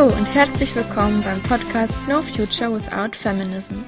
[0.00, 3.80] Hallo und herzlich willkommen beim Podcast No Future Without Feminism.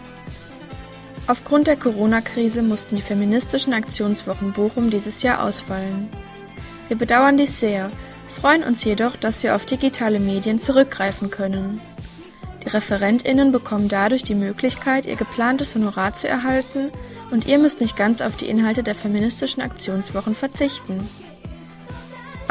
[1.26, 6.10] Aufgrund der Corona-Krise mussten die feministischen Aktionswochen Bochum dieses Jahr ausfallen.
[6.88, 7.90] Wir bedauern dies sehr,
[8.28, 11.80] freuen uns jedoch, dass wir auf digitale Medien zurückgreifen können.
[12.62, 16.90] Die ReferentInnen bekommen dadurch die Möglichkeit, ihr geplantes Honorar zu erhalten
[17.30, 20.98] und ihr müsst nicht ganz auf die Inhalte der feministischen Aktionswochen verzichten.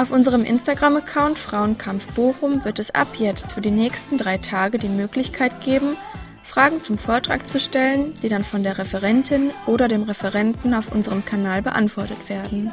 [0.01, 4.89] Auf unserem Instagram-Account Frauenkampf Bochum wird es ab jetzt für die nächsten drei Tage die
[4.89, 5.95] Möglichkeit geben,
[6.43, 11.23] Fragen zum Vortrag zu stellen, die dann von der Referentin oder dem Referenten auf unserem
[11.23, 12.71] Kanal beantwortet werden.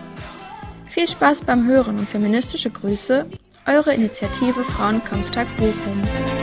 [0.88, 3.26] Viel Spaß beim Hören und feministische Grüße,
[3.66, 6.37] eure Initiative Frauenkampftag Bochum.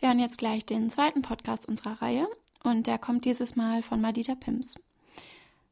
[0.00, 2.26] Wir hören jetzt gleich den zweiten Podcast unserer Reihe
[2.64, 4.76] und der kommt dieses Mal von Madita Pims.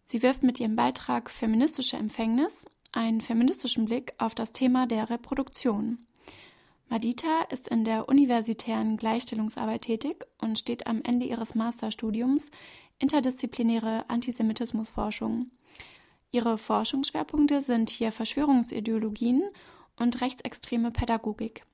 [0.03, 6.05] Sie wirft mit ihrem Beitrag Feministische Empfängnis einen feministischen Blick auf das Thema der Reproduktion.
[6.91, 12.51] Madita ist in der universitären Gleichstellungsarbeit tätig und steht am Ende ihres Masterstudiums
[12.99, 15.51] interdisziplinäre Antisemitismusforschung.
[16.33, 19.43] Ihre Forschungsschwerpunkte sind hier Verschwörungsideologien
[19.97, 21.65] und rechtsextreme Pädagogik.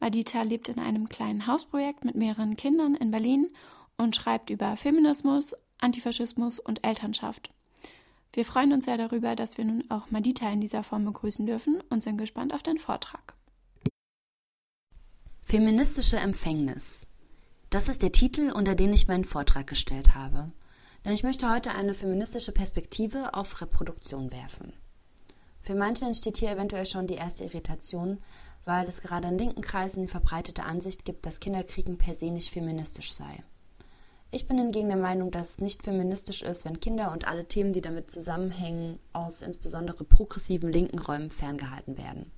[0.00, 3.50] Madita lebt in einem kleinen Hausprojekt mit mehreren Kindern in Berlin
[3.98, 7.52] und schreibt über Feminismus, Antifaschismus und Elternschaft.
[8.32, 11.82] Wir freuen uns sehr darüber, dass wir nun auch Madita in dieser Form begrüßen dürfen
[11.90, 13.34] und sind gespannt auf den Vortrag.
[15.42, 17.06] Feministische Empfängnis.
[17.70, 20.52] Das ist der Titel, unter den ich meinen Vortrag gestellt habe.
[21.04, 24.72] Denn ich möchte heute eine feministische Perspektive auf Reproduktion werfen.
[25.60, 28.18] Für manche entsteht hier eventuell schon die erste Irritation,
[28.64, 32.50] weil es gerade in linken Kreisen die verbreitete Ansicht gibt, dass Kinderkriegen per se nicht
[32.50, 33.42] feministisch sei.
[34.32, 37.72] Ich bin hingegen der Meinung, dass es nicht feministisch ist, wenn Kinder und alle Themen,
[37.72, 42.30] die damit zusammenhängen, aus insbesondere progressiven linken Räumen ferngehalten werden.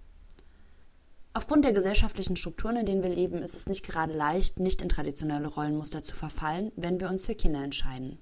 [1.34, 4.88] Aufgrund der gesellschaftlichen Strukturen, in denen wir leben, ist es nicht gerade leicht, nicht in
[4.88, 8.18] traditionelle Rollenmuster zu verfallen, wenn wir uns für Kinder entscheiden.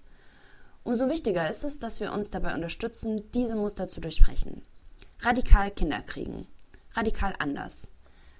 [0.82, 4.62] Umso wichtiger ist es, dass wir uns dabei unterstützen, diese Muster zu durchbrechen.
[5.21, 6.47] Radikal Kinder kriegen
[6.95, 7.89] radikal anders.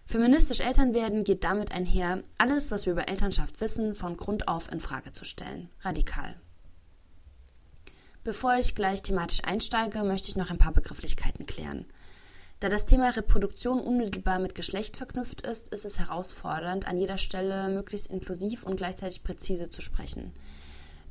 [0.05, 4.71] Feministisch Eltern werden geht damit einher, alles, was wir über Elternschaft wissen, von Grund auf
[4.73, 5.71] in Frage zu stellen.
[5.83, 6.35] Radikal.
[8.25, 11.87] Bevor ich gleich thematisch einsteige, möchte ich noch ein paar Begrifflichkeiten klären.
[12.61, 17.71] Da das Thema Reproduktion unmittelbar mit Geschlecht verknüpft ist, ist es herausfordernd, an jeder Stelle
[17.71, 20.35] möglichst inklusiv und gleichzeitig präzise zu sprechen.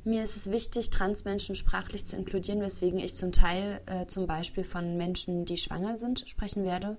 [0.04, 4.62] Mir ist es wichtig, Transmenschen sprachlich zu inkludieren, weswegen ich zum Teil äh, zum Beispiel
[4.62, 6.98] von Menschen, die schwanger sind, sprechen werde.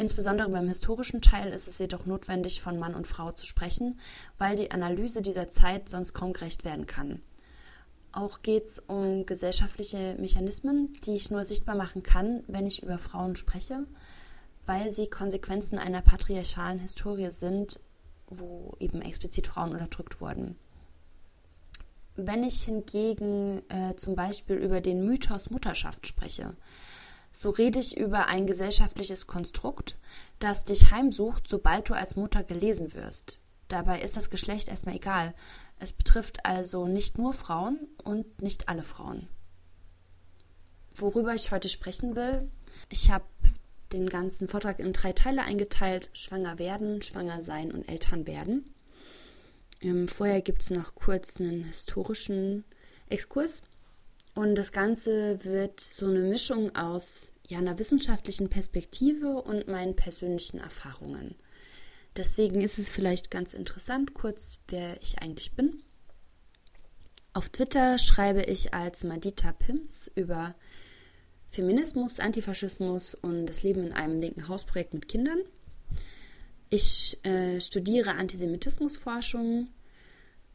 [0.00, 3.98] Insbesondere beim historischen Teil ist es jedoch notwendig, von Mann und Frau zu sprechen,
[4.38, 7.20] weil die Analyse dieser Zeit sonst kaum gerecht werden kann.
[8.12, 12.96] Auch geht es um gesellschaftliche Mechanismen, die ich nur sichtbar machen kann, wenn ich über
[12.96, 13.86] Frauen spreche,
[14.66, 17.80] weil sie Konsequenzen einer patriarchalen Historie sind,
[18.28, 20.56] wo eben explizit Frauen unterdrückt wurden.
[22.14, 26.54] Wenn ich hingegen äh, zum Beispiel über den Mythos Mutterschaft spreche,
[27.38, 29.96] so rede ich über ein gesellschaftliches Konstrukt,
[30.40, 33.44] das dich heimsucht, sobald du als Mutter gelesen wirst.
[33.68, 35.32] Dabei ist das Geschlecht erstmal egal.
[35.78, 39.28] Es betrifft also nicht nur Frauen und nicht alle Frauen.
[40.96, 42.50] Worüber ich heute sprechen will,
[42.90, 43.26] ich habe
[43.92, 48.74] den ganzen Vortrag in drei Teile eingeteilt: Schwanger werden, Schwanger sein und Eltern werden.
[49.80, 52.64] Ähm, vorher gibt es noch kurz einen historischen
[53.08, 53.62] Exkurs
[54.34, 60.58] und das Ganze wird so eine Mischung aus ja, einer wissenschaftlichen Perspektive und meinen persönlichen
[60.58, 61.34] Erfahrungen.
[62.16, 65.82] Deswegen ist es vielleicht ganz interessant, kurz, wer ich eigentlich bin.
[67.32, 70.54] Auf Twitter schreibe ich als Madita Pims über
[71.48, 75.38] Feminismus, Antifaschismus und das Leben in einem linken Hausprojekt mit Kindern.
[76.70, 79.68] Ich äh, studiere Antisemitismusforschung,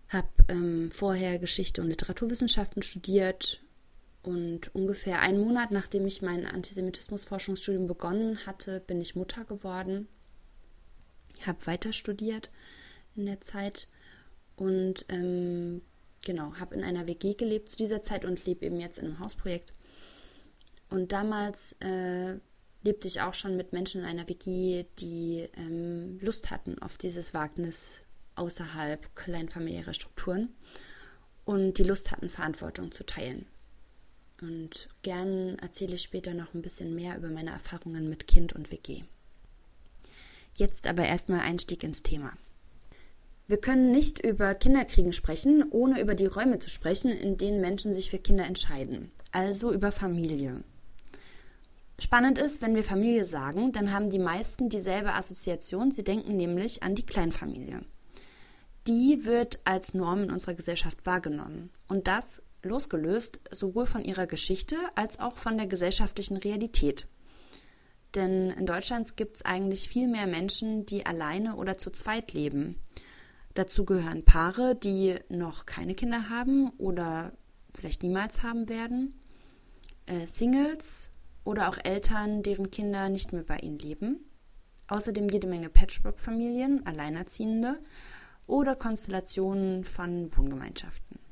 [0.09, 3.63] habe ähm, vorher Geschichte und Literaturwissenschaften studiert
[4.23, 10.07] und ungefähr einen Monat nachdem ich mein Antisemitismus-Forschungsstudium begonnen hatte, bin ich Mutter geworden.
[11.45, 12.49] Habe weiter studiert
[13.15, 13.89] in der Zeit
[14.55, 15.81] und ähm,
[16.21, 19.19] genau, habe in einer WG gelebt zu dieser Zeit und lebe eben jetzt in einem
[19.19, 19.73] Hausprojekt.
[20.89, 22.37] Und damals äh,
[22.83, 27.33] lebte ich auch schon mit Menschen in einer WG, die ähm, Lust hatten auf dieses
[27.33, 28.01] Wagnis
[28.35, 30.55] außerhalb kleinfamiliärer Strukturen
[31.45, 33.45] und die Lust hatten, Verantwortung zu teilen.
[34.41, 38.71] Und gern erzähle ich später noch ein bisschen mehr über meine Erfahrungen mit Kind und
[38.71, 39.03] WG.
[40.55, 42.33] Jetzt aber erstmal Einstieg ins Thema.
[43.47, 47.93] Wir können nicht über Kinderkriegen sprechen, ohne über die Räume zu sprechen, in denen Menschen
[47.93, 49.11] sich für Kinder entscheiden.
[49.31, 50.63] Also über Familie.
[51.99, 55.91] Spannend ist, wenn wir Familie sagen, dann haben die meisten dieselbe Assoziation.
[55.91, 57.81] Sie denken nämlich an die Kleinfamilie.
[58.87, 61.69] Die wird als Norm in unserer Gesellschaft wahrgenommen.
[61.87, 67.07] Und das losgelöst sowohl von ihrer Geschichte als auch von der gesellschaftlichen Realität.
[68.15, 72.79] Denn in Deutschland gibt es eigentlich viel mehr Menschen, die alleine oder zu zweit leben.
[73.55, 77.33] Dazu gehören Paare, die noch keine Kinder haben oder
[77.73, 79.19] vielleicht niemals haben werden,
[80.05, 81.11] äh, Singles
[81.43, 84.25] oder auch Eltern, deren Kinder nicht mehr bei ihnen leben.
[84.87, 87.79] Außerdem jede Menge Patchwork-Familien, Alleinerziehende
[88.47, 91.22] oder Konstellationen von Wohngemeinschaften.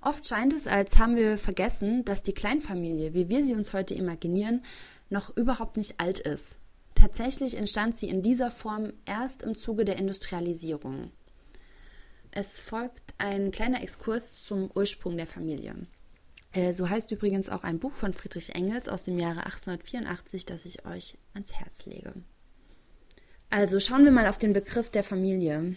[0.00, 3.94] Oft scheint es, als haben wir vergessen, dass die Kleinfamilie, wie wir sie uns heute
[3.94, 4.62] imaginieren,
[5.10, 6.60] noch überhaupt nicht alt ist.
[6.94, 11.10] Tatsächlich entstand sie in dieser Form erst im Zuge der Industrialisierung.
[12.30, 15.74] Es folgt ein kleiner Exkurs zum Ursprung der Familie.
[16.52, 20.64] Äh, so heißt übrigens auch ein Buch von Friedrich Engels aus dem Jahre 1884, das
[20.64, 22.14] ich euch ans Herz lege.
[23.50, 25.76] Also schauen wir mal auf den Begriff der Familie.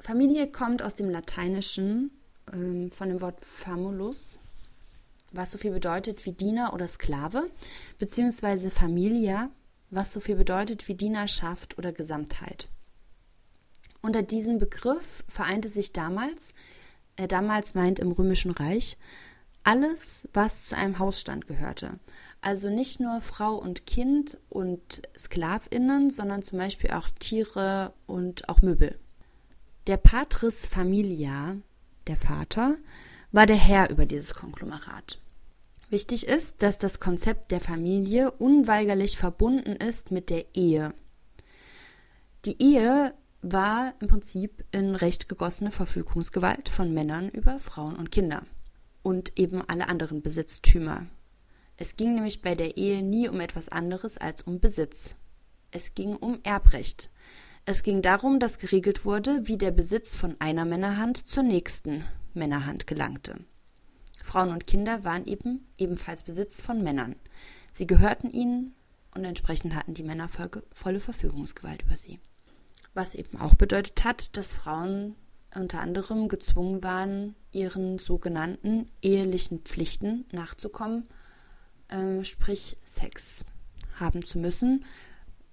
[0.00, 2.10] Familie kommt aus dem Lateinischen
[2.52, 4.38] ähm, von dem Wort famulus,
[5.32, 7.48] was so viel bedeutet wie Diener oder Sklave,
[7.98, 9.50] beziehungsweise Familia,
[9.90, 12.68] was so viel bedeutet wie Dienerschaft oder Gesamtheit.
[14.02, 16.54] Unter diesem Begriff vereinte sich damals,
[17.16, 18.96] äh, damals meint im Römischen Reich,
[19.64, 21.98] alles, was zu einem Hausstand gehörte.
[22.40, 28.62] Also nicht nur Frau und Kind und Sklavinnen, sondern zum Beispiel auch Tiere und auch
[28.62, 28.96] Möbel.
[29.88, 31.56] Der Patris Familia,
[32.06, 32.76] der Vater,
[33.32, 35.20] war der Herr über dieses Konglomerat.
[35.88, 40.94] Wichtig ist, dass das Konzept der Familie unweigerlich verbunden ist mit der Ehe.
[42.44, 48.44] Die Ehe war im Prinzip in recht gegossene Verfügungsgewalt von Männern über Frauen und Kinder
[49.02, 51.06] und eben alle anderen Besitztümer.
[51.76, 55.14] Es ging nämlich bei der Ehe nie um etwas anderes als um Besitz.
[55.70, 57.10] Es ging um Erbrecht.
[57.68, 62.86] Es ging darum, dass geregelt wurde, wie der Besitz von einer Männerhand zur nächsten Männerhand
[62.86, 63.40] gelangte.
[64.22, 67.16] Frauen und Kinder waren eben ebenfalls Besitz von Männern.
[67.72, 68.76] Sie gehörten ihnen
[69.16, 70.28] und entsprechend hatten die Männer
[70.72, 72.20] volle Verfügungsgewalt über sie.
[72.94, 75.16] Was eben auch bedeutet hat, dass Frauen
[75.52, 81.08] unter anderem gezwungen waren, ihren sogenannten ehelichen Pflichten nachzukommen,
[81.88, 83.44] äh, sprich Sex
[83.96, 84.84] haben zu müssen.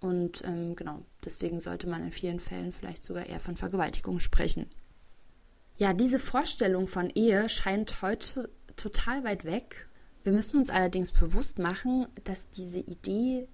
[0.04, 4.70] Und ähm, genau, deswegen sollte man in vielen Fällen vielleicht sogar eher von Vergewaltigung sprechen.
[5.78, 9.88] Ja, diese Vorstellung von Ehe scheint heute total weit weg.
[10.26, 13.48] Wir müssen uns allerdings bewusst machen, dass diese Idee,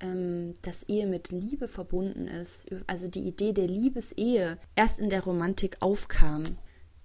[0.00, 5.22] ähm, dass Ehe mit Liebe verbunden ist, also die Idee der Liebesehe, erst in der
[5.22, 6.56] Romantik aufkam.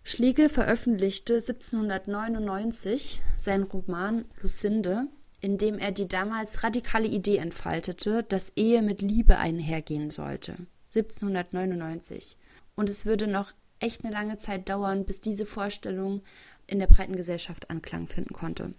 [0.03, 5.09] Schlegel veröffentlichte 1799 seinen Roman Lucinde,
[5.45, 10.55] in dem er die damals radikale Idee entfaltete, dass Ehe mit Liebe einhergehen sollte.
[10.95, 12.35] 1799.
[12.75, 16.23] Und es würde noch echt eine lange Zeit dauern, bis diese Vorstellung
[16.65, 18.73] in der breiten Gesellschaft Anklang finden konnte.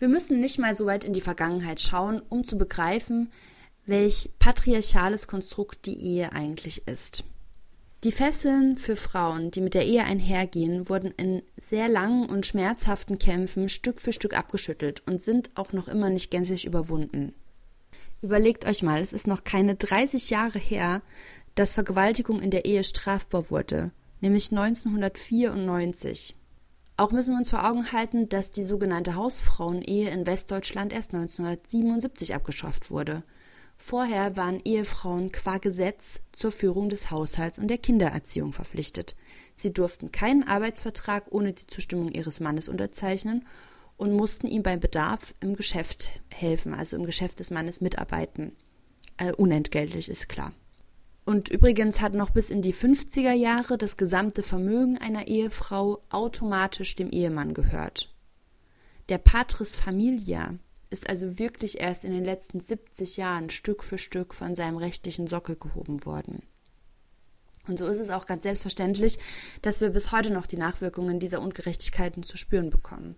[0.00, 3.30] Wir müssen nicht mal so weit in die Vergangenheit schauen, um zu begreifen,
[3.86, 7.22] welch patriarchales Konstrukt die Ehe eigentlich ist.
[8.04, 13.18] Die Fesseln für Frauen, die mit der Ehe einhergehen, wurden in sehr langen und schmerzhaften
[13.18, 17.34] Kämpfen Stück für Stück abgeschüttelt und sind auch noch immer nicht gänzlich überwunden.
[18.22, 21.02] Überlegt euch mal, es ist noch keine 30 Jahre her,
[21.56, 23.90] dass Vergewaltigung in der Ehe strafbar wurde,
[24.20, 26.36] nämlich 1994.
[26.96, 32.32] Auch müssen wir uns vor Augen halten, dass die sogenannte Hausfrauenehe in Westdeutschland erst 1977
[32.32, 33.24] abgeschafft wurde.
[33.80, 39.16] Vorher waren Ehefrauen qua Gesetz zur Führung des Haushalts und der Kindererziehung verpflichtet.
[39.54, 43.46] Sie durften keinen Arbeitsvertrag ohne die Zustimmung ihres Mannes unterzeichnen
[43.96, 48.56] und mussten ihm beim Bedarf im Geschäft helfen, also im Geschäft des Mannes mitarbeiten.
[49.16, 50.52] Äh, unentgeltlich ist klar.
[51.24, 56.96] Und übrigens hat noch bis in die 50er Jahre das gesamte Vermögen einer Ehefrau automatisch
[56.96, 58.12] dem Ehemann gehört.
[59.08, 60.58] Der Patris Familia
[60.90, 65.26] ist also wirklich erst in den letzten 70 Jahren Stück für Stück von seinem rechtlichen
[65.26, 66.42] Sockel gehoben worden.
[67.66, 69.18] Und so ist es auch ganz selbstverständlich,
[69.60, 73.16] dass wir bis heute noch die Nachwirkungen dieser Ungerechtigkeiten zu spüren bekommen.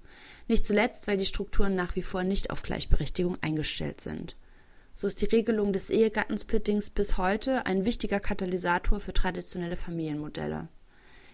[0.49, 4.37] Nicht zuletzt, weil die Strukturen nach wie vor nicht auf Gleichberechtigung eingestellt sind.
[4.93, 10.69] So ist die Regelung des Ehegattensplittings bis heute ein wichtiger Katalysator für traditionelle Familienmodelle.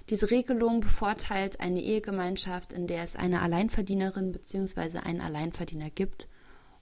[0.08, 4.98] Diese Regelung bevorteilt eine Ehegemeinschaft, in der es eine Alleinverdienerin bzw.
[4.98, 6.28] einen Alleinverdiener gibt,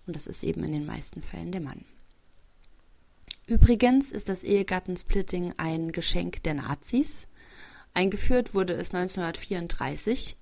[0.06, 1.86] und das ist eben in den meisten Fällen der Mann.
[3.46, 7.26] Übrigens ist das Ehegattensplitting ein Geschenk der Nazis.
[7.94, 10.36] Eingeführt wurde es 1934,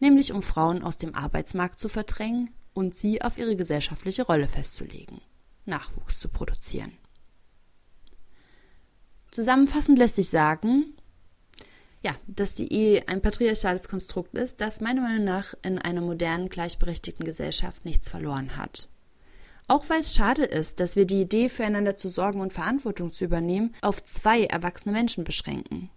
[0.00, 5.20] nämlich um Frauen aus dem Arbeitsmarkt zu verdrängen und sie auf ihre gesellschaftliche Rolle festzulegen,
[5.64, 6.92] Nachwuchs zu produzieren.
[9.30, 10.94] Zusammenfassend lässt sich sagen,
[12.06, 16.48] ja, dass die Ehe ein patriarchales Konstrukt ist, das meiner Meinung nach in einer modernen,
[16.48, 18.88] gleichberechtigten Gesellschaft nichts verloren hat.
[19.66, 23.24] Auch weil es schade ist, dass wir die Idee, füreinander zu sorgen und Verantwortung zu
[23.24, 25.90] übernehmen, auf zwei erwachsene Menschen beschränken.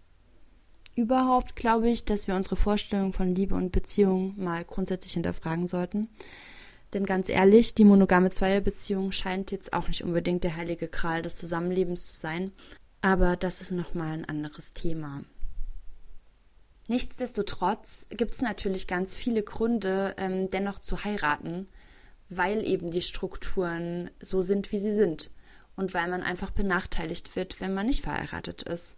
[0.95, 6.09] Überhaupt glaube ich, dass wir unsere Vorstellung von Liebe und Beziehung mal grundsätzlich hinterfragen sollten.
[6.93, 11.35] Denn ganz ehrlich, die monogame Zweierbeziehung scheint jetzt auch nicht unbedingt der heilige Kral des
[11.35, 12.51] Zusammenlebens zu sein.
[13.01, 15.23] Aber das ist nochmal ein anderes Thema.
[16.89, 21.67] Nichtsdestotrotz gibt es natürlich ganz viele Gründe, ähm, dennoch zu heiraten,
[22.29, 25.29] weil eben die Strukturen so sind, wie sie sind.
[25.75, 28.97] Und weil man einfach benachteiligt wird, wenn man nicht verheiratet ist.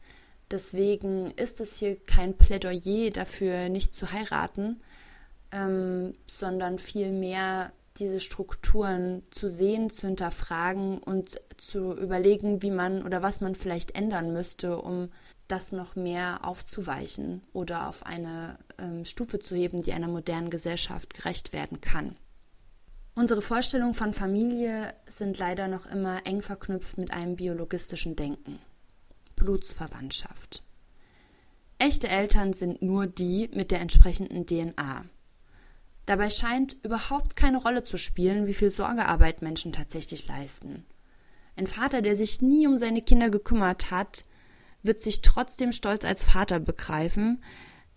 [0.49, 4.81] Deswegen ist es hier kein Plädoyer dafür, nicht zu heiraten,
[5.51, 13.21] ähm, sondern vielmehr diese Strukturen zu sehen, zu hinterfragen und zu überlegen, wie man oder
[13.21, 15.09] was man vielleicht ändern müsste, um
[15.51, 21.13] das noch mehr aufzuweichen oder auf eine ähm, Stufe zu heben, die einer modernen Gesellschaft
[21.13, 22.15] gerecht werden kann.
[23.13, 28.59] Unsere Vorstellungen von Familie sind leider noch immer eng verknüpft mit einem biologistischen Denken.
[29.35, 30.63] Blutsverwandtschaft.
[31.77, 35.05] Echte Eltern sind nur die mit der entsprechenden DNA.
[36.05, 40.85] Dabei scheint überhaupt keine Rolle zu spielen, wie viel Sorgearbeit Menschen tatsächlich leisten.
[41.55, 44.25] Ein Vater, der sich nie um seine Kinder gekümmert hat,
[44.83, 47.43] wird sich trotzdem stolz als Vater begreifen,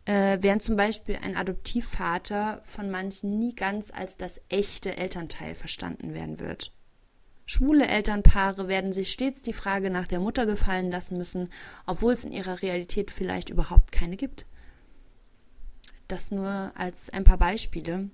[0.04, 6.14] äh, während zum Beispiel ein Adoptivvater von manchen nie ganz als das echte Elternteil verstanden
[6.14, 6.72] werden wird.
[7.46, 11.50] Schwule Elternpaare werden sich stets die Frage nach der Mutter gefallen lassen müssen,
[11.86, 14.46] obwohl es in ihrer Realität vielleicht überhaupt keine gibt.
[16.08, 18.10] Das nur als ein paar Beispiele.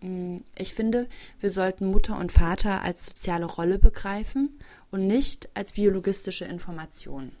[0.00, 1.08] Mm, ich finde,
[1.40, 4.58] wir sollten Mutter und Vater als soziale Rolle begreifen
[4.90, 7.32] und nicht als biologistische Information.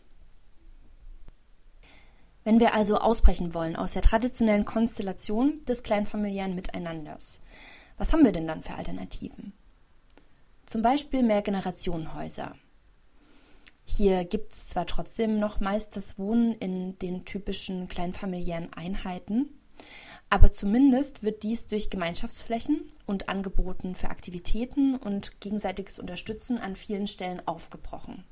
[2.44, 7.40] Wenn wir also ausbrechen wollen aus der traditionellen Konstellation des kleinfamiliären Miteinanders,
[7.96, 9.52] was haben wir denn dann für Alternativen?
[10.64, 12.54] Zum Beispiel Mehrgenerationenhäuser.
[13.84, 19.48] Hier gibt es zwar trotzdem noch meist das Wohnen in den typischen kleinfamiliären Einheiten,
[20.30, 27.06] aber zumindest wird dies durch Gemeinschaftsflächen und Angeboten für Aktivitäten und gegenseitiges Unterstützen an vielen
[27.06, 28.24] Stellen aufgebrochen.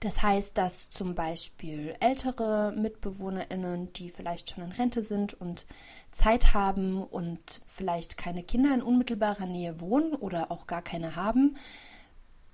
[0.00, 5.66] Das heißt, dass zum Beispiel ältere MitbewohnerInnen, die vielleicht schon in Rente sind und
[6.10, 11.58] Zeit haben und vielleicht keine Kinder in unmittelbarer Nähe wohnen oder auch gar keine haben,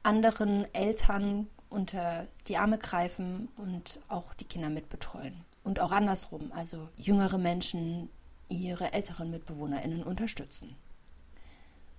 [0.02, 5.44] anderen Eltern unter die Arme greifen und auch die Kinder mitbetreuen.
[5.62, 8.08] Und auch andersrum, also jüngere Menschen
[8.48, 10.76] ihre älteren MitbewohnerInnen unterstützen.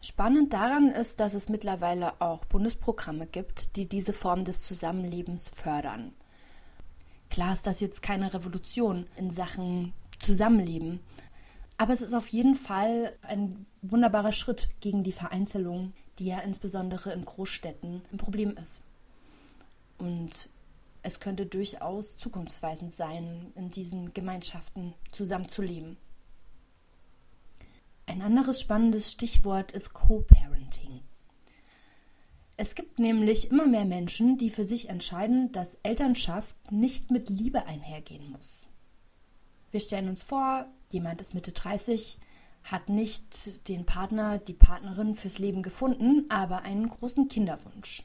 [0.02, 6.14] Spannend daran ist, dass es mittlerweile auch Bundesprogramme gibt, die diese Form des Zusammenlebens fördern.
[7.30, 11.00] Klar ist das jetzt keine Revolution in Sachen Zusammenleben,
[11.78, 17.14] aber es ist auf jeden Fall ein wunderbarer Schritt gegen die Vereinzelung, die ja insbesondere
[17.14, 18.82] in Großstädten ein Problem ist.
[20.00, 20.50] Und
[21.04, 25.98] es könnte durchaus zukunftsweisend sein, in diesen Gemeinschaften zusammenzuleben.
[28.08, 31.02] Ein anderes spannendes Stichwort ist Co-Parenting.
[32.56, 37.66] Es gibt nämlich immer mehr Menschen, die für sich entscheiden, dass Elternschaft nicht mit Liebe
[37.66, 38.68] einhergehen muss.
[39.72, 42.18] Wir stellen uns vor, jemand ist Mitte 30,
[42.64, 48.04] hat nicht den Partner, die Partnerin fürs Leben gefunden, aber einen großen Kinderwunsch.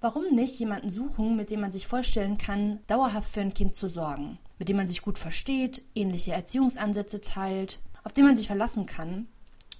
[0.00, 3.88] Warum nicht jemanden suchen, mit dem man sich vorstellen kann, dauerhaft für ein Kind zu
[3.88, 8.86] sorgen, mit dem man sich gut versteht, ähnliche Erziehungsansätze teilt auf den man sich verlassen
[8.86, 9.26] kann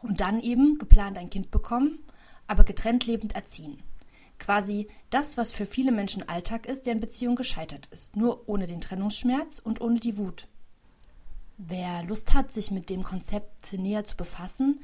[0.03, 2.01] und dann eben geplant ein Kind bekommen,
[2.49, 3.81] aber getrennt lebend erziehen.
[4.41, 8.81] Quasi das, was für viele Menschen Alltag ist, deren Beziehung gescheitert ist, nur ohne den
[8.81, 10.49] Trennungsschmerz und ohne die Wut.
[11.57, 14.81] Wer Lust hat, sich mit dem Konzept näher zu befassen,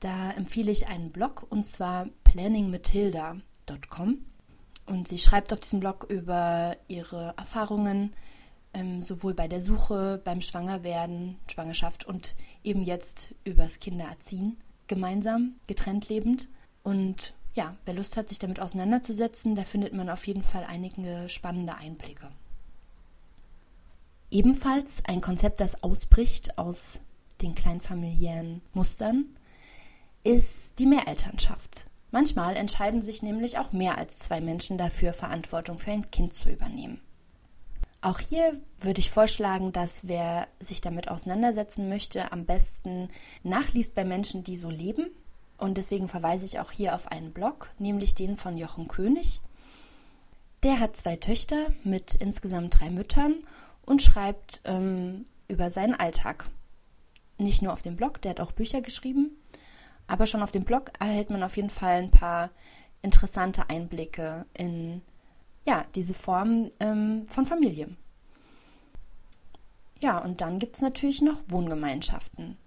[0.00, 4.24] da empfehle ich einen Blog und zwar planningmatilda.com.
[4.86, 8.14] Und sie schreibt auf diesem Blog über ihre Erfahrungen
[8.74, 16.08] ähm, sowohl bei der Suche, beim Schwangerwerden, Schwangerschaft und eben jetzt übers Kindererziehen, gemeinsam, getrennt
[16.08, 16.48] lebend.
[16.82, 21.28] Und ja, wer Lust hat, sich damit auseinanderzusetzen, da findet man auf jeden Fall einige
[21.28, 22.30] spannende Einblicke.
[24.30, 27.00] Ebenfalls ein Konzept, das ausbricht aus
[27.42, 29.26] den kleinfamiliären Mustern,
[30.24, 31.86] ist die Mehrelternschaft.
[32.10, 36.50] Manchmal entscheiden sich nämlich auch mehr als zwei Menschen dafür, Verantwortung für ein Kind zu
[36.50, 37.00] übernehmen.
[38.02, 43.08] Auch hier würde ich vorschlagen, dass wer sich damit auseinandersetzen möchte, am besten
[43.44, 45.06] nachliest bei Menschen, die so leben.
[45.56, 49.40] Und deswegen verweise ich auch hier auf einen Blog, nämlich den von Jochen König.
[50.64, 53.36] Der hat zwei Töchter mit insgesamt drei Müttern
[53.86, 56.46] und schreibt ähm, über seinen Alltag.
[57.38, 59.30] Nicht nur auf dem Blog, der hat auch Bücher geschrieben,
[60.08, 62.50] aber schon auf dem Blog erhält man auf jeden Fall ein paar
[63.00, 65.02] interessante Einblicke in
[65.64, 67.88] ja, diese Form ähm, von Familie.
[70.00, 72.58] Ja, und dann gibt es natürlich noch Wohngemeinschaften.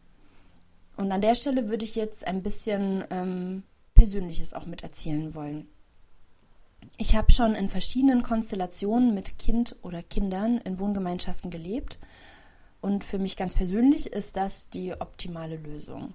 [0.96, 5.68] Und an der Stelle würde ich jetzt ein bisschen ähm, Persönliches auch mit erzählen wollen.
[6.98, 12.00] Ich habe schon in verschiedenen Konstellationen mit Kind oder Kindern in Wohngemeinschaften gelebt.
[12.80, 16.14] Und für mich ganz persönlich ist das die optimale Lösung.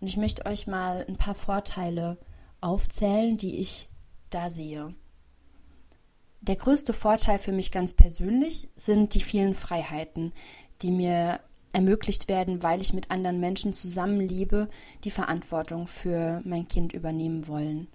[0.00, 2.18] Und ich möchte euch mal ein paar Vorteile
[2.60, 3.88] aufzählen, die ich
[4.28, 4.94] da sehe.
[6.42, 10.32] Der größte Vorteil für mich ganz persönlich sind die vielen Freiheiten,
[10.80, 11.40] die mir
[11.72, 14.68] ermöglicht werden, weil ich mit anderen Menschen zusammenlebe,
[15.04, 17.88] die Verantwortung für mein Kind übernehmen wollen.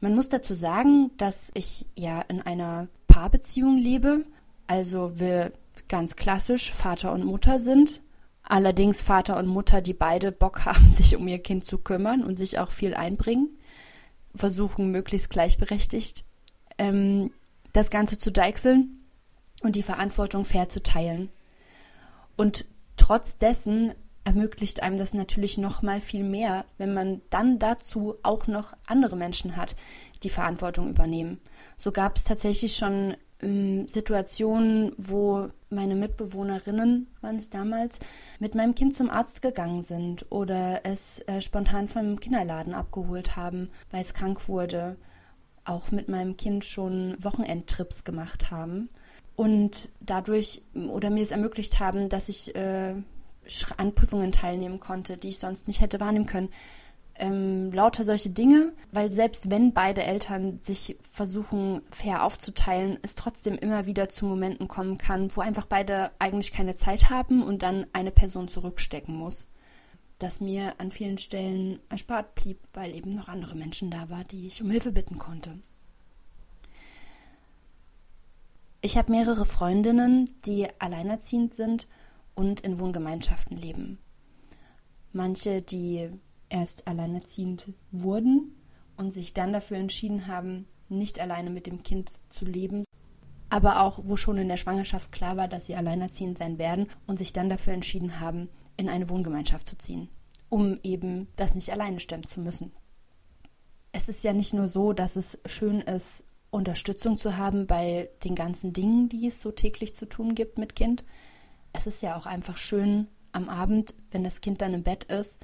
[0.00, 4.24] Man muss dazu sagen, dass ich ja in einer Paarbeziehung lebe,
[4.66, 5.52] also wir
[5.88, 8.00] ganz klassisch Vater und Mutter sind.
[8.42, 12.38] Allerdings Vater und Mutter, die beide Bock haben, sich um ihr Kind zu kümmern und
[12.38, 13.50] sich auch viel einbringen,
[14.34, 16.24] versuchen möglichst gleichberechtigt
[16.78, 17.30] ähm,
[17.72, 19.04] das Ganze zu deichseln
[19.62, 21.30] und die Verantwortung fair zu teilen.
[22.36, 22.64] Und
[22.96, 28.46] trotz dessen ermöglicht einem das natürlich noch mal viel mehr, wenn man dann dazu auch
[28.46, 29.76] noch andere Menschen hat,
[30.22, 31.40] die Verantwortung übernehmen.
[31.76, 38.00] So gab es tatsächlich schon ähm, Situationen, wo meine Mitbewohnerinnen, waren es damals,
[38.38, 43.70] mit meinem Kind zum Arzt gegangen sind oder es äh, spontan vom Kinderladen abgeholt haben,
[43.90, 44.96] weil es krank wurde.
[45.64, 48.88] Auch mit meinem Kind schon Wochenendtrips gemacht haben
[49.36, 52.94] und dadurch oder mir es ermöglicht haben, dass ich äh,
[53.76, 56.50] an Prüfungen teilnehmen konnte, die ich sonst nicht hätte wahrnehmen können.
[57.14, 63.56] Ähm, lauter solche Dinge, weil selbst wenn beide Eltern sich versuchen fair aufzuteilen, es trotzdem
[63.56, 67.86] immer wieder zu Momenten kommen kann, wo einfach beide eigentlich keine Zeit haben und dann
[67.92, 69.48] eine Person zurückstecken muss.
[70.20, 74.46] Das mir an vielen Stellen erspart blieb, weil eben noch andere Menschen da waren, die
[74.46, 75.58] ich um Hilfe bitten konnte.
[78.82, 81.88] Ich habe mehrere Freundinnen, die alleinerziehend sind
[82.34, 83.98] und in Wohngemeinschaften leben.
[85.12, 86.10] Manche, die
[86.50, 88.54] erst alleinerziehend wurden
[88.98, 92.84] und sich dann dafür entschieden haben, nicht alleine mit dem Kind zu leben,
[93.48, 97.18] aber auch wo schon in der Schwangerschaft klar war, dass sie alleinerziehend sein werden und
[97.18, 98.50] sich dann dafür entschieden haben,
[98.80, 100.08] in eine Wohngemeinschaft zu ziehen,
[100.48, 102.72] um eben das nicht alleine stemmen zu müssen.
[103.92, 108.34] Es ist ja nicht nur so, dass es schön ist, Unterstützung zu haben bei den
[108.34, 111.04] ganzen Dingen, die es so täglich zu tun gibt mit Kind,
[111.72, 115.38] es ist ja auch einfach schön am Abend, wenn das Kind dann im Bett ist,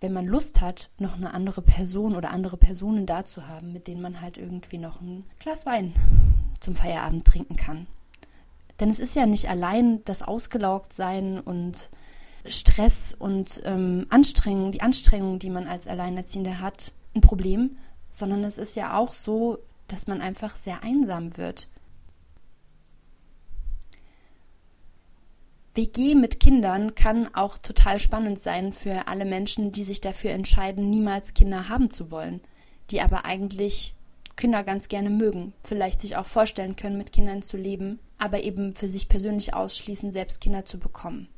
[0.00, 3.86] wenn man Lust hat, noch eine andere Person oder andere Personen da zu haben, mit
[3.86, 5.94] denen man halt irgendwie noch ein Glas Wein
[6.60, 7.86] zum Feierabend trinken kann.
[8.80, 11.90] Denn es ist ja nicht allein das Ausgelaugtsein und
[12.46, 17.76] Stress und ähm, Anstrengung, die Anstrengung, die man als Alleinerziehende hat, ein Problem,
[18.10, 21.68] sondern es ist ja auch so, dass man einfach sehr einsam wird.
[25.74, 30.90] WG mit Kindern kann auch total spannend sein für alle Menschen, die sich dafür entscheiden,
[30.90, 32.42] niemals Kinder haben zu wollen,
[32.90, 33.94] die aber eigentlich
[34.36, 38.74] Kinder ganz gerne mögen, vielleicht sich auch vorstellen können, mit Kindern zu leben, aber eben
[38.74, 41.28] für sich persönlich ausschließen, selbst Kinder zu bekommen.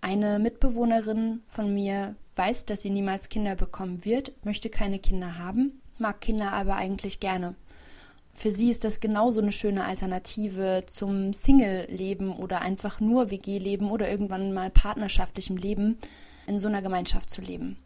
[0.00, 5.80] Eine Mitbewohnerin von mir weiß, dass sie niemals Kinder bekommen wird, möchte keine Kinder haben,
[5.98, 7.54] mag Kinder aber eigentlich gerne
[8.40, 14.10] für sie ist das genauso eine schöne Alternative zum Single-Leben oder einfach nur WG-Leben oder
[14.10, 15.98] irgendwann mal partnerschaftlichem Leben
[16.46, 17.76] in so einer Gemeinschaft zu leben.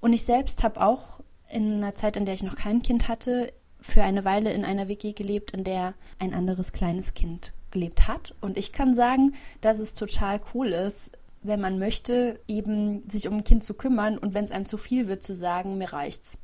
[0.00, 3.52] Und ich selbst habe auch in einer Zeit, in der ich noch kein Kind hatte,
[3.80, 8.34] für eine Weile in einer WG gelebt, in der ein anderes kleines Kind gelebt hat.
[8.40, 11.10] Und ich kann sagen, dass es total cool ist,
[11.42, 14.76] wenn man möchte, eben sich um ein Kind zu kümmern und wenn es einem zu
[14.76, 16.38] viel wird, zu sagen, mir reicht's.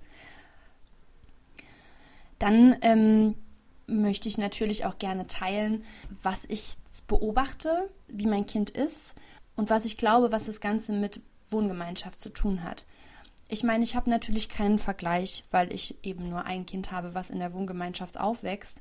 [2.38, 3.34] Dann ähm,
[3.86, 5.84] möchte ich natürlich auch gerne teilen,
[6.22, 9.14] was ich beobachte, wie mein Kind ist
[9.56, 12.84] und was ich glaube, was das Ganze mit Wohngemeinschaft zu tun hat.
[13.48, 17.30] Ich meine, ich habe natürlich keinen Vergleich, weil ich eben nur ein Kind habe, was
[17.30, 18.80] in der Wohngemeinschaft aufwächst.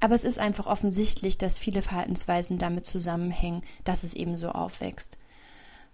[0.00, 5.18] Aber es ist einfach offensichtlich, dass viele Verhaltensweisen damit zusammenhängen, dass es eben so aufwächst.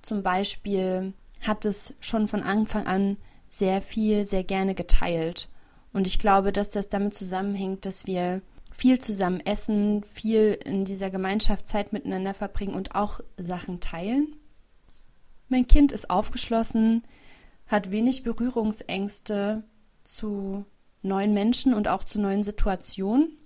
[0.03, 3.17] Zum Beispiel hat es schon von Anfang an
[3.49, 5.49] sehr viel, sehr gerne geteilt.
[5.93, 11.11] Und ich glaube, dass das damit zusammenhängt, dass wir viel zusammen essen, viel in dieser
[11.11, 14.37] Gemeinschaft Zeit miteinander verbringen und auch Sachen teilen.
[15.49, 17.03] Mein Kind ist aufgeschlossen,
[17.67, 19.65] hat wenig Berührungsängste
[20.05, 20.65] zu
[21.03, 23.37] neuen Menschen und auch zu neuen Situationen.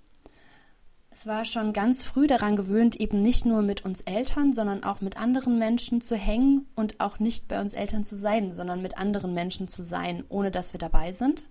[1.15, 4.99] Es war schon ganz früh daran gewöhnt, eben nicht nur mit uns Eltern, sondern auch
[4.99, 8.97] mit anderen Menschen zu hängen und auch nicht bei uns Eltern zu sein, sondern mit
[8.97, 11.45] anderen Menschen zu sein, ohne dass wir dabei sind.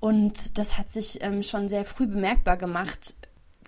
[0.00, 3.14] Und das hat sich ähm, schon sehr früh bemerkbar gemacht.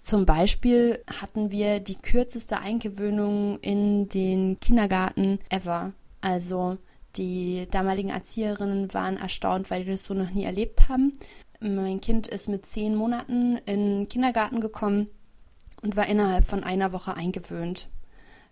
[0.02, 5.92] Zum Beispiel hatten wir die kürzeste Eingewöhnung in den Kindergarten ever.
[6.22, 6.76] Also
[7.14, 11.12] die damaligen Erzieherinnen waren erstaunt, weil die das so noch nie erlebt haben.
[11.66, 15.08] Mein Kind ist mit zehn Monaten in den Kindergarten gekommen
[15.80, 17.88] und war innerhalb von einer Woche eingewöhnt.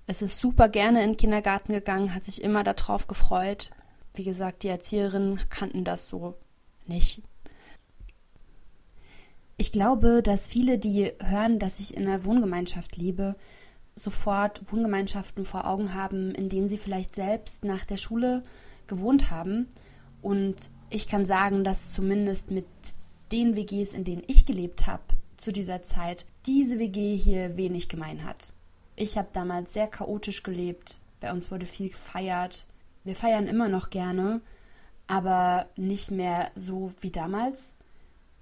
[0.07, 3.71] Es ist super gerne in den Kindergarten gegangen, hat sich immer darauf gefreut.
[4.15, 6.37] Wie gesagt, die Erzieherinnen kannten das so
[6.87, 7.21] nicht.
[9.59, 13.37] Ich glaube, dass viele, die hören, dass ich in einer Wohngemeinschaft lebe,
[13.95, 18.43] sofort Wohngemeinschaften vor Augen haben, in denen sie vielleicht selbst nach der Schule
[18.87, 19.69] gewohnt haben.
[20.23, 20.57] Und
[20.89, 22.65] ich kann sagen, dass zumindest mit
[23.33, 25.03] den WGs, in denen ich gelebt habe,
[25.37, 28.53] zu dieser Zeit, diese WG hier wenig gemein hat.
[28.95, 30.99] Ich habe damals sehr chaotisch gelebt.
[31.21, 32.67] Bei uns wurde viel gefeiert.
[33.05, 34.41] Wir feiern immer noch gerne,
[35.07, 37.75] aber nicht mehr so wie damals.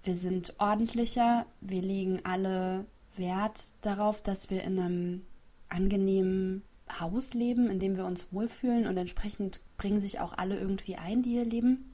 [0.03, 1.47] Wir sind ordentlicher.
[1.61, 2.85] Wir legen alle
[3.17, 5.23] Wert darauf, dass wir in einem
[5.69, 6.63] angenehmen
[6.99, 11.23] Haus leben, in dem wir uns wohlfühlen und entsprechend bringen sich auch alle irgendwie ein,
[11.23, 11.90] die hier leben.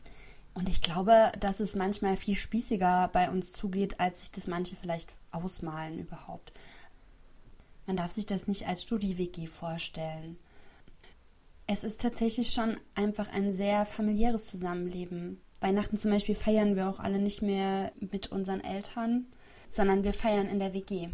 [0.57, 4.75] Und ich glaube, dass es manchmal viel spießiger bei uns zugeht, als sich das manche
[4.75, 6.51] vielleicht ausmalen überhaupt.
[7.87, 10.39] Man darf sich das nicht als Studi-WG vorstellen.
[11.67, 15.43] Es ist tatsächlich schon einfach ein sehr familiäres Zusammenleben.
[15.61, 19.27] Weihnachten zum Beispiel feiern wir auch alle nicht mehr mit unseren Eltern,
[19.69, 21.11] sondern wir feiern in der WG.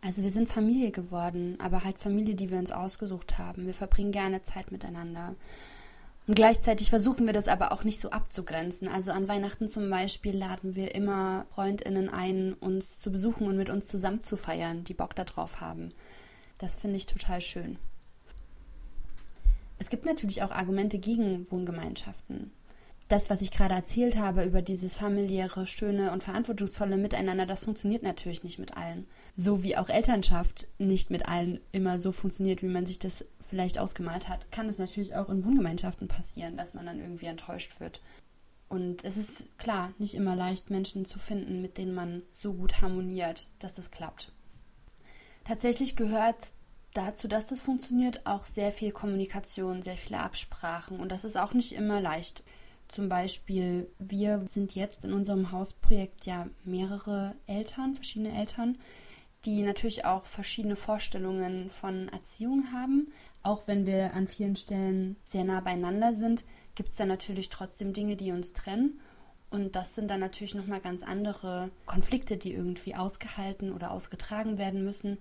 [0.00, 3.66] Also wir sind Familie geworden, aber halt Familie, die wir uns ausgesucht haben.
[3.66, 5.34] Wir verbringen gerne Zeit miteinander.
[6.26, 8.88] Und gleichzeitig versuchen wir das aber auch nicht so abzugrenzen.
[8.88, 13.70] Also an Weihnachten zum Beispiel laden wir immer Freundinnen ein, uns zu besuchen und mit
[13.70, 15.92] uns zusammen zu feiern, die Bock darauf haben.
[16.58, 17.78] Das finde ich total schön.
[19.78, 22.50] Es gibt natürlich auch Argumente gegen Wohngemeinschaften.
[23.08, 28.02] Das, was ich gerade erzählt habe über dieses familiäre, schöne und verantwortungsvolle Miteinander, das funktioniert
[28.02, 29.06] natürlich nicht mit allen.
[29.36, 33.78] So wie auch Elternschaft nicht mit allen immer so funktioniert, wie man sich das vielleicht
[33.78, 38.00] ausgemalt hat, kann es natürlich auch in Wohngemeinschaften passieren, dass man dann irgendwie enttäuscht wird.
[38.68, 42.82] Und es ist klar, nicht immer leicht, Menschen zu finden, mit denen man so gut
[42.82, 44.32] harmoniert, dass das klappt.
[45.44, 46.52] Tatsächlich gehört
[46.92, 50.98] dazu, dass das funktioniert, auch sehr viel Kommunikation, sehr viele Absprachen.
[50.98, 52.42] Und das ist auch nicht immer leicht.
[52.88, 58.78] Zum Beispiel, wir sind jetzt in unserem Hausprojekt ja mehrere Eltern, verschiedene Eltern,
[59.44, 63.12] die natürlich auch verschiedene Vorstellungen von Erziehung haben.
[63.42, 66.44] Auch wenn wir an vielen Stellen sehr nah beieinander sind,
[66.74, 69.00] gibt es da natürlich trotzdem Dinge, die uns trennen.
[69.50, 74.84] Und das sind dann natürlich nochmal ganz andere Konflikte, die irgendwie ausgehalten oder ausgetragen werden
[74.84, 75.18] müssen.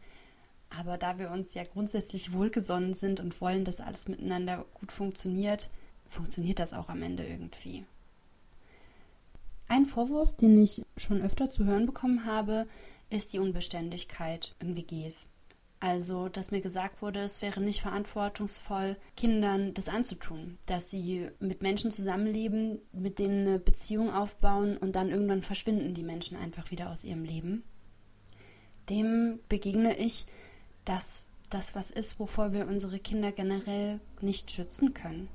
[0.69, 5.69] Aber da wir uns ja grundsätzlich wohlgesonnen sind und wollen, dass alles miteinander gut funktioniert,
[6.07, 7.85] funktioniert das auch am Ende irgendwie.
[9.67, 12.67] Ein Vorwurf, den ich schon öfter zu hören bekommen habe,
[13.09, 15.27] ist die Unbeständigkeit in WGs.
[15.79, 21.61] Also, dass mir gesagt wurde, es wäre nicht verantwortungsvoll, Kindern das anzutun, dass sie mit
[21.61, 26.89] Menschen zusammenleben, mit denen eine Beziehung aufbauen und dann irgendwann verschwinden die Menschen einfach wieder
[26.89, 27.63] aus ihrem Leben.
[28.89, 30.25] Dem begegne ich,
[30.85, 35.27] dass das was ist, wovor wir unsere Kinder generell nicht schützen können.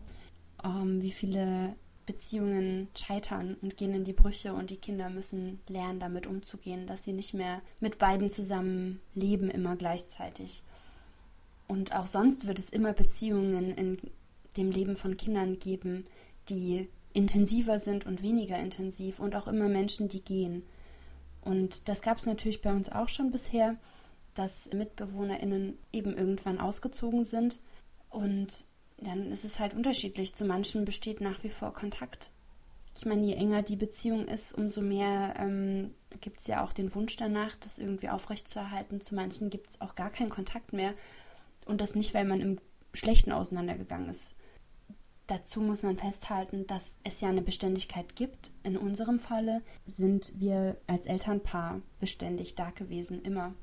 [0.63, 1.75] Um, wie viele
[2.07, 7.05] Beziehungen scheitern und gehen in die Brüche und die Kinder müssen lernen, damit umzugehen, dass
[7.05, 10.63] sie nicht mehr mit beiden zusammen leben, immer gleichzeitig.
[11.69, 13.99] Und auch sonst wird es immer Beziehungen in
[14.57, 16.05] dem Leben von Kindern geben,
[16.49, 20.65] die intensiver sind und weniger intensiv und auch immer Menschen, die gehen.
[21.43, 23.77] Und das gab es natürlich bei uns auch schon bisher,
[24.35, 27.61] dass MitbewohnerInnen eben irgendwann ausgezogen sind
[28.09, 28.65] und
[29.01, 30.35] dann ist es halt unterschiedlich.
[30.35, 32.31] Zu manchen besteht nach wie vor Kontakt.
[32.97, 36.95] Ich meine, je enger die Beziehung ist, umso mehr ähm, gibt es ja auch den
[36.95, 39.01] Wunsch danach, das irgendwie aufrechtzuerhalten.
[39.01, 40.95] Zu manchen gibt es auch gar keinen Kontakt mehr.
[41.65, 42.59] Und das nicht, weil man im
[42.93, 44.35] Schlechten auseinandergegangen ist.
[45.29, 48.51] Dazu muss man festhalten, dass es ja eine Beständigkeit gibt.
[48.65, 53.55] In unserem Falle sind wir als Elternpaar beständig da gewesen, immer.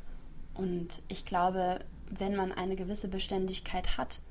[0.54, 4.22] Und ich glaube, wenn man eine gewisse Beständigkeit hat,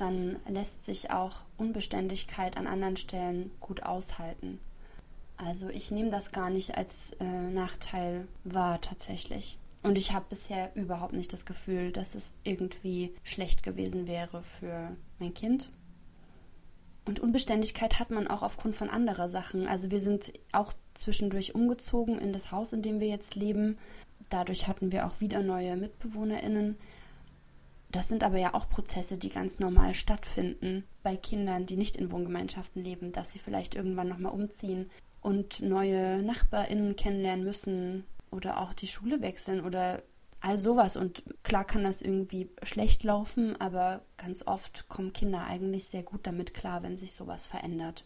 [0.00, 4.58] dann lässt sich auch Unbeständigkeit an anderen Stellen gut aushalten.
[5.36, 9.58] Also ich nehme das gar nicht als äh, Nachteil wahr tatsächlich.
[9.82, 14.94] Und ich habe bisher überhaupt nicht das Gefühl, dass es irgendwie schlecht gewesen wäre für
[15.18, 15.70] mein Kind.
[17.06, 19.66] Und Unbeständigkeit hat man auch aufgrund von anderer Sachen.
[19.66, 23.78] Also wir sind auch zwischendurch umgezogen in das Haus, in dem wir jetzt leben.
[24.28, 26.76] Dadurch hatten wir auch wieder neue Mitbewohnerinnen.
[27.90, 32.12] Das sind aber ja auch Prozesse, die ganz normal stattfinden bei Kindern, die nicht in
[32.12, 38.72] Wohngemeinschaften leben, dass sie vielleicht irgendwann nochmal umziehen und neue Nachbarinnen kennenlernen müssen oder auch
[38.74, 40.02] die Schule wechseln oder
[40.40, 40.96] all sowas.
[40.96, 46.26] Und klar kann das irgendwie schlecht laufen, aber ganz oft kommen Kinder eigentlich sehr gut
[46.26, 48.04] damit klar, wenn sich sowas verändert.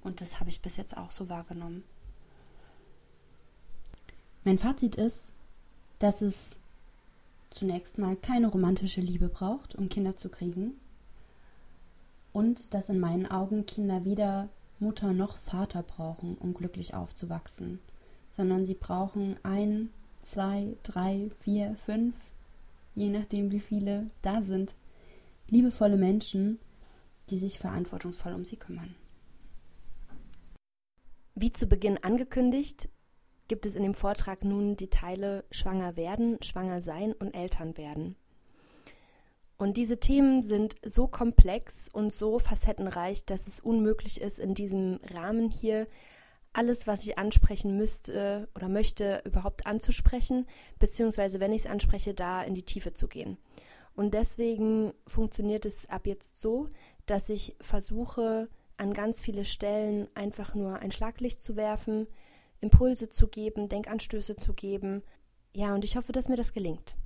[0.00, 1.84] Und das habe ich bis jetzt auch so wahrgenommen.
[4.44, 5.34] Mein Fazit ist,
[5.98, 6.58] dass es
[7.50, 10.74] zunächst mal keine romantische Liebe braucht, um Kinder zu kriegen.
[12.32, 17.80] Und dass in meinen Augen Kinder weder Mutter noch Vater brauchen, um glücklich aufzuwachsen,
[18.30, 19.90] sondern sie brauchen ein,
[20.22, 22.32] zwei, drei, vier, fünf,
[22.94, 24.74] je nachdem wie viele da sind,
[25.48, 26.58] liebevolle Menschen,
[27.30, 28.94] die sich verantwortungsvoll um sie kümmern.
[31.34, 32.88] Wie zu Beginn angekündigt,
[33.48, 38.16] gibt es in dem Vortrag nun die Teile Schwanger werden, Schwanger sein und Eltern werden.
[39.56, 45.00] Und diese Themen sind so komplex und so facettenreich, dass es unmöglich ist, in diesem
[45.12, 45.88] Rahmen hier
[46.52, 50.46] alles, was ich ansprechen müsste oder möchte, überhaupt anzusprechen,
[50.78, 53.36] beziehungsweise wenn ich es anspreche, da in die Tiefe zu gehen.
[53.96, 56.68] Und deswegen funktioniert es ab jetzt so,
[57.06, 62.06] dass ich versuche, an ganz viele Stellen einfach nur ein Schlaglicht zu werfen,
[62.60, 65.02] Impulse zu geben, Denkanstöße zu geben.
[65.54, 66.96] Ja, und ich hoffe, dass mir das gelingt.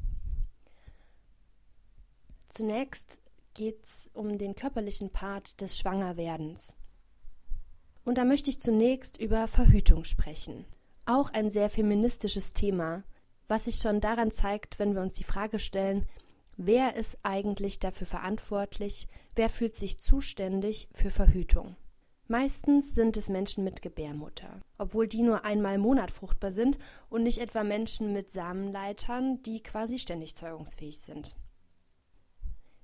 [2.48, 3.18] Zunächst
[3.54, 6.74] geht es um den körperlichen Part des Schwangerwerdens.
[8.04, 10.64] Und da möchte ich zunächst über Verhütung sprechen.
[11.06, 13.04] Auch ein sehr feministisches Thema,
[13.48, 16.06] was sich schon daran zeigt, wenn wir uns die Frage stellen,
[16.56, 21.76] wer ist eigentlich dafür verantwortlich, wer fühlt sich zuständig für Verhütung.
[22.32, 26.78] Meistens sind es Menschen mit Gebärmutter, obwohl die nur einmal im Monat fruchtbar sind
[27.10, 31.36] und nicht etwa Menschen mit Samenleitern, die quasi ständig zeugungsfähig sind.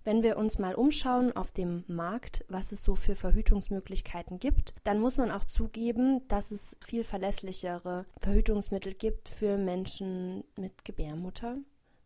[0.04, 5.00] Wenn wir uns mal umschauen auf dem Markt, was es so für Verhütungsmöglichkeiten gibt, dann
[5.00, 11.56] muss man auch zugeben, dass es viel verlässlichere Verhütungsmittel gibt für Menschen mit Gebärmutter,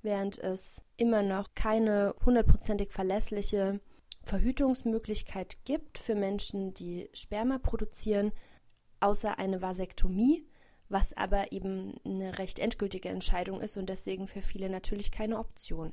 [0.03, 3.81] während es immer noch keine hundertprozentig verlässliche
[4.23, 8.33] Verhütungsmöglichkeit gibt für Menschen, die Sperma produzieren,
[9.01, 10.47] außer eine Vasektomie,
[10.89, 15.93] was aber eben eine recht endgültige Entscheidung ist und deswegen für viele natürlich keine Option.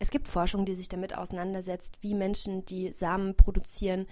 [0.00, 4.06] Es gibt Forschung, die sich damit auseinandersetzt, wie Menschen, die Samen produzieren,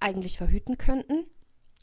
[0.00, 1.26] eigentlich verhüten könnten,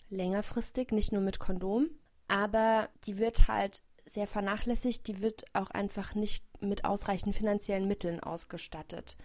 [0.09, 1.89] längerfristig, nicht nur mit Kondom,
[2.27, 8.19] aber die wird halt sehr vernachlässigt, die wird auch einfach nicht mit ausreichend finanziellen Mitteln
[8.19, 9.15] ausgestattet.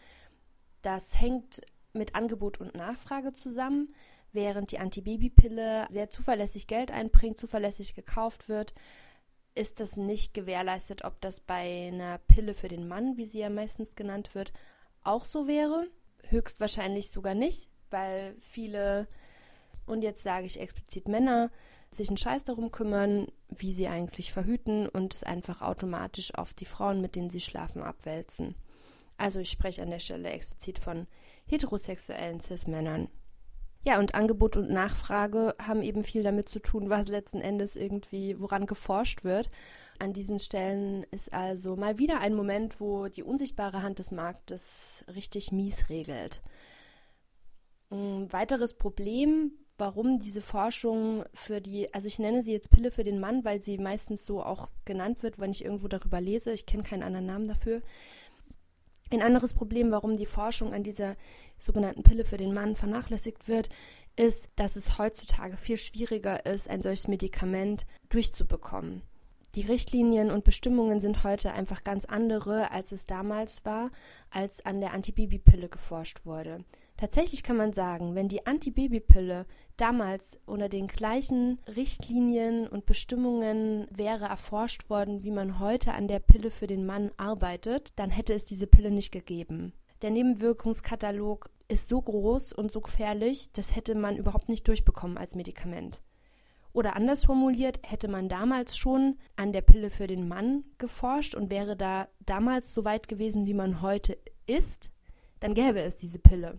[0.84, 1.62] Das hängt
[1.94, 3.94] mit Angebot und Nachfrage zusammen.
[4.32, 8.74] Während die Antibabypille sehr zuverlässig Geld einbringt, zuverlässig gekauft wird,
[9.54, 13.48] ist das nicht gewährleistet, ob das bei einer Pille für den Mann, wie sie ja
[13.48, 14.52] meistens genannt wird,
[15.02, 15.86] auch so wäre.
[16.28, 19.08] Höchstwahrscheinlich sogar nicht, weil viele,
[19.86, 21.50] und jetzt sage ich explizit Männer,
[21.90, 26.66] sich einen Scheiß darum kümmern, wie sie eigentlich verhüten und es einfach automatisch auf die
[26.66, 28.54] Frauen, mit denen sie schlafen, abwälzen.
[29.16, 31.06] Also ich spreche an der Stelle explizit von
[31.46, 33.08] heterosexuellen Cis-Männern.
[33.86, 38.40] Ja, und Angebot und Nachfrage haben eben viel damit zu tun, was letzten Endes irgendwie,
[38.40, 39.50] woran geforscht wird.
[39.98, 45.04] An diesen Stellen ist also mal wieder ein Moment, wo die unsichtbare Hand des Marktes
[45.14, 46.40] richtig mies regelt.
[47.90, 53.04] Ein weiteres Problem, warum diese Forschung für die, also ich nenne sie jetzt Pille für
[53.04, 56.64] den Mann, weil sie meistens so auch genannt wird, wenn ich irgendwo darüber lese, ich
[56.64, 57.82] kenne keinen anderen Namen dafür,
[59.14, 61.16] ein anderes Problem, warum die Forschung an dieser
[61.58, 63.68] sogenannten Pille für den Mann vernachlässigt wird,
[64.16, 69.02] ist, dass es heutzutage viel schwieriger ist, ein solches Medikament durchzubekommen.
[69.54, 73.90] Die Richtlinien und Bestimmungen sind heute einfach ganz andere, als es damals war,
[74.30, 76.64] als an der Antibabypille geforscht wurde.
[76.96, 84.26] Tatsächlich kann man sagen, wenn die Antibabypille damals unter den gleichen Richtlinien und Bestimmungen wäre
[84.26, 88.44] erforscht worden, wie man heute an der Pille für den Mann arbeitet, dann hätte es
[88.44, 89.72] diese Pille nicht gegeben.
[90.02, 95.34] Der Nebenwirkungskatalog ist so groß und so gefährlich, das hätte man überhaupt nicht durchbekommen als
[95.34, 96.02] Medikament.
[96.72, 101.50] Oder anders formuliert, hätte man damals schon an der Pille für den Mann geforscht und
[101.50, 104.90] wäre da damals so weit gewesen, wie man heute ist,
[105.38, 106.58] dann gäbe es diese Pille.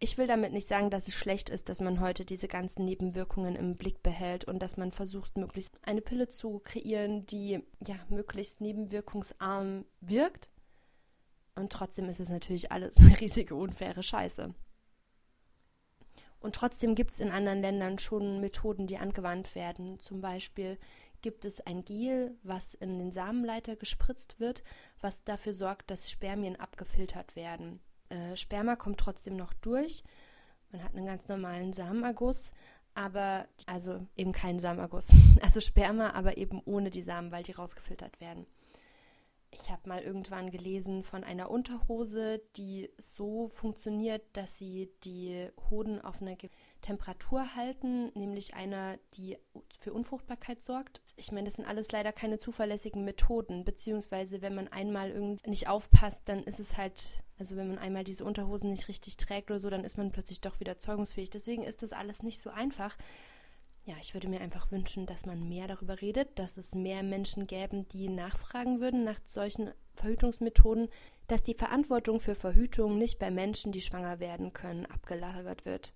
[0.00, 3.56] Ich will damit nicht sagen, dass es schlecht ist, dass man heute diese ganzen Nebenwirkungen
[3.56, 8.60] im Blick behält und dass man versucht, möglichst eine Pille zu kreieren, die ja möglichst
[8.60, 10.50] nebenwirkungsarm wirkt.
[11.56, 14.54] Und trotzdem ist es natürlich alles eine riesige unfaire Scheiße.
[16.38, 19.98] Und trotzdem gibt es in anderen Ländern schon Methoden, die angewandt werden.
[19.98, 20.78] Zum Beispiel
[21.22, 24.62] gibt es ein Gel, was in den Samenleiter gespritzt wird,
[25.00, 27.80] was dafür sorgt, dass Spermien abgefiltert werden.
[28.08, 30.04] Äh, Sperma kommt trotzdem noch durch.
[30.70, 32.52] Man hat einen ganz normalen Samenerguss,
[32.94, 35.12] aber also eben keinen Samenerguss.
[35.42, 38.46] Also Sperma, aber eben ohne die Samen, weil die rausgefiltert werden.
[39.50, 46.00] Ich habe mal irgendwann gelesen von einer Unterhose, die so funktioniert, dass sie die Hoden
[46.00, 46.36] auf eine
[46.80, 49.36] Temperatur halten, nämlich einer, die
[49.78, 51.00] für Unfruchtbarkeit sorgt.
[51.16, 55.68] Ich meine, das sind alles leider keine zuverlässigen Methoden, beziehungsweise wenn man einmal irgendwie nicht
[55.68, 59.60] aufpasst, dann ist es halt, also wenn man einmal diese Unterhosen nicht richtig trägt oder
[59.60, 61.30] so, dann ist man plötzlich doch wieder zeugungsfähig.
[61.30, 62.96] Deswegen ist das alles nicht so einfach
[63.88, 67.46] ja, ich würde mir einfach wünschen, dass man mehr darüber redet, dass es mehr Menschen
[67.46, 70.88] gäbe, die nachfragen würden nach solchen Verhütungsmethoden,
[71.26, 75.94] dass die Verantwortung für Verhütung nicht bei Menschen, die schwanger werden können, abgelagert wird.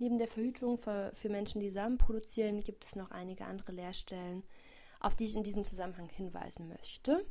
[0.00, 4.42] Neben der Verhütung für, für Menschen, die Samen produzieren, gibt es noch einige andere Lehrstellen,
[4.98, 7.26] auf die ich in diesem Zusammenhang hinweisen möchte.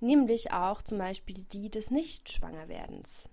[0.00, 3.28] Nämlich auch zum Beispiel die des Nicht-Schwangerwerdens.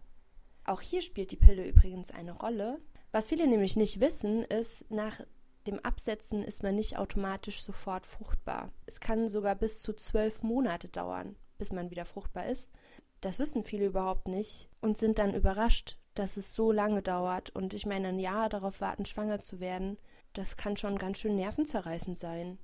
[0.65, 2.81] Auch hier spielt die Pille übrigens eine Rolle,
[3.13, 5.21] was viele nämlich nicht wissen, ist, nach
[5.65, 8.73] dem Absetzen ist man nicht automatisch sofort fruchtbar.
[8.87, 12.73] Es kann sogar bis zu zwölf Monate dauern, bis man wieder fruchtbar ist.
[13.21, 17.49] Das wissen viele überhaupt nicht und sind dann überrascht, dass es so lange dauert.
[17.51, 19.97] Und ich meine, ein Jahr darauf warten, schwanger zu werden,
[20.33, 22.59] das kann schon ganz schön nervenzerreißend sein.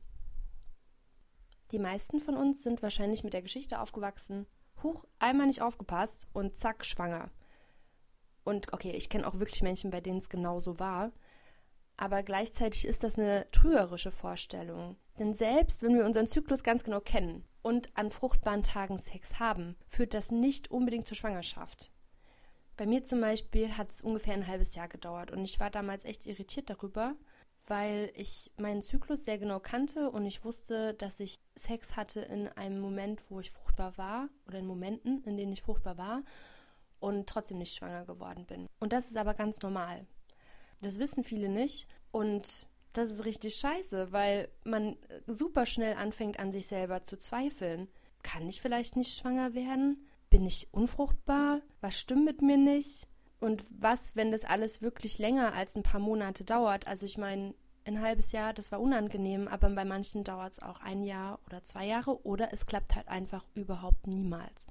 [1.72, 4.48] Die meisten von uns sind wahrscheinlich mit der Geschichte aufgewachsen,
[4.82, 7.32] huch, einmal nicht aufgepasst und zack, schwanger.
[8.44, 11.12] Und okay, ich kenne auch wirklich Menschen, bei denen es genauso war.
[11.98, 14.98] Aber gleichzeitig ist das eine trügerische Vorstellung.
[15.20, 19.76] Denn selbst wenn wir unseren Zyklus ganz genau kennen und an fruchtbaren Tagen Sex haben,
[19.86, 21.92] führt das nicht unbedingt zur Schwangerschaft.
[22.80, 26.06] Bei mir zum Beispiel hat es ungefähr ein halbes Jahr gedauert und ich war damals
[26.06, 27.14] echt irritiert darüber,
[27.68, 32.48] weil ich meinen Zyklus sehr genau kannte und ich wusste, dass ich Sex hatte in
[32.48, 36.24] einem Moment, wo ich fruchtbar war oder in Momenten, in denen ich fruchtbar war
[37.02, 38.66] und trotzdem nicht schwanger geworden bin.
[38.80, 40.08] Und das ist aber ganz normal.
[40.80, 44.96] Das wissen viele nicht und das ist richtig scheiße, weil man
[45.28, 47.90] super schnell anfängt an sich selber zu zweifeln.
[48.24, 50.09] Kann ich vielleicht nicht schwanger werden?
[50.30, 51.62] Bin ich unfruchtbar?
[51.82, 53.08] Was stimmt mit mir nicht?
[53.40, 56.88] Und was, wenn das alles wirklich länger als ein paar Monate dauert?
[56.88, 57.54] Also ich meine,
[57.86, 61.64] ein halbes Jahr, das war unangenehm, aber bei manchen dauert es auch ein Jahr oder
[61.64, 64.68] zwei Jahre oder es klappt halt einfach überhaupt niemals.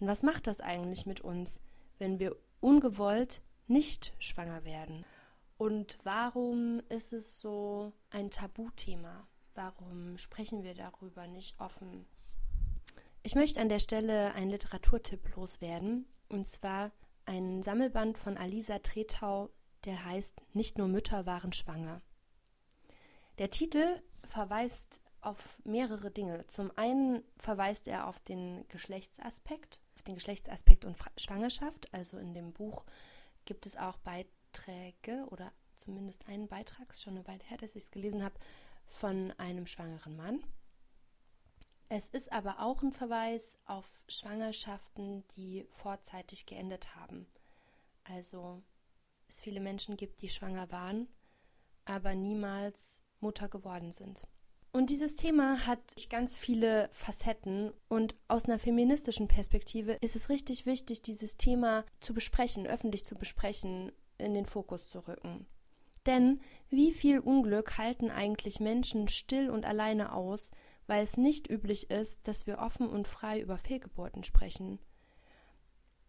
[0.00, 1.60] Und was macht das eigentlich mit uns,
[1.98, 5.04] wenn wir ungewollt nicht schwanger werden?
[5.56, 9.26] Und warum ist es so ein Tabuthema?
[9.54, 12.06] Warum sprechen wir darüber nicht offen?
[13.26, 16.92] Ich möchte an der Stelle einen Literaturtipp loswerden, und zwar
[17.24, 19.48] ein Sammelband von Alisa Tretau,
[19.86, 22.02] der heißt Nicht nur Mütter waren schwanger.
[23.38, 26.46] Der Titel verweist auf mehrere Dinge.
[26.48, 31.94] Zum einen verweist er auf den Geschlechtsaspekt, auf den Geschlechtsaspekt und Schwangerschaft.
[31.94, 32.84] Also in dem Buch
[33.46, 37.84] gibt es auch Beiträge oder zumindest einen Beitrag, ist schon eine Weile her, dass ich
[37.84, 38.38] es gelesen habe,
[38.84, 40.44] von einem schwangeren Mann.
[41.88, 47.26] Es ist aber auch ein Verweis auf Schwangerschaften, die vorzeitig geendet haben.
[48.04, 48.62] Also
[49.28, 51.08] es viele Menschen gibt, die schwanger waren,
[51.84, 54.22] aber niemals Mutter geworden sind.
[54.72, 60.66] Und dieses Thema hat ganz viele Facetten und aus einer feministischen Perspektive ist es richtig
[60.66, 65.46] wichtig, dieses Thema zu besprechen, öffentlich zu besprechen, in den Fokus zu rücken.
[66.06, 66.40] Denn
[66.70, 70.50] wie viel Unglück halten eigentlich Menschen still und alleine aus,
[70.86, 74.78] weil es nicht üblich ist, dass wir offen und frei über Fehlgeburten sprechen?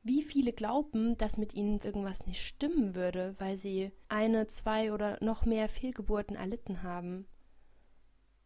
[0.03, 5.17] Wie viele glauben, dass mit ihnen irgendwas nicht stimmen würde, weil sie eine, zwei oder
[5.19, 7.25] noch mehr Fehlgeburten erlitten haben?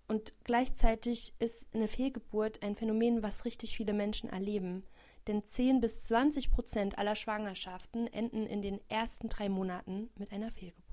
[0.08, 4.84] Und gleichzeitig ist eine Fehlgeburt ein Phänomen, was richtig viele Menschen erleben.
[5.28, 10.52] Denn 10 bis 20 Prozent aller Schwangerschaften enden in den ersten drei Monaten mit einer
[10.52, 10.89] Fehlgeburt.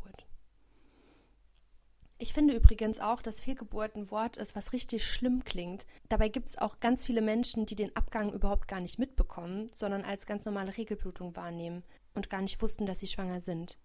[2.19, 5.85] Ich finde übrigens auch, dass Fehlgeburt ein Wort ist, was richtig schlimm klingt.
[6.09, 10.03] Dabei gibt es auch ganz viele Menschen, die den Abgang überhaupt gar nicht mitbekommen, sondern
[10.03, 13.77] als ganz normale Regelblutung wahrnehmen und gar nicht wussten, dass sie schwanger sind.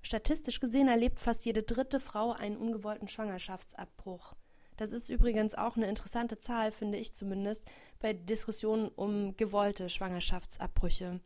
[0.00, 4.34] Statistisch gesehen erlebt fast jede dritte Frau einen ungewollten Schwangerschaftsabbruch.
[4.76, 7.64] Das ist übrigens auch eine interessante Zahl, finde ich zumindest,
[7.98, 11.20] bei Diskussionen um gewollte Schwangerschaftsabbrüche.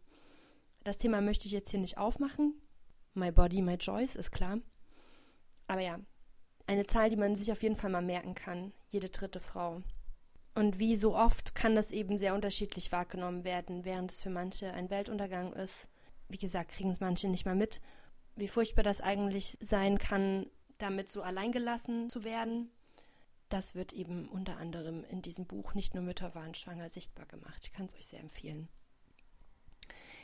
[0.84, 2.54] Das Thema möchte ich jetzt hier nicht aufmachen.
[3.14, 4.58] My body, my choice, ist klar.
[5.66, 5.98] Aber ja,
[6.66, 8.72] eine Zahl, die man sich auf jeden Fall mal merken kann.
[8.88, 9.82] Jede dritte Frau.
[10.54, 14.72] Und wie so oft kann das eben sehr unterschiedlich wahrgenommen werden, während es für manche
[14.72, 15.88] ein Weltuntergang ist.
[16.28, 17.80] Wie gesagt, kriegen es manche nicht mal mit,
[18.36, 20.46] wie furchtbar das eigentlich sein kann,
[20.78, 22.70] damit so alleingelassen zu werden.
[23.48, 27.60] Das wird eben unter anderem in diesem Buch Nicht nur Mütter waren schwanger sichtbar gemacht.
[27.64, 28.68] Ich kann es euch sehr empfehlen.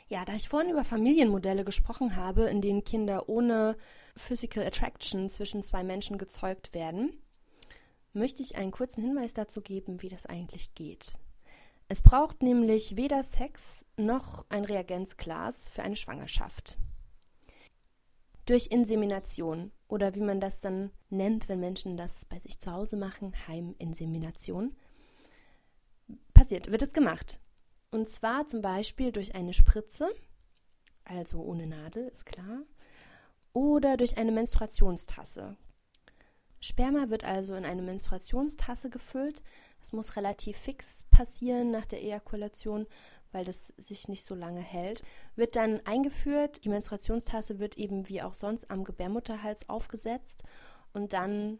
[0.09, 3.77] Ja, da ich vorhin über Familienmodelle gesprochen habe, in denen Kinder ohne
[4.15, 7.13] Physical Attraction zwischen zwei Menschen gezeugt werden,
[8.13, 11.17] möchte ich einen kurzen Hinweis dazu geben, wie das eigentlich geht.
[11.87, 16.77] Es braucht nämlich weder Sex noch ein Reagenzglas für eine Schwangerschaft.
[18.45, 22.97] Durch Insemination oder wie man das dann nennt, wenn Menschen das bei sich zu Hause
[22.97, 24.75] machen, Heiminsemination,
[26.33, 27.39] passiert, wird es gemacht.
[27.93, 30.09] Und zwar zum Beispiel durch eine Spritze,
[31.05, 32.63] also ohne Nadel, ist klar,
[33.53, 35.55] oder durch eine Menstruationstasse.
[36.59, 39.43] Sperma wird also in eine Menstruationstasse gefüllt.
[39.79, 42.87] Es muss relativ fix passieren nach der Ejakulation,
[43.31, 45.03] weil das sich nicht so lange hält.
[45.35, 46.65] Wird dann eingeführt.
[46.65, 50.45] Die Menstruationstasse wird eben wie auch sonst am Gebärmutterhals aufgesetzt
[50.93, 51.59] und dann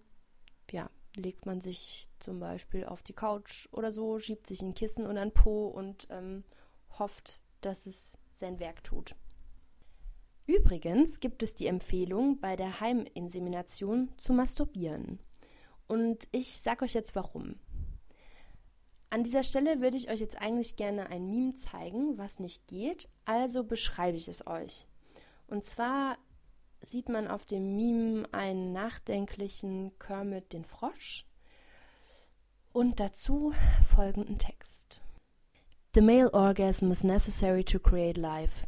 [0.72, 5.06] ja, legt man sich zum Beispiel auf die Couch oder so, schiebt sich ein Kissen
[5.06, 6.44] und ein Po und ähm,
[6.98, 9.16] hofft, dass es sein Werk tut.
[10.46, 15.20] Übrigens gibt es die Empfehlung, bei der Heiminsemination zu masturbieren.
[15.88, 17.60] Und ich sage euch jetzt warum.
[19.10, 23.10] An dieser Stelle würde ich euch jetzt eigentlich gerne ein Meme zeigen, was nicht geht,
[23.26, 24.88] also beschreibe ich es euch.
[25.48, 26.18] Und zwar
[26.84, 31.26] sieht man auf dem Meme einen nachdenklichen Kermit den Frosch
[32.74, 33.54] und dazu
[33.84, 35.02] folgenden Text.
[35.94, 38.66] The male orgasm is necessary to create life.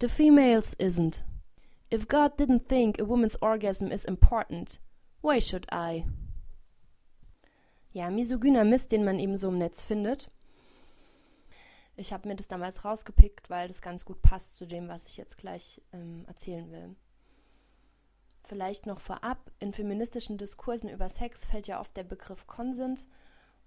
[0.00, 1.24] The female's isn't.
[1.92, 4.80] If God didn't think a woman's orgasm is important,
[5.22, 6.04] why should I?
[7.92, 10.30] Ja, misogyner Mist, den man eben so im Netz findet.
[11.96, 15.16] Ich habe mir das damals rausgepickt, weil das ganz gut passt zu dem, was ich
[15.16, 16.94] jetzt gleich ähm, erzählen will.
[18.46, 23.08] Vielleicht noch vorab, in feministischen Diskursen über Sex fällt ja oft der Begriff Konsens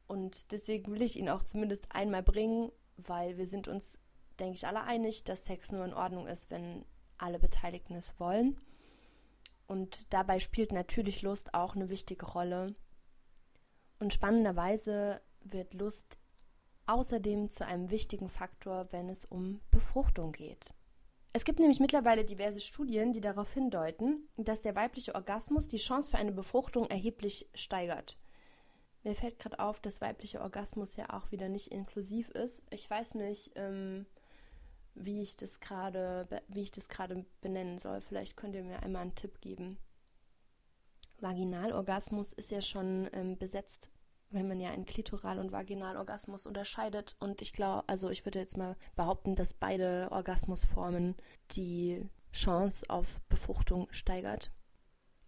[0.07, 3.99] und deswegen will ich ihn auch zumindest einmal bringen, weil wir sind uns,
[4.39, 6.85] denke ich, alle einig, dass Sex nur in Ordnung ist, wenn
[7.17, 8.57] alle Beteiligten es wollen.
[9.67, 12.73] Und dabei spielt natürlich Lust auch eine wichtige Rolle.
[13.99, 16.19] Und spannenderweise wird Lust
[16.85, 20.73] außerdem zu einem wichtigen Faktor, wenn es um Befruchtung geht.
[21.31, 26.11] Es gibt nämlich mittlerweile diverse Studien, die darauf hindeuten, dass der weibliche Orgasmus die Chance
[26.11, 28.17] für eine Befruchtung erheblich steigert.
[29.03, 32.63] Mir fällt gerade auf, dass weibliche Orgasmus ja auch wieder nicht inklusiv ist.
[32.71, 34.07] Ich weiß nicht, ähm,
[34.95, 38.01] wie ich das gerade, wie ich das gerade benennen soll.
[38.01, 39.77] Vielleicht könnt ihr mir einmal einen Tipp geben.
[41.19, 43.89] Vaginalorgasmus ist ja schon ähm, besetzt
[44.31, 47.15] weil man ja einen Klitoral- und Vaginalorgasmus unterscheidet.
[47.19, 51.15] Und ich glaube, also ich würde jetzt mal behaupten, dass beide Orgasmusformen
[51.51, 54.51] die Chance auf Befruchtung steigert.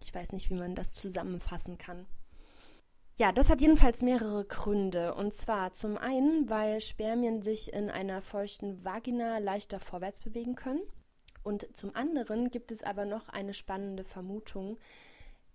[0.04, 2.06] Ich weiß nicht, wie man das zusammenfassen kann.
[3.18, 5.14] Ja, das hat jedenfalls mehrere Gründe.
[5.14, 10.82] Und zwar zum einen, weil Spermien sich in einer feuchten Vagina leichter vorwärts bewegen können.
[11.44, 14.78] Und zum anderen gibt es aber noch eine spannende Vermutung,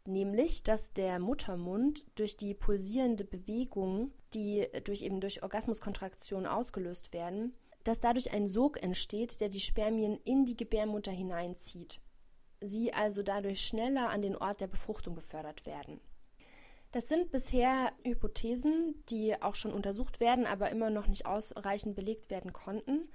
[0.06, 7.54] nämlich dass der Muttermund durch die pulsierende Bewegung, die durch eben durch Orgasmuskontraktion ausgelöst werden,
[7.84, 12.00] dass dadurch ein Sog entsteht, der die Spermien in die Gebärmutter hineinzieht.
[12.60, 16.00] Sie also dadurch schneller an den Ort der Befruchtung befördert werden.
[16.92, 22.30] Das sind bisher Hypothesen, die auch schon untersucht werden, aber immer noch nicht ausreichend belegt
[22.30, 23.08] werden konnten.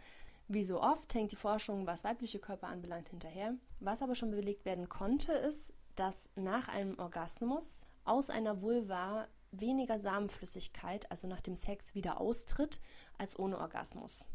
[0.48, 3.56] Wie so oft hängt die Forschung, was weibliche Körper anbelangt, hinterher.
[3.80, 10.00] Was aber schon belegt werden konnte, ist, dass nach einem Orgasmus aus einer Vulva weniger
[10.00, 12.82] Samenflüssigkeit, also nach dem Sex, wieder austritt
[13.20, 14.26] als ohne Orgasmus.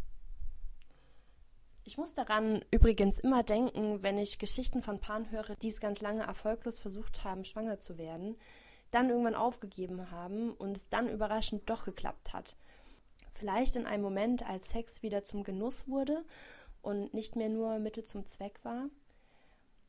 [1.82, 6.00] Ich muss daran übrigens immer denken, wenn ich Geschichten von Paaren höre, die es ganz
[6.02, 8.36] lange erfolglos versucht haben, schwanger zu werden,
[8.92, 12.56] dann irgendwann aufgegeben haben und es dann überraschend doch geklappt hat.
[13.32, 16.24] Vielleicht in einem Moment, als Sex wieder zum Genuss wurde
[16.80, 18.88] und nicht mehr nur Mittel zum Zweck war.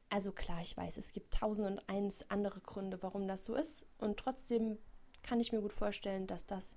[0.10, 3.86] Also klar, ich weiß, es gibt tausend und eins andere Gründe, warum das so ist.
[3.98, 4.78] Und trotzdem
[5.24, 6.76] kann ich mir gut vorstellen, dass das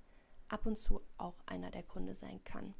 [0.49, 2.75] ab und zu auch einer der Gründe sein kann.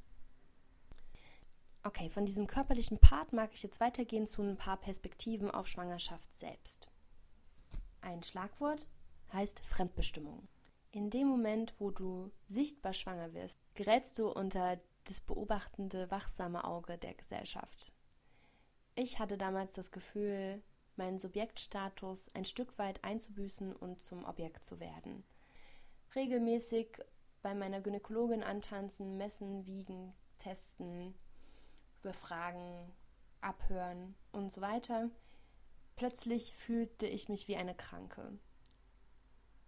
[1.83, 6.35] Okay, von diesem körperlichen Part mag ich jetzt weitergehen zu ein paar Perspektiven auf Schwangerschaft
[6.35, 6.91] selbst.
[8.03, 8.87] Ein Schlagwort
[9.33, 10.47] heißt Fremdbestimmung.
[10.91, 16.99] In dem Moment, wo du sichtbar schwanger wirst, gerätst du unter das beobachtende, wachsame Auge
[16.99, 17.93] der Gesellschaft.
[19.03, 20.63] Ich hatte damals das Gefühl,
[20.97, 25.25] meinen Subjektstatus ein Stück weit einzubüßen und zum Objekt zu werden.
[26.15, 26.99] Regelmäßig
[27.41, 31.15] bei meiner Gynäkologin antanzen, messen, wiegen, testen,
[32.03, 32.93] befragen,
[33.41, 35.09] abhören und so weiter.
[35.97, 38.39] Plötzlich fühlte ich mich wie eine Kranke.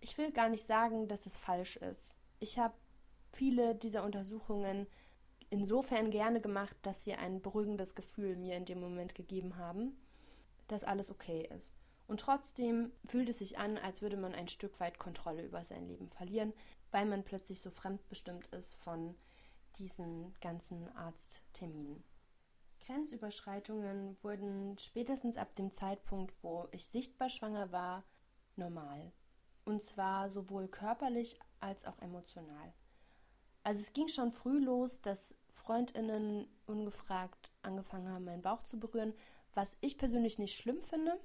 [0.01, 2.18] Ich will gar nicht sagen, dass es falsch ist.
[2.39, 2.74] Ich habe
[3.33, 4.87] viele dieser Untersuchungen
[5.53, 9.96] insofern gerne gemacht, dass sie ein beruhigendes Gefühl mir in dem Moment gegeben haben,
[10.66, 11.74] dass alles okay ist.
[12.09, 15.86] Und trotzdem fühlt es sich an, als würde man ein Stück weit Kontrolle über sein
[15.86, 16.55] Leben verlieren,
[16.90, 19.14] weil man plötzlich so fremdbestimmt ist von
[19.76, 22.03] diesen ganzen Arztterminen.
[22.86, 28.05] Grenzüberschreitungen wurden spätestens ab dem Zeitpunkt, wo ich sichtbar schwanger war,
[28.57, 29.12] normal.
[29.64, 32.72] Und zwar sowohl körperlich als auch emotional.
[33.64, 39.14] Also es ging schon früh los, dass Freundinnen ungefragt angefangen haben, meinen Bauch zu berühren,
[39.55, 41.20] was ich persönlich nicht schlimm finde.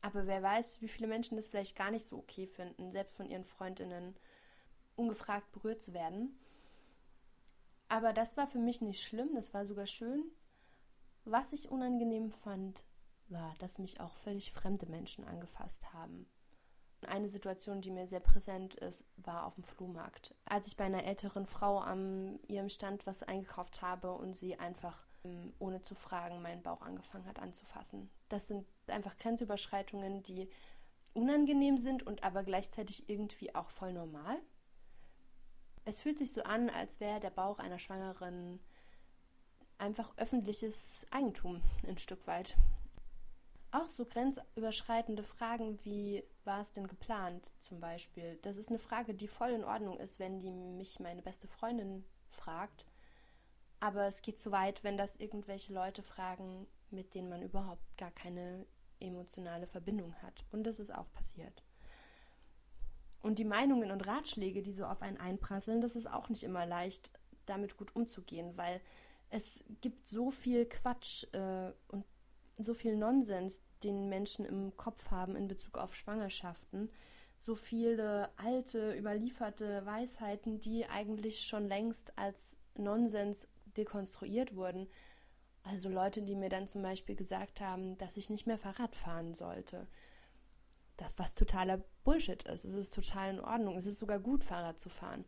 [0.00, 3.30] Aber wer weiß, wie viele Menschen das vielleicht gar nicht so okay finden, selbst von
[3.30, 4.16] ihren Freundinnen
[4.96, 6.38] ungefragt berührt zu werden.
[7.88, 10.24] Aber das war für mich nicht schlimm, das war sogar schön.
[11.24, 12.82] Was ich unangenehm fand,
[13.28, 16.26] war, dass mich auch völlig fremde Menschen angefasst haben.
[17.06, 20.34] Eine Situation, die mir sehr präsent ist, war auf dem Flohmarkt.
[20.44, 25.06] Als ich bei einer älteren Frau an ihrem Stand was eingekauft habe und sie einfach
[25.24, 28.10] ähm, ohne zu fragen meinen Bauch angefangen hat anzufassen.
[28.28, 30.48] Das sind einfach Grenzüberschreitungen, die
[31.14, 34.38] unangenehm sind und aber gleichzeitig irgendwie auch voll normal.
[35.84, 38.60] Es fühlt sich so an, als wäre der Bauch einer Schwangeren
[39.78, 42.56] einfach öffentliches Eigentum ein Stück weit.
[43.74, 48.38] Auch so grenzüberschreitende Fragen wie, war es denn geplant zum Beispiel?
[48.42, 52.04] Das ist eine Frage, die voll in Ordnung ist, wenn die mich meine beste Freundin
[52.28, 52.84] fragt.
[53.80, 58.10] Aber es geht zu weit, wenn das irgendwelche Leute fragen, mit denen man überhaupt gar
[58.10, 58.66] keine
[59.00, 60.44] emotionale Verbindung hat.
[60.52, 61.64] Und das ist auch passiert.
[63.22, 66.66] Und die Meinungen und Ratschläge, die so auf einen einprasseln, das ist auch nicht immer
[66.66, 67.10] leicht,
[67.46, 68.82] damit gut umzugehen, weil
[69.30, 72.04] es gibt so viel Quatsch äh, und
[72.64, 76.90] so viel Nonsens, den Menschen im Kopf haben in Bezug auf Schwangerschaften,
[77.36, 84.88] so viele alte, überlieferte Weisheiten, die eigentlich schon längst als Nonsens dekonstruiert wurden.
[85.64, 89.34] Also Leute, die mir dann zum Beispiel gesagt haben, dass ich nicht mehr Fahrrad fahren
[89.34, 89.88] sollte.
[90.96, 92.64] Das, was totaler Bullshit ist.
[92.64, 93.76] Es ist total in Ordnung.
[93.76, 95.24] Es ist sogar gut, Fahrrad zu fahren.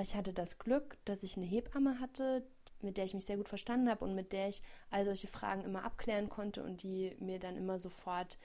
[0.00, 2.46] Ich hatte das Glück, dass ich eine Hebamme hatte,
[2.82, 5.64] mit der ich mich sehr gut verstanden habe und mit der ich all solche Fragen
[5.64, 8.38] immer abklären konnte und die mir dann immer sofort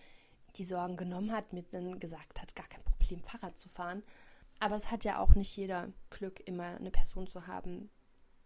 [0.55, 4.03] die Sorgen genommen hat, mir dann gesagt hat, gar kein Problem, Fahrrad zu fahren.
[4.59, 7.89] Aber es hat ja auch nicht jeder Glück, immer eine Person zu haben,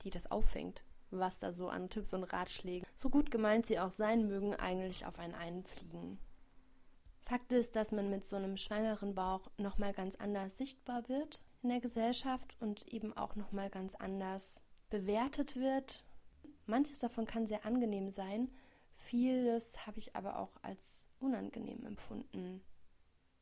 [0.01, 3.91] die das auffängt, was da so an Tipps und Ratschlägen, so gut gemeint sie auch
[3.91, 6.19] sein mögen, eigentlich auf einen einfliegen.
[7.21, 11.69] Fakt ist, dass man mit so einem schwangeren Bauch nochmal ganz anders sichtbar wird in
[11.69, 16.03] der Gesellschaft und eben auch nochmal ganz anders bewertet wird.
[16.65, 18.49] Manches davon kann sehr angenehm sein,
[18.95, 22.61] vieles habe ich aber auch als unangenehm empfunden.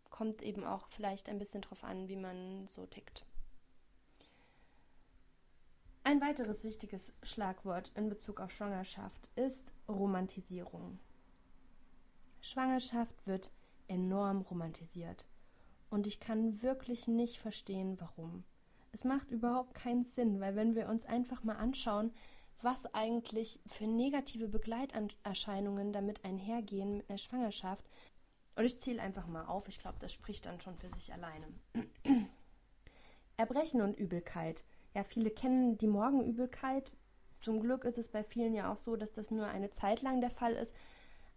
[0.10, 3.26] Kommt eben auch vielleicht ein bisschen drauf an, wie man so tickt.
[6.04, 11.00] Ein weiteres wichtiges Schlagwort in Bezug auf Schwangerschaft ist Romantisierung.
[12.42, 13.52] Schwangerschaft wird
[13.88, 15.26] enorm romantisiert
[15.90, 18.44] und ich kann wirklich nicht verstehen, warum.
[18.96, 22.14] Es macht überhaupt keinen Sinn, weil wenn wir uns einfach mal anschauen,
[22.62, 27.84] was eigentlich für negative Begleiterscheinungen damit einhergehen mit einer Schwangerschaft,
[28.56, 31.46] und ich zähle einfach mal auf, ich glaube, das spricht dann schon für sich alleine.
[33.38, 34.64] Erbrechen und Übelkeit.
[34.94, 36.94] Ja, viele kennen die Morgenübelkeit.
[37.42, 40.22] Zum Glück ist es bei vielen ja auch so, dass das nur eine Zeit lang
[40.22, 40.74] der Fall ist.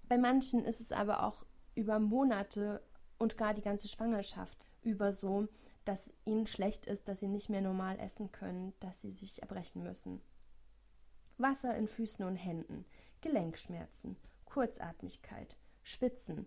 [0.09, 1.45] Bei manchen ist es aber auch
[1.75, 2.85] über Monate
[3.19, 5.49] und gar die ganze Schwangerschaft über so,
[5.89, 9.83] dass ihnen schlecht ist, dass sie nicht mehr normal essen können, dass sie sich erbrechen
[9.83, 10.21] müssen.
[11.39, 12.85] Wasser in Füßen und Händen,
[13.23, 16.47] Gelenkschmerzen, Kurzatmigkeit, Schwitzen.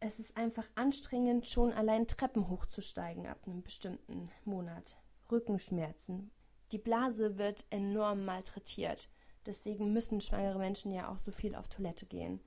[0.00, 4.96] Es ist einfach anstrengend, schon allein Treppen hochzusteigen ab einem bestimmten Monat.
[5.30, 6.30] Rückenschmerzen.
[6.72, 9.10] Die Blase wird enorm malträtiert.
[9.44, 12.40] Deswegen müssen schwangere Menschen ja auch so viel auf Toilette gehen.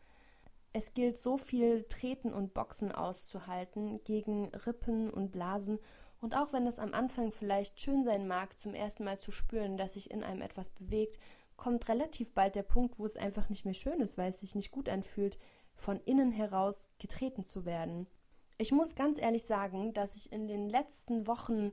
[0.73, 5.79] Es gilt so viel Treten und Boxen auszuhalten gegen Rippen und Blasen
[6.25, 9.77] und auch wenn es am Anfang vielleicht schön sein mag, zum ersten Mal zu spüren,
[9.77, 11.19] dass sich in einem etwas bewegt,
[11.55, 14.55] kommt relativ bald der Punkt, wo es einfach nicht mehr schön ist, weil es sich
[14.55, 15.37] nicht gut anfühlt,
[15.75, 18.07] von innen heraus getreten zu werden.
[18.57, 21.71] Ich muss ganz ehrlich sagen, dass ich in den letzten Wochen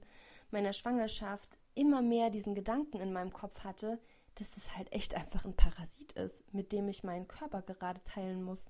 [0.50, 3.98] meiner Schwangerschaft immer mehr diesen Gedanken in meinem Kopf hatte,
[4.34, 8.42] dass das halt echt einfach ein Parasit ist, mit dem ich meinen Körper gerade teilen
[8.42, 8.66] muss.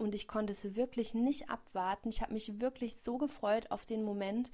[0.00, 2.08] Und ich konnte es wirklich nicht abwarten.
[2.08, 4.50] Ich habe mich wirklich so gefreut auf den Moment,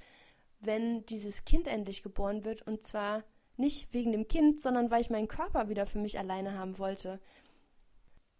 [0.59, 2.67] wenn dieses Kind endlich geboren wird.
[2.67, 3.23] Und zwar
[3.55, 7.21] nicht wegen dem Kind, sondern weil ich meinen Körper wieder für mich alleine haben wollte.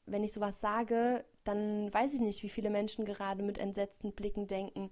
[0.06, 4.48] Wenn ich sowas sage, dann weiß ich nicht, wie viele Menschen gerade mit entsetzten Blicken
[4.48, 4.92] denken,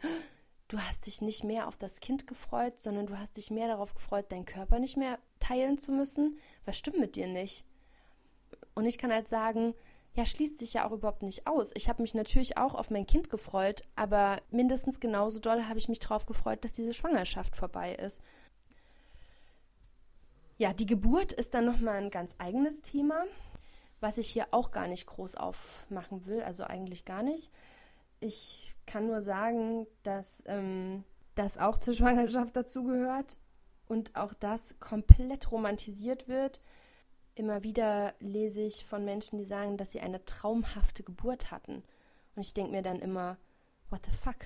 [0.69, 3.93] du hast dich nicht mehr auf das Kind gefreut, sondern du hast dich mehr darauf
[3.93, 6.39] gefreut, deinen Körper nicht mehr teilen zu müssen.
[6.63, 7.65] Was stimmt mit dir nicht?
[8.73, 9.75] Und ich kann halt sagen,
[10.15, 11.71] ja, schließt sich ja auch überhaupt nicht aus.
[11.75, 15.89] Ich habe mich natürlich auch auf mein Kind gefreut, aber mindestens genauso doll habe ich
[15.89, 18.21] mich darauf gefreut, dass diese Schwangerschaft vorbei ist.
[20.57, 23.25] Ja, die Geburt ist dann nochmal ein ganz eigenes Thema
[24.05, 27.51] was ich hier auch gar nicht groß aufmachen will, also eigentlich gar nicht.
[28.19, 31.03] Ich kann nur sagen, dass ähm,
[31.33, 33.39] das auch zur Schwangerschaft dazugehört
[33.87, 36.61] und auch das komplett romantisiert wird.
[37.35, 41.83] Immer wieder lese ich von Menschen, die sagen, dass sie eine traumhafte Geburt hatten.
[42.35, 43.37] Und ich denke mir dann immer,
[43.89, 44.37] what the fuck?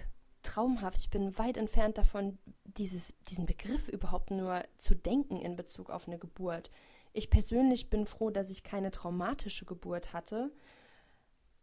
[0.41, 0.99] Traumhaft.
[0.99, 6.07] Ich bin weit entfernt davon, dieses, diesen Begriff überhaupt nur zu denken in Bezug auf
[6.07, 6.71] eine Geburt.
[7.13, 10.51] Ich persönlich bin froh, dass ich keine traumatische Geburt hatte.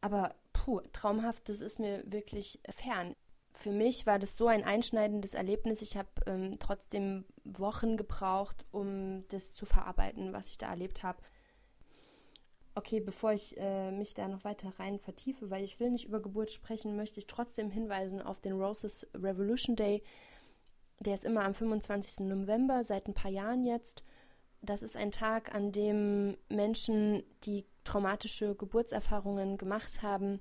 [0.01, 3.15] Aber puh, traumhaft, das ist mir wirklich fern.
[3.57, 5.81] Für mich war das so ein einschneidendes Erlebnis.
[5.81, 11.23] Ich habe ähm, trotzdem Wochen gebraucht, um das zu verarbeiten, was ich da erlebt habe.
[12.75, 16.21] Okay, bevor ich äh, mich da noch weiter rein vertiefe, weil ich will nicht über
[16.21, 20.03] Geburt sprechen, möchte ich trotzdem hinweisen auf den Roses Revolution Day.
[21.01, 22.27] Der ist immer am 25.
[22.27, 24.05] November, seit ein paar Jahren jetzt.
[24.61, 30.41] Das ist ein Tag, an dem Menschen, die traumatische Geburtserfahrungen gemacht haben,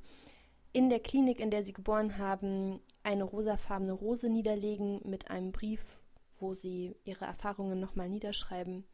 [0.73, 5.99] in der Klinik, in der sie geboren haben, eine rosafarbene Rose niederlegen mit einem Brief,
[6.39, 8.85] wo sie ihre Erfahrungen nochmal niederschreiben.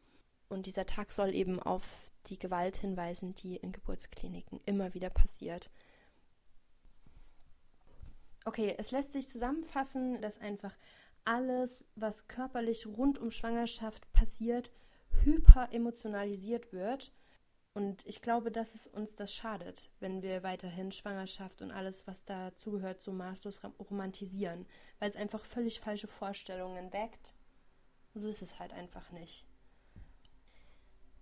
[0.48, 5.70] Und dieser Tag soll eben auf die Gewalt hinweisen, die in Geburtskliniken immer wieder passiert.
[8.44, 10.76] Okay, es lässt sich zusammenfassen, dass einfach
[11.24, 14.70] alles, was körperlich rund um Schwangerschaft passiert,
[15.22, 17.12] hyper emotionalisiert wird.
[17.74, 22.24] Und ich glaube, dass es uns das schadet, wenn wir weiterhin Schwangerschaft und alles, was
[22.24, 24.66] dazugehört, so maßlos romantisieren,
[24.98, 27.32] weil es einfach völlig falsche Vorstellungen weckt.
[28.14, 29.46] So ist es halt einfach nicht.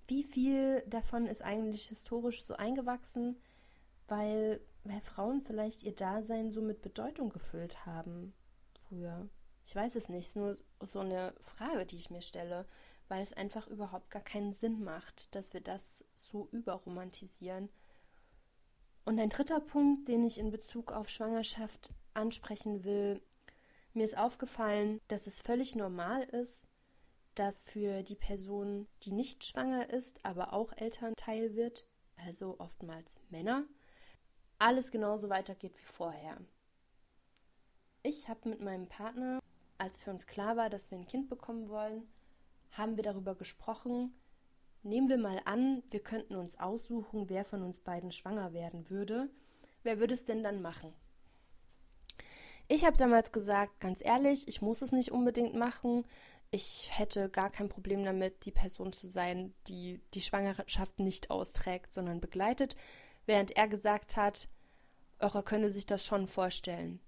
[0.09, 3.41] Wie viel davon ist eigentlich historisch so eingewachsen,
[4.09, 8.35] weil, weil Frauen vielleicht ihr Dasein so mit Bedeutung gefüllt haben
[8.73, 9.29] früher?
[9.65, 12.67] Ich weiß es nicht, es ist nur so eine Frage, die ich mir stelle
[13.11, 17.69] weil es einfach überhaupt gar keinen Sinn macht, dass wir das so überromantisieren.
[19.05, 23.21] Und ein dritter Punkt, den ich in Bezug auf Schwangerschaft ansprechen will,
[23.95, 26.69] mir ist aufgefallen, dass es völlig normal ist,
[27.35, 31.87] dass für die Person, die nicht schwanger ist, aber auch Elternteil wird,
[32.25, 33.65] also oftmals Männer,
[34.61, 36.37] alles genauso weitergeht wie vorher.
[38.05, 39.41] Ich habe mit meinem Partner,
[39.79, 42.07] als für uns klar war, dass wir ein Kind bekommen wollen,
[42.73, 44.15] haben wir darüber gesprochen,
[44.83, 49.29] nehmen wir mal an, wir könnten uns aussuchen, wer von uns beiden schwanger werden würde.
[49.83, 50.93] Wer würde es denn dann machen?
[52.69, 56.07] Ich habe damals gesagt, ganz ehrlich, ich muss es nicht unbedingt machen.
[56.53, 61.93] Ich hätte gar kein Problem damit, die Person zu sein, die die Schwangerschaft nicht austrägt,
[61.93, 62.77] sondern begleitet,
[63.27, 64.49] während er gesagt hat,
[65.19, 67.01] er könne sich das schon vorstellen.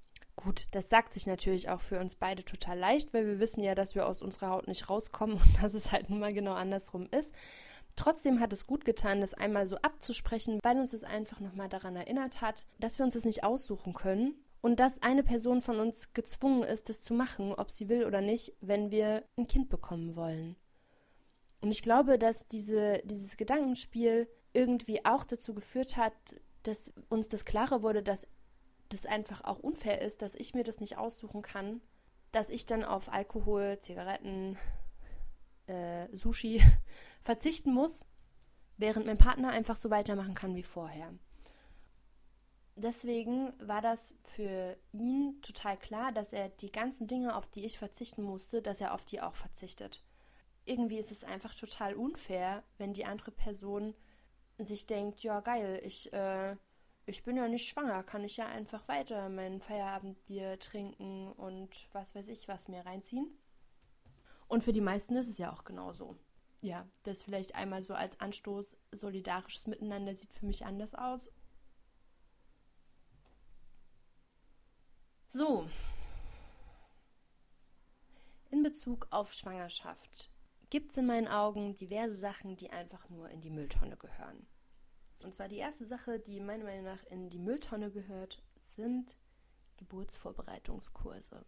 [0.42, 3.76] Gut, das sagt sich natürlich auch für uns beide total leicht, weil wir wissen ja,
[3.76, 7.06] dass wir aus unserer Haut nicht rauskommen und dass es halt nun mal genau andersrum
[7.10, 7.32] ist.
[7.94, 11.94] Trotzdem hat es gut getan, das einmal so abzusprechen, weil uns es einfach nochmal daran
[11.94, 16.12] erinnert hat, dass wir uns das nicht aussuchen können und dass eine Person von uns
[16.12, 20.16] gezwungen ist, das zu machen, ob sie will oder nicht, wenn wir ein Kind bekommen
[20.16, 20.56] wollen.
[21.60, 26.14] Und ich glaube, dass diese, dieses Gedankenspiel irgendwie auch dazu geführt hat,
[26.64, 28.26] dass uns das klarer wurde, dass
[28.92, 31.80] das einfach auch unfair ist, dass ich mir das nicht aussuchen kann,
[32.30, 34.58] dass ich dann auf Alkohol, Zigaretten,
[35.66, 36.62] äh, Sushi
[37.20, 38.04] verzichten muss,
[38.76, 41.12] während mein Partner einfach so weitermachen kann wie vorher.
[42.74, 47.78] Deswegen war das für ihn total klar, dass er die ganzen Dinge, auf die ich
[47.78, 50.02] verzichten musste, dass er auf die auch verzichtet.
[50.64, 53.94] Irgendwie ist es einfach total unfair, wenn die andere Person
[54.58, 56.56] sich denkt, ja geil, ich äh,
[57.06, 62.14] ich bin ja nicht schwanger, kann ich ja einfach weiter mein Feierabendbier trinken und was
[62.14, 63.38] weiß ich was mir reinziehen.
[64.48, 66.16] Und für die meisten ist es ja auch genauso.
[66.60, 71.30] Ja, das vielleicht einmal so als Anstoß, solidarisches Miteinander sieht für mich anders aus.
[75.26, 75.68] So.
[78.50, 80.30] In Bezug auf Schwangerschaft
[80.70, 84.46] gibt es in meinen Augen diverse Sachen, die einfach nur in die Mülltonne gehören.
[85.24, 88.42] Und zwar die erste Sache, die meiner Meinung nach in die Mülltonne gehört,
[88.76, 89.16] sind
[89.76, 91.44] Geburtsvorbereitungskurse.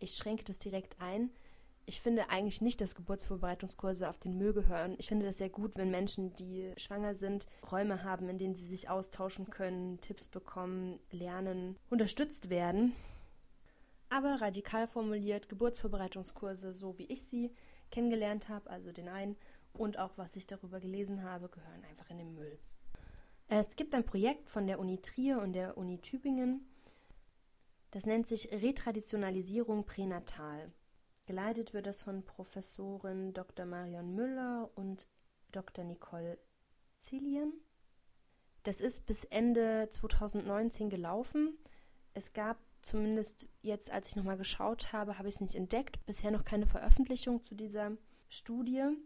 [0.00, 1.30] Ich schränke das direkt ein.
[1.84, 4.94] Ich finde eigentlich nicht, dass Geburtsvorbereitungskurse auf den Müll gehören.
[4.98, 8.66] Ich finde das sehr gut, wenn Menschen, die schwanger sind, Räume haben, in denen sie
[8.66, 12.94] sich austauschen können, Tipps bekommen, lernen, unterstützt werden.
[14.10, 17.52] Aber radikal formuliert, Geburtsvorbereitungskurse, so wie ich sie
[17.90, 19.36] kennengelernt habe, also den einen,
[19.72, 22.58] und auch was ich darüber gelesen habe, gehören einfach in den Müll.
[23.48, 26.66] Es gibt ein Projekt von der Uni Trier und der Uni Tübingen.
[27.90, 30.72] Das nennt sich Retraditionalisierung pränatal.
[31.26, 33.66] Geleitet wird das von Professorin Dr.
[33.66, 35.06] Marion Müller und
[35.52, 35.84] Dr.
[35.84, 36.38] Nicole
[36.98, 37.52] Zillian.
[38.62, 41.58] Das ist bis Ende 2019 gelaufen.
[42.14, 46.04] Es gab zumindest jetzt, als ich nochmal geschaut habe, habe ich es nicht entdeckt.
[46.06, 47.92] Bisher noch keine Veröffentlichung zu dieser
[48.28, 48.96] Studie.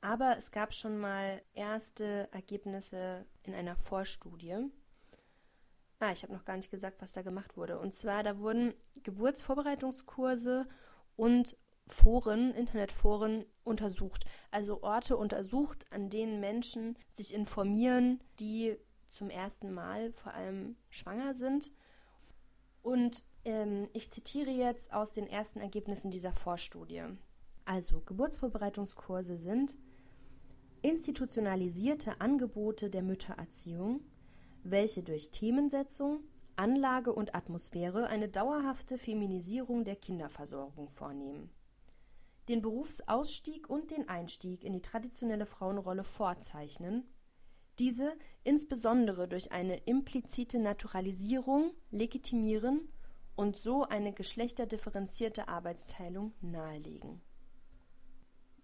[0.00, 4.70] Aber es gab schon mal erste Ergebnisse in einer Vorstudie.
[5.98, 7.78] Ah, ich habe noch gar nicht gesagt, was da gemacht wurde.
[7.80, 10.68] Und zwar, da wurden Geburtsvorbereitungskurse
[11.16, 11.56] und
[11.88, 14.24] Foren, Internetforen untersucht.
[14.50, 18.76] Also Orte untersucht, an denen Menschen sich informieren, die
[19.08, 21.72] zum ersten Mal vor allem schwanger sind.
[22.82, 27.04] Und ähm, ich zitiere jetzt aus den ersten Ergebnissen dieser Vorstudie.
[27.64, 29.76] Also Geburtsvorbereitungskurse sind
[30.82, 34.00] institutionalisierte Angebote der Müttererziehung,
[34.62, 36.20] welche durch Themensetzung,
[36.56, 41.50] Anlage und Atmosphäre eine dauerhafte Feminisierung der Kinderversorgung vornehmen,
[42.48, 47.08] den Berufsausstieg und den Einstieg in die traditionelle Frauenrolle vorzeichnen,
[47.78, 48.12] diese
[48.42, 52.88] insbesondere durch eine implizite Naturalisierung legitimieren
[53.36, 57.20] und so eine geschlechterdifferenzierte Arbeitsteilung nahelegen.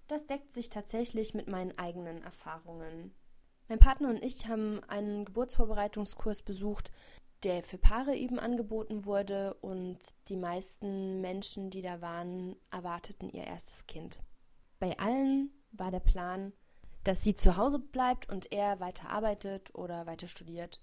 [0.07, 3.15] Das deckt sich tatsächlich mit meinen eigenen Erfahrungen.
[3.69, 6.91] Mein Partner und ich haben einen Geburtsvorbereitungskurs besucht,
[7.45, 9.99] der für Paare eben angeboten wurde und
[10.29, 14.21] die meisten Menschen, die da waren, erwarteten ihr erstes Kind.
[14.79, 16.53] Bei allen war der Plan,
[17.05, 20.81] dass sie zu Hause bleibt und er weiter arbeitet oder weiter studiert.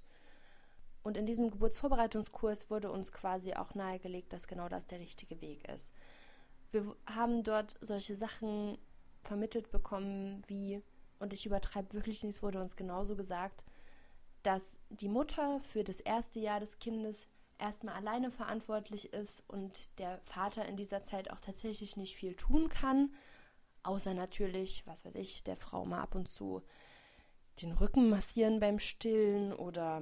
[1.03, 5.67] Und in diesem Geburtsvorbereitungskurs wurde uns quasi auch nahegelegt, dass genau das der richtige Weg
[5.67, 5.93] ist.
[6.71, 8.77] Wir haben dort solche Sachen
[9.23, 10.81] vermittelt bekommen wie,
[11.19, 13.63] und ich übertreibe wirklich nicht, es wurde uns genauso gesagt,
[14.43, 17.27] dass die Mutter für das erste Jahr des Kindes
[17.59, 22.69] erstmal alleine verantwortlich ist und der Vater in dieser Zeit auch tatsächlich nicht viel tun
[22.69, 23.13] kann,
[23.83, 26.63] außer natürlich, was weiß ich, der Frau mal ab und zu
[27.61, 30.01] den Rücken massieren beim Stillen oder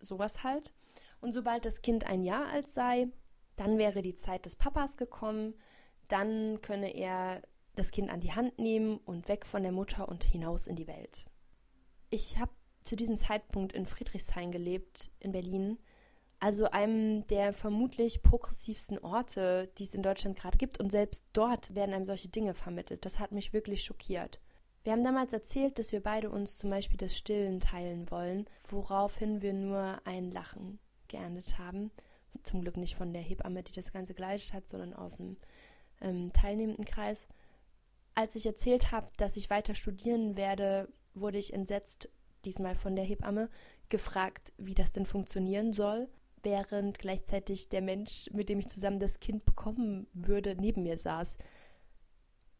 [0.00, 0.74] sowas halt.
[1.20, 3.08] Und sobald das Kind ein Jahr alt sei,
[3.56, 5.54] dann wäre die Zeit des Papas gekommen,
[6.08, 7.42] dann könne er
[7.74, 10.86] das Kind an die Hand nehmen und weg von der Mutter und hinaus in die
[10.86, 11.24] Welt.
[12.10, 15.78] Ich habe zu diesem Zeitpunkt in Friedrichshain gelebt, in Berlin,
[16.42, 20.80] also einem der vermutlich progressivsten Orte, die es in Deutschland gerade gibt.
[20.80, 23.04] Und selbst dort werden einem solche Dinge vermittelt.
[23.04, 24.40] Das hat mich wirklich schockiert.
[24.82, 29.40] Wir haben damals erzählt, dass wir beide uns zum Beispiel das Stillen teilen wollen, woraufhin
[29.40, 31.92] wir nur ein Lachen geerntet haben.
[32.42, 35.36] Zum Glück nicht von der Hebamme, die das Ganze geleitet hat, sondern aus dem
[36.00, 37.28] ähm, teilnehmenden Kreis.
[38.14, 42.08] Als ich erzählt habe, dass ich weiter studieren werde, wurde ich entsetzt,
[42.44, 43.48] diesmal von der Hebamme,
[43.88, 46.08] gefragt, wie das denn funktionieren soll,
[46.42, 51.38] während gleichzeitig der Mensch, mit dem ich zusammen das Kind bekommen würde, neben mir saß.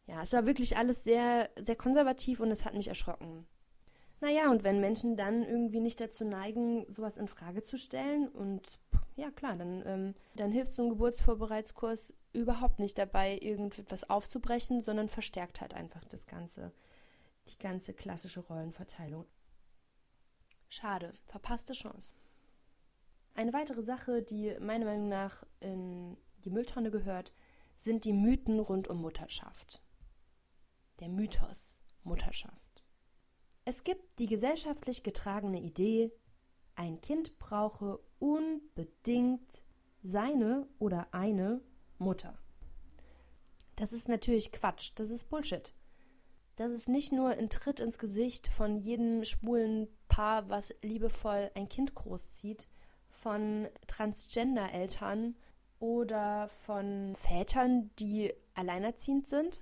[0.07, 3.47] Ja, es war wirklich alles sehr, sehr konservativ und es hat mich erschrocken.
[4.21, 8.79] Naja, und wenn Menschen dann irgendwie nicht dazu neigen, sowas in Frage zu stellen und
[9.17, 15.09] ja klar, dann, ähm, dann hilft so ein Geburtsvorbereitskurs überhaupt nicht dabei, irgendetwas aufzubrechen, sondern
[15.09, 16.73] verstärkt halt einfach das Ganze,
[17.49, 19.27] die ganze klassische Rollenverteilung.
[20.69, 22.15] Schade, verpasste Chance.
[23.35, 27.33] Eine weitere Sache, die meiner Meinung nach in die Mülltonne gehört,
[27.77, 29.83] sind die Mythen rund um Mutterschaft.
[31.01, 32.85] Der Mythos Mutterschaft.
[33.65, 36.13] Es gibt die gesellschaftlich getragene Idee,
[36.75, 39.63] ein Kind brauche unbedingt
[40.03, 41.61] seine oder eine
[42.03, 42.37] Mutter.
[43.77, 45.73] Das ist natürlich Quatsch, das ist Bullshit.
[46.57, 51.69] Das ist nicht nur ein Tritt ins Gesicht von jedem schwulen Paar, was liebevoll ein
[51.69, 52.69] Kind großzieht,
[53.09, 55.37] von Transgender-Eltern
[55.79, 59.61] oder von Vätern, die alleinerziehend sind.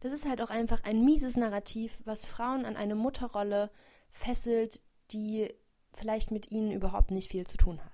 [0.00, 3.70] Das ist halt auch einfach ein mieses Narrativ, was Frauen an eine Mutterrolle
[4.10, 4.82] fesselt,
[5.12, 5.48] die
[5.92, 7.91] vielleicht mit ihnen überhaupt nicht viel zu tun hat.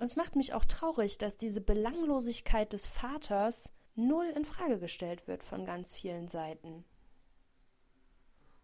[0.00, 5.28] Und es macht mich auch traurig, dass diese Belanglosigkeit des Vaters null in Frage gestellt
[5.28, 6.86] wird von ganz vielen Seiten.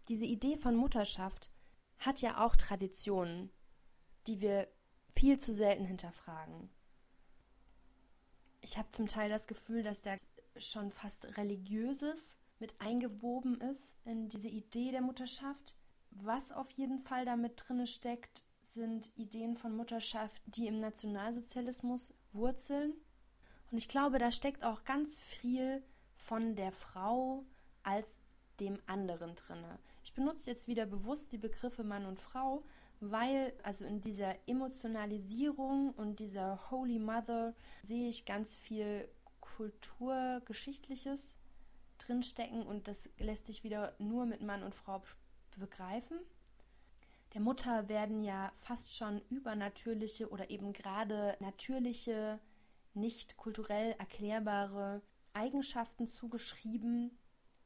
[0.08, 1.50] Diese Idee von Mutterschaft
[1.98, 3.50] hat ja auch Traditionen,
[4.26, 4.66] die wir
[5.10, 6.70] viel zu selten hinterfragen.
[8.62, 10.16] Ich habe zum Teil das Gefühl, dass da
[10.56, 15.74] schon fast religiöses mit eingewoben ist in diese Idee der Mutterschaft.
[16.12, 18.45] Was auf jeden Fall damit drin steckt,
[18.76, 22.92] sind Ideen von Mutterschaft, die im Nationalsozialismus wurzeln.
[23.72, 25.82] Und ich glaube, da steckt auch ganz viel
[26.14, 27.44] von der Frau
[27.82, 28.20] als
[28.60, 29.78] dem anderen drinne.
[30.04, 32.62] Ich benutze jetzt wieder bewusst die Begriffe Mann und Frau,
[33.00, 39.08] weil also in dieser Emotionalisierung und dieser Holy Mother sehe ich ganz viel
[39.40, 41.36] kulturgeschichtliches
[41.98, 45.02] drinstecken und das lässt sich wieder nur mit Mann und Frau
[45.58, 46.18] begreifen.
[47.36, 52.40] Der Mutter werden ja fast schon übernatürliche oder eben gerade natürliche,
[52.94, 55.02] nicht kulturell erklärbare
[55.34, 57.18] Eigenschaften zugeschrieben.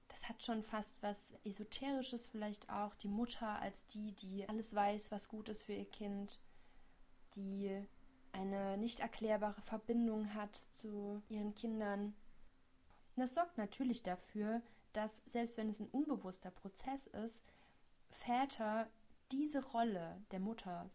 [0.08, 2.96] Das hat schon fast was Esoterisches vielleicht auch.
[2.96, 6.40] Die Mutter als die, die alles weiß, was gut ist für ihr Kind,
[7.36, 7.86] die
[8.32, 12.16] eine nicht erklärbare Verbindung hat zu ihren Kindern.
[13.14, 14.62] Das sorgt natürlich dafür,
[14.94, 17.44] dass selbst wenn es ein unbewusster Prozess ist,
[18.08, 18.90] Väter
[19.32, 20.90] diese Rolle der Mutter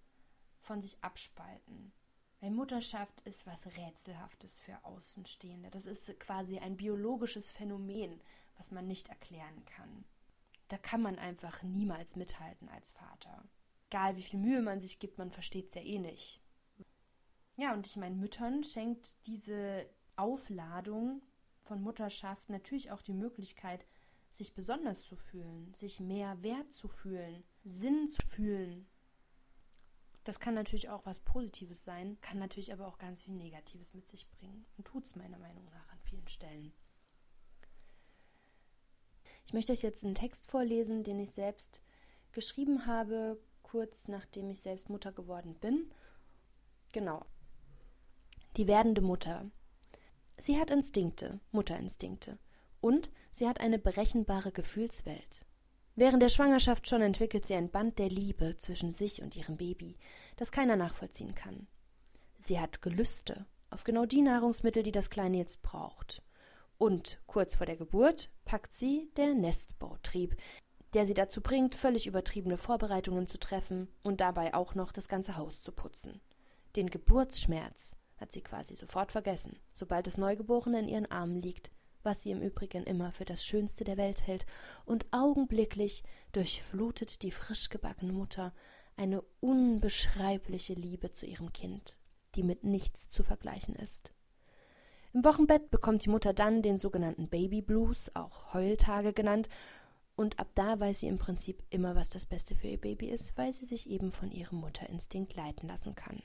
[0.59, 1.93] von sich abspalten.
[2.41, 5.69] Weil Mutterschaft ist was Rätselhaftes für Außenstehende.
[5.71, 8.21] Das ist quasi ein biologisches Phänomen,
[8.57, 10.05] was man nicht erklären kann.
[10.67, 13.43] Da kann man einfach niemals mithalten als Vater.
[13.89, 16.41] Egal wie viel Mühe man sich gibt, man versteht es ja eh nicht.
[17.55, 21.21] Ja, und ich meine, Müttern schenkt diese Aufladung
[21.61, 23.85] von Mutterschaft natürlich auch die Möglichkeit,
[24.29, 28.87] sich besonders zu fühlen, sich mehr wert zu fühlen, Sinn zu fühlen.
[30.23, 34.07] Das kann natürlich auch was Positives sein, kann natürlich aber auch ganz viel Negatives mit
[34.07, 36.73] sich bringen und tut es meiner Meinung nach an vielen Stellen.
[39.45, 41.81] Ich möchte euch jetzt einen Text vorlesen, den ich selbst
[42.31, 45.91] geschrieben habe, kurz nachdem ich selbst Mutter geworden bin.
[46.91, 47.25] Genau.
[48.57, 49.49] Die werdende Mutter.
[50.37, 52.37] Sie hat Instinkte, Mutterinstinkte.
[52.81, 55.45] Und sie hat eine berechenbare Gefühlswelt.
[55.97, 59.97] Während der Schwangerschaft schon entwickelt sie ein Band der Liebe zwischen sich und ihrem Baby,
[60.35, 61.67] das keiner nachvollziehen kann.
[62.37, 66.21] Sie hat Gelüste auf genau die Nahrungsmittel, die das Kleine jetzt braucht.
[66.77, 70.35] Und kurz vor der Geburt packt sie der Nestbautrieb,
[70.93, 75.37] der sie dazu bringt, völlig übertriebene Vorbereitungen zu treffen und dabei auch noch das ganze
[75.37, 76.19] Haus zu putzen.
[76.75, 81.71] Den Geburtsschmerz hat sie quasi sofort vergessen, sobald das Neugeborene in ihren Armen liegt
[82.05, 84.45] was sie im Übrigen immer für das Schönste der Welt hält,
[84.85, 88.53] und augenblicklich durchflutet die frisch gebackene Mutter
[88.95, 91.97] eine unbeschreibliche Liebe zu ihrem Kind,
[92.35, 94.13] die mit nichts zu vergleichen ist.
[95.13, 99.49] Im Wochenbett bekommt die Mutter dann den sogenannten Baby Blues, auch Heultage genannt,
[100.15, 103.37] und ab da weiß sie im Prinzip immer, was das Beste für ihr Baby ist,
[103.37, 106.21] weil sie sich eben von ihrem Mutterinstinkt leiten lassen kann.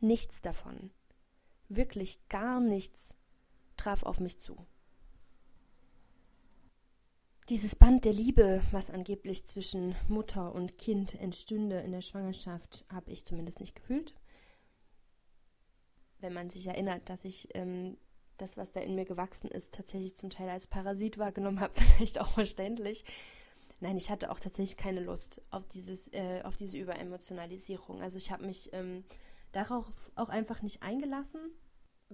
[0.00, 0.90] Nichts davon,
[1.68, 3.14] wirklich gar nichts
[3.76, 4.56] traf auf mich zu.
[7.48, 13.10] Dieses Band der Liebe, was angeblich zwischen Mutter und Kind entstünde in der Schwangerschaft, habe
[13.10, 14.14] ich zumindest nicht gefühlt.
[16.20, 17.98] Wenn man sich erinnert, dass ich ähm,
[18.38, 22.20] das, was da in mir gewachsen ist, tatsächlich zum Teil als Parasit wahrgenommen habe, vielleicht
[22.20, 23.04] auch verständlich.
[23.80, 28.00] Nein, ich hatte auch tatsächlich keine Lust auf dieses, äh, auf diese Überemotionalisierung.
[28.00, 29.04] Also ich habe mich ähm,
[29.50, 31.40] darauf auch einfach nicht eingelassen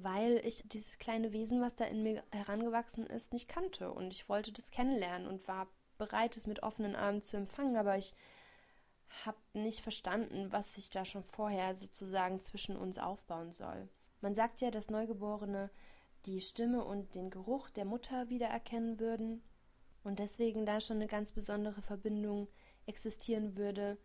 [0.03, 3.93] weil ich dieses kleine Wesen, was da in mir herangewachsen ist, nicht kannte.
[3.93, 5.69] Und ich wollte das kennenlernen und war
[5.99, 8.15] bereit, es mit offenen Armen zu empfangen, aber ich
[9.25, 13.89] habe nicht verstanden, was sich da schon vorher sozusagen zwischen uns aufbauen soll.
[14.21, 15.71] Man sagt ja, dass Neugeborene
[16.27, 19.43] die Stimme und den Geruch der Mutter wiedererkennen würden
[20.05, 22.49] und deswegen da schon eine ganz besondere Verbindung
[22.87, 23.99] existieren würde,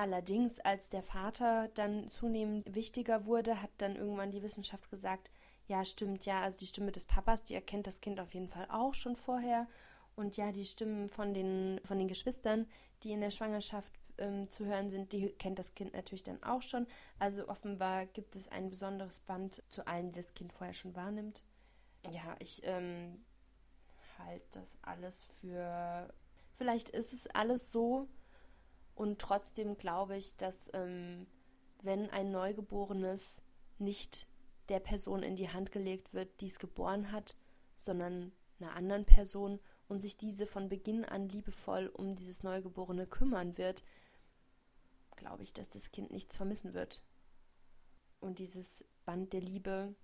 [0.00, 5.30] Allerdings, als der Vater dann zunehmend wichtiger wurde, hat dann irgendwann die Wissenschaft gesagt,
[5.66, 8.66] ja, stimmt, ja, also die Stimme des Papas, die erkennt das Kind auf jeden Fall
[8.70, 9.68] auch schon vorher.
[10.16, 12.66] Und ja, die Stimmen von den, von den Geschwistern,
[13.02, 16.62] die in der Schwangerschaft ähm, zu hören sind, die kennt das Kind natürlich dann auch
[16.62, 16.86] schon.
[17.18, 21.44] Also offenbar gibt es ein besonderes Band zu allen, die das Kind vorher schon wahrnimmt.
[22.10, 23.22] Ja, ich ähm,
[24.16, 26.08] halte das alles für.
[26.54, 28.08] Vielleicht ist es alles so,
[28.94, 31.26] und trotzdem glaube ich, dass ähm,
[31.82, 33.42] wenn ein Neugeborenes
[33.78, 34.26] nicht
[34.68, 37.36] der Person in die Hand gelegt wird, die es geboren hat,
[37.76, 43.56] sondern einer anderen Person und sich diese von Beginn an liebevoll um dieses Neugeborene kümmern
[43.58, 43.82] wird,
[45.16, 47.02] glaube ich, dass das Kind nichts vermissen wird.
[48.20, 49.94] und dieses Band der Liebe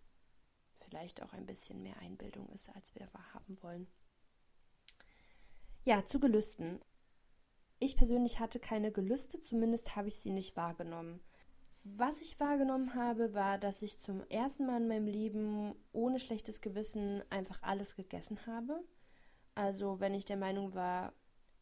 [0.78, 3.86] vielleicht auch ein bisschen mehr Einbildung ist, als wir wahrhaben wollen.
[5.84, 6.80] Ja, zu Gelüsten.
[7.78, 11.20] Ich persönlich hatte keine Gelüste, zumindest habe ich sie nicht wahrgenommen.
[11.84, 16.60] Was ich wahrgenommen habe, war, dass ich zum ersten Mal in meinem Leben ohne schlechtes
[16.60, 18.82] Gewissen einfach alles gegessen habe.
[19.54, 21.12] Also wenn ich der Meinung war,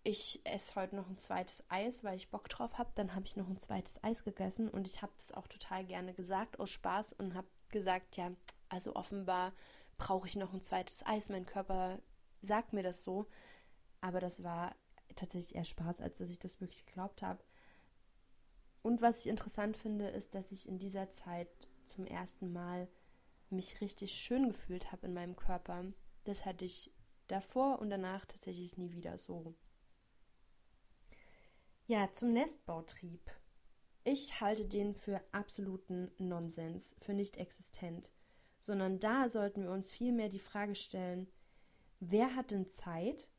[0.02, 3.36] ich esse heute noch ein zweites Eis, weil ich Bock drauf habe, dann habe ich
[3.36, 7.14] noch ein zweites Eis gegessen und ich habe das auch total gerne gesagt aus Spaß
[7.14, 8.30] und habe gesagt, ja,
[8.68, 9.52] also offenbar
[9.96, 11.28] brauche ich noch ein zweites Eis.
[11.28, 11.98] Mein Körper
[12.40, 13.26] sagt mir das so,
[14.00, 14.74] aber das war
[15.14, 17.42] tatsächlich eher Spaß, als dass ich das wirklich geglaubt habe.
[18.82, 21.48] Und was ich interessant finde, ist, dass ich in dieser Zeit
[21.86, 22.88] zum ersten Mal
[23.50, 25.84] mich richtig schön gefühlt habe in meinem Körper.
[26.24, 26.92] Das hatte ich
[27.28, 29.54] davor und danach tatsächlich nie wieder so.
[31.86, 33.30] Ja, zum Nestbautrieb.
[34.04, 38.12] Ich halte den für absoluten Nonsens, für nicht existent,
[38.60, 41.26] sondern da sollten wir uns vielmehr die Frage stellen,
[42.00, 43.30] wer hat denn Zeit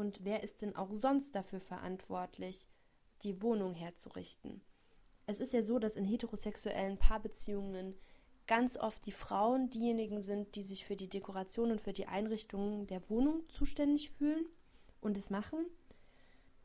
[0.00, 2.66] und wer ist denn auch sonst dafür verantwortlich,
[3.22, 4.62] die Wohnung herzurichten?
[5.26, 7.94] Es ist ja so, dass in heterosexuellen Paarbeziehungen
[8.46, 12.86] ganz oft die Frauen diejenigen sind, die sich für die Dekoration und für die Einrichtung
[12.86, 14.46] der Wohnung zuständig fühlen
[15.02, 15.66] und es machen.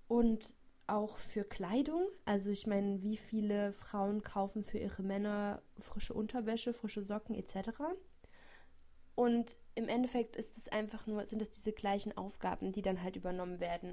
[0.08, 0.56] Und
[0.88, 2.08] auch für Kleidung.
[2.24, 7.70] Also ich meine, wie viele Frauen kaufen für ihre Männer frische Unterwäsche, frische Socken etc.
[9.16, 13.18] Und im Endeffekt ist es einfach nur, sind es diese gleichen Aufgaben, die dann halt
[13.18, 13.92] übernommen werden.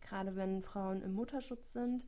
[0.00, 2.06] Gerade wenn Frauen im Mutterschutz sind,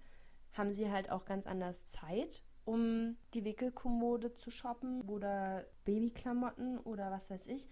[0.53, 7.11] haben sie halt auch ganz anders Zeit, um die Wickelkommode zu shoppen oder Babyklamotten oder
[7.11, 7.67] was weiß ich.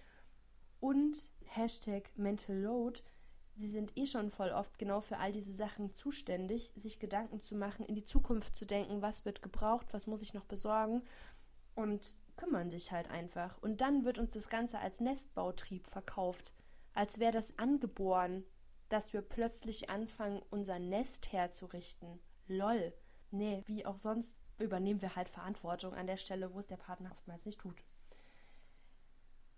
[0.81, 3.01] Und Hashtag Mental Load,
[3.55, 7.55] sie sind eh schon voll oft genau für all diese Sachen zuständig, sich Gedanken zu
[7.55, 11.03] machen, in die Zukunft zu denken, was wird gebraucht, was muss ich noch besorgen
[11.75, 13.59] und kümmern sich halt einfach.
[13.59, 16.53] Und dann wird uns das Ganze als Nestbautrieb verkauft,
[16.95, 18.45] als wäre das angeboren,
[18.89, 22.19] dass wir plötzlich anfangen, unser Nest herzurichten
[22.49, 22.93] lol.
[23.31, 27.13] Nee, wie auch sonst übernehmen wir halt Verantwortung an der Stelle, wo es der Partner
[27.13, 27.85] oftmals nicht tut.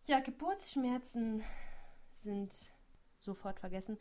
[0.06, 1.42] Ja, Geburtsschmerzen
[2.10, 2.72] sind
[3.18, 3.96] sofort vergessen.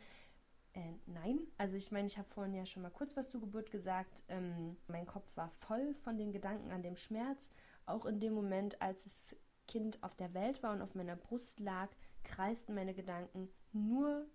[0.74, 3.70] Äh, nein, also ich meine, ich habe vorhin ja schon mal kurz was zur Geburt
[3.70, 4.24] gesagt.
[4.28, 7.52] Ähm, mein Kopf war voll von den Gedanken an dem Schmerz.
[7.86, 11.60] Auch in dem Moment, als das Kind auf der Welt war und auf meiner Brust
[11.60, 11.88] lag,
[12.24, 14.26] kreisten meine Gedanken nur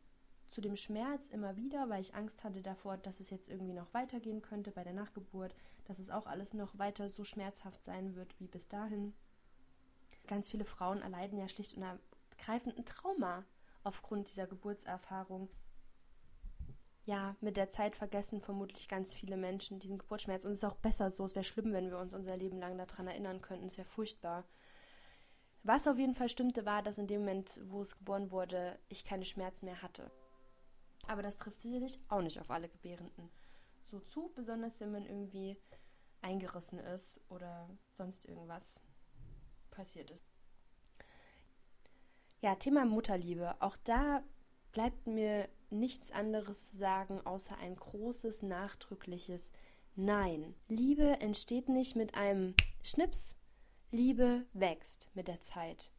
[0.47, 3.93] zu dem Schmerz immer wieder, weil ich Angst hatte davor, dass es jetzt irgendwie noch
[3.93, 5.53] weitergehen könnte bei der Nachgeburt,
[5.85, 9.13] dass es auch alles noch weiter so schmerzhaft sein wird wie bis dahin.
[10.25, 13.45] Ganz viele Frauen erleiden ja schlicht und ergreifend ein Trauma
[13.83, 15.49] aufgrund dieser Geburtserfahrung.
[17.08, 20.43] Ja, mit der Zeit vergessen vermutlich ganz viele Menschen diesen Geburtsschmerz.
[20.43, 21.24] Und es ist auch besser so.
[21.24, 23.68] Es wäre schlimm, wenn wir uns unser Leben lang daran erinnern könnten.
[23.68, 24.43] Es wäre furchtbar.
[25.64, 29.05] Was auf jeden Fall stimmte, war, dass in dem Moment, wo es geboren wurde, ich
[29.05, 30.12] keine Schmerzen mehr hatte.
[31.08, 33.30] Aber das trifft sicherlich auch nicht auf alle Gebärenden
[33.89, 35.58] so zu, besonders wenn man irgendwie
[36.22, 38.80] eingerissen ist oder sonst irgendwas
[39.72, 40.26] passiert ist.
[42.41, 43.55] Ja, Thema Mutterliebe.
[43.62, 44.24] Auch da
[44.72, 49.51] bleibt mir nichts anderes zu sagen, außer ein großes, nachdrückliches
[49.95, 50.53] Nein.
[50.68, 52.53] Liebe entsteht nicht mit einem
[52.84, 53.36] Schnips.
[53.91, 55.91] Liebe wächst mit der Zeit.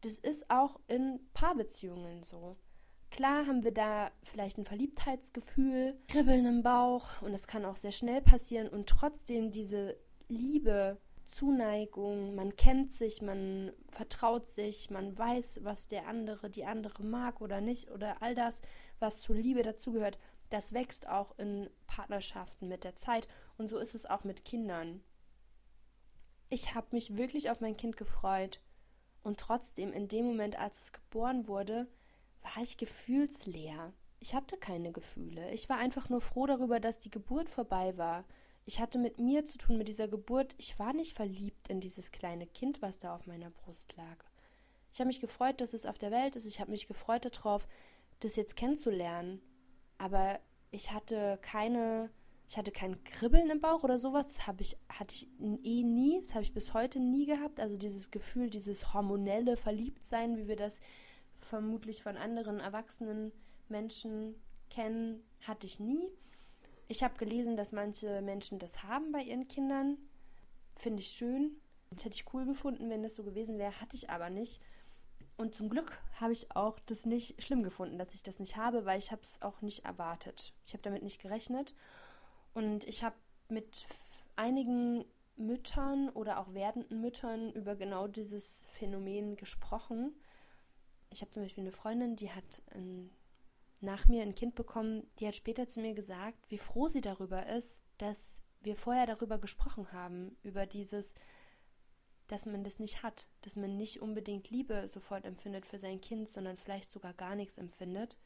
[0.00, 2.56] Das ist auch in Paarbeziehungen so.
[3.10, 7.92] Klar haben wir da vielleicht ein Verliebtheitsgefühl, Kribbeln im Bauch und das kann auch sehr
[7.92, 15.60] schnell passieren und trotzdem diese Liebe, Zuneigung, man kennt sich, man vertraut sich, man weiß,
[15.62, 18.62] was der andere, die andere mag oder nicht oder all das,
[19.00, 20.18] was zur Liebe dazugehört,
[20.50, 25.02] das wächst auch in Partnerschaften mit der Zeit und so ist es auch mit Kindern.
[26.48, 28.60] Ich habe mich wirklich auf mein Kind gefreut
[29.22, 31.86] und trotzdem in dem Moment, als es geboren wurde,
[32.42, 33.92] war ich gefühlsleer.
[34.20, 35.50] Ich hatte keine Gefühle.
[35.52, 38.24] Ich war einfach nur froh darüber, dass die Geburt vorbei war.
[38.64, 40.54] Ich hatte mit mir zu tun, mit dieser Geburt.
[40.58, 44.24] Ich war nicht verliebt in dieses kleine Kind, was da auf meiner Brust lag.
[44.92, 46.46] Ich habe mich gefreut, dass es auf der Welt ist.
[46.46, 47.68] Ich habe mich gefreut darauf,
[48.20, 49.40] das jetzt kennenzulernen.
[49.98, 50.40] Aber
[50.70, 52.10] ich hatte keine,
[52.48, 54.28] ich hatte kein Kribbeln im Bauch oder sowas.
[54.28, 55.28] Das habe ich, hatte ich
[55.64, 56.20] eh nie.
[56.22, 57.60] Das habe ich bis heute nie gehabt.
[57.60, 60.80] Also dieses Gefühl, dieses hormonelle Verliebtsein, wie wir das
[61.34, 63.32] vermutlich von anderen erwachsenen
[63.68, 64.34] Menschen
[64.70, 66.08] kennen, hatte ich nie.
[66.88, 69.98] Ich habe gelesen, dass manche Menschen das haben bei ihren Kindern.
[70.76, 71.56] Finde ich schön.
[71.90, 73.80] Das hätte ich cool gefunden, wenn das so gewesen wäre.
[73.80, 74.60] Hatte ich aber nicht.
[75.38, 78.84] Und zum Glück habe ich auch das nicht schlimm gefunden, dass ich das nicht habe,
[78.84, 80.52] weil ich habe es auch nicht erwartet.
[80.66, 81.74] Ich habe damit nicht gerechnet.
[82.54, 83.14] Und ich habe
[83.48, 83.86] mit
[84.34, 85.04] einigen
[85.36, 90.12] Müttern oder auch werdenden Müttern über genau dieses Phänomen gesprochen.
[91.10, 93.08] Ich habe zum Beispiel eine Freundin, die hat ein,
[93.80, 97.46] nach mir ein Kind bekommen, die hat später zu mir gesagt, wie froh sie darüber
[97.46, 98.18] ist, dass
[98.60, 101.14] wir vorher darüber gesprochen haben, über dieses,
[102.28, 106.28] dass man das nicht hat, dass man nicht unbedingt Liebe sofort empfindet für sein Kind,
[106.28, 108.18] sondern vielleicht sogar gar nichts empfindet.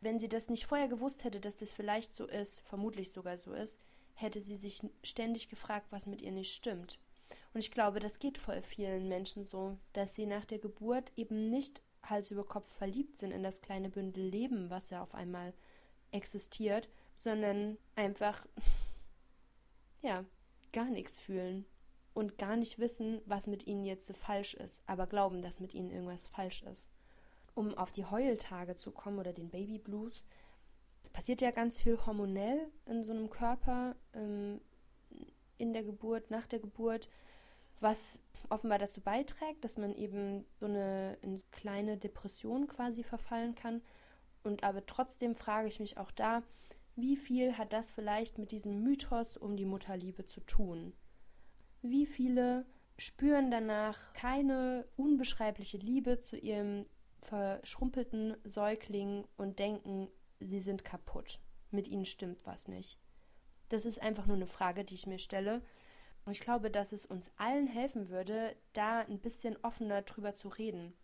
[0.00, 3.52] Wenn sie das nicht vorher gewusst hätte, dass das vielleicht so ist, vermutlich sogar so
[3.52, 3.80] ist,
[4.14, 6.98] hätte sie sich ständig gefragt, was mit ihr nicht stimmt.
[7.52, 11.50] Und ich glaube, das geht voll vielen Menschen so, dass sie nach der Geburt eben
[11.50, 15.52] nicht Hals über Kopf verliebt sind in das kleine Bündel Leben, was ja auf einmal
[16.12, 18.46] existiert, sondern einfach,
[20.02, 20.24] ja,
[20.72, 21.66] gar nichts fühlen
[22.14, 25.90] und gar nicht wissen, was mit ihnen jetzt falsch ist, aber glauben, dass mit ihnen
[25.90, 26.90] irgendwas falsch ist.
[27.54, 30.24] Um auf die Heultage zu kommen oder den Baby Blues,
[31.02, 34.60] es passiert ja ganz viel hormonell in so einem Körper ähm,
[35.56, 37.08] in der Geburt, nach der Geburt,
[37.80, 43.82] was offenbar dazu beiträgt, dass man eben so eine, eine kleine Depression quasi verfallen kann.
[44.42, 46.42] Und aber trotzdem frage ich mich auch da,
[46.96, 50.92] wie viel hat das vielleicht mit diesem Mythos um die Mutterliebe zu tun?
[51.82, 52.66] Wie viele
[52.96, 56.84] spüren danach keine unbeschreibliche Liebe zu ihrem
[57.20, 60.08] verschrumpelten Säugling und denken,
[60.40, 61.40] sie sind kaputt.
[61.70, 62.98] Mit ihnen stimmt was nicht.
[63.68, 65.62] Das ist einfach nur eine Frage, die ich mir stelle.
[66.24, 70.48] Und ich glaube, dass es uns allen helfen würde, da ein bisschen offener drüber zu
[70.48, 70.94] reden.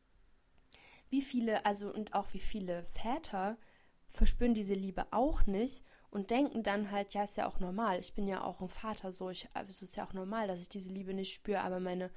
[1.11, 3.59] Wie viele, also und auch wie viele Väter
[4.07, 5.85] verspüren diese Liebe auch nicht
[6.15, 7.99] und denken dann halt, ja, ist ja auch normal.
[7.99, 10.63] Ich bin ja auch ein Vater, so ich, also es ist ja auch normal, dass
[10.63, 12.09] ich diese Liebe nicht spüre, aber meine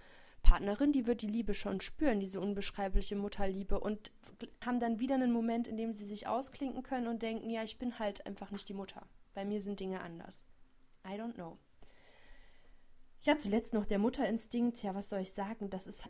[0.44, 4.12] Partnerin, die wird die Liebe schon spüren, diese unbeschreibliche Mutterliebe und
[4.64, 7.80] haben dann wieder einen Moment, in dem sie sich ausklinken können und denken, ja, ich
[7.80, 9.02] bin halt einfach nicht die Mutter.
[9.34, 10.46] Bei mir sind Dinge anders.
[11.04, 11.58] I don't know.
[13.24, 14.84] Ja, zuletzt noch der Mutterinstinkt.
[14.84, 15.72] Ja, was soll ich sagen?
[15.72, 16.06] Das ist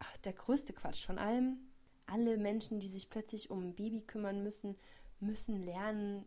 [0.00, 1.60] ach, der größte Quatsch von allem.
[2.04, 4.76] Alle Menschen, die sich plötzlich um ein Baby kümmern müssen,
[5.18, 6.26] müssen lernen,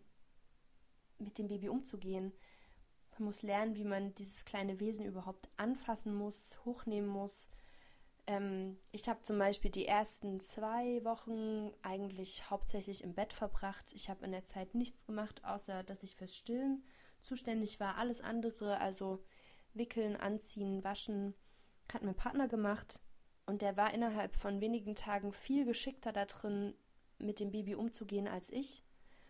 [1.20, 2.34] mit dem Baby umzugehen.
[3.11, 7.49] Man muss lernen, wie man dieses kleine Wesen überhaupt anfassen muss, hochnehmen muss.
[8.28, 13.91] Ähm, ich habe zum Beispiel die ersten zwei Wochen eigentlich hauptsächlich im Bett verbracht.
[13.93, 16.84] Ich habe in der Zeit nichts gemacht, außer dass ich fürs Stillen
[17.24, 17.97] zuständig war.
[17.97, 19.24] Alles andere, also
[19.74, 21.34] Wickeln, Anziehen, Waschen,
[21.91, 22.99] hat mein Partner gemacht.
[23.45, 26.76] Und der war innerhalb von wenigen Tagen viel geschickter da drin,
[27.17, 28.84] mit dem Baby umzugehen als ich,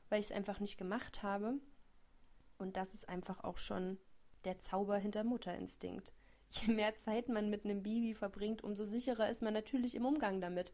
[0.09, 1.55] weil ich es einfach nicht gemacht habe.
[2.60, 3.97] Und das ist einfach auch schon
[4.43, 6.14] der Zauber hinter Mutterinstinkt.
[6.51, 10.41] Je mehr Zeit man mit einem Baby verbringt, umso sicherer ist man natürlich im Umgang
[10.41, 10.72] damit.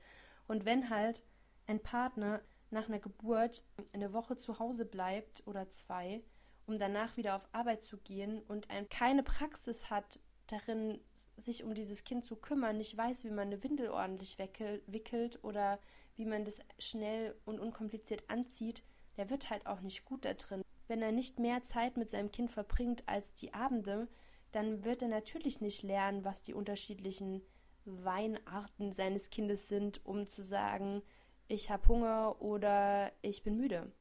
[0.47, 1.23] Und wenn halt
[1.67, 3.63] ein Partner nach einer Geburt
[3.93, 6.23] eine Woche zu Hause bleibt oder zwei,
[6.65, 10.99] um danach wieder auf Arbeit zu gehen und ein, keine Praxis hat darin,
[11.37, 15.79] sich um dieses Kind zu kümmern, nicht weiß, wie man eine Windel ordentlich wickelt oder
[16.15, 18.83] wie man das schnell und unkompliziert anzieht,
[19.17, 22.31] der wird halt auch nicht gut da drin wenn er nicht mehr Zeit mit seinem
[22.31, 24.07] Kind verbringt als die Abende,
[24.51, 27.41] dann wird er natürlich nicht lernen, was die unterschiedlichen
[27.85, 31.03] Weinarten seines Kindes sind, um zu sagen,
[31.47, 33.91] ich habe Hunger oder ich bin müde.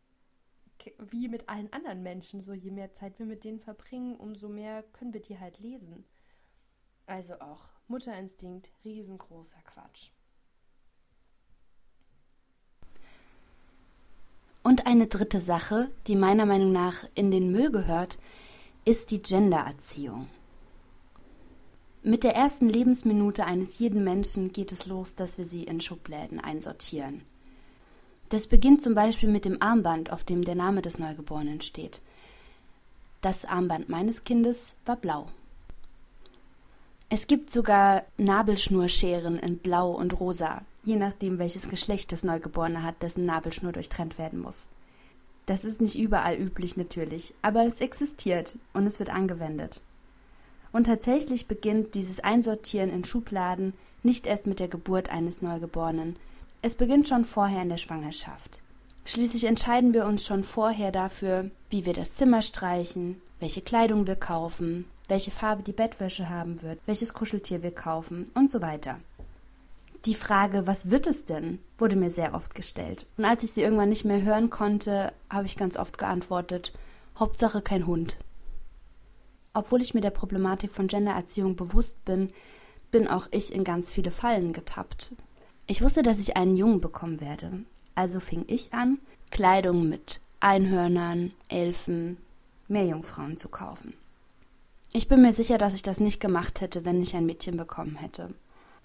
[0.99, 4.83] Wie mit allen anderen Menschen, so je mehr Zeit wir mit denen verbringen, umso mehr
[4.83, 6.05] können wir die halt lesen.
[7.07, 10.11] Also auch Mutterinstinkt, riesengroßer Quatsch.
[14.65, 18.19] Und eine dritte Sache, die meiner Meinung nach in den Müll gehört,
[18.87, 20.27] ist die Gendererziehung.
[22.03, 26.41] Mit der ersten Lebensminute eines jeden Menschen geht es los, dass wir sie in Schubläden
[26.41, 27.23] einsortieren.
[28.31, 32.01] Das beginnt zum Beispiel mit dem Armband, auf dem der Name des Neugeborenen steht.
[33.21, 35.29] Das Armband meines Kindes war blau.
[37.11, 43.03] Es gibt sogar Nabelschnurscheren in Blau und Rosa, je nachdem, welches Geschlecht das Neugeborene hat,
[43.03, 44.65] dessen Nabelschnur durchtrennt werden muss.
[45.47, 49.81] Das ist nicht überall üblich natürlich, aber es existiert und es wird angewendet.
[50.73, 56.17] Und tatsächlich beginnt dieses Einsortieren in Schubladen nicht erst mit der Geburt eines Neugeborenen,
[56.63, 58.63] es beginnt schon vorher in der Schwangerschaft.
[59.05, 64.17] Schließlich entscheiden wir uns schon vorher dafür, wie wir das Zimmer streichen, welche Kleidung wir
[64.17, 68.99] kaufen, welche Farbe die Bettwäsche haben wird, welches Kuscheltier wir kaufen und so weiter.
[70.07, 73.07] Die Frage, was wird es denn, wurde mir sehr oft gestellt.
[73.17, 76.75] Und als ich sie irgendwann nicht mehr hören konnte, habe ich ganz oft geantwortet,
[77.19, 78.19] Hauptsache kein Hund.
[79.55, 82.33] Obwohl ich mir der Problematik von Gendererziehung bewusst bin,
[82.91, 85.15] bin auch ich in ganz viele Fallen getappt.
[85.67, 87.65] Ich wusste, dass ich einen Jungen bekommen werde.
[87.95, 88.99] Also fing ich an,
[89.31, 92.19] Kleidung mit Einhörnern, Elfen,
[92.69, 93.95] Meerjungfrauen zu kaufen.
[94.93, 97.97] Ich bin mir sicher, dass ich das nicht gemacht hätte, wenn ich ein Mädchen bekommen
[97.97, 98.35] hätte.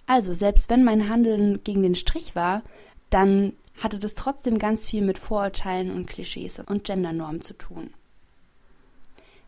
[0.10, 2.64] Also, selbst wenn mein Handeln gegen den Strich war,
[3.12, 7.94] dann hatte das trotzdem ganz viel mit Vorurteilen und Klischees und Gendernormen zu tun.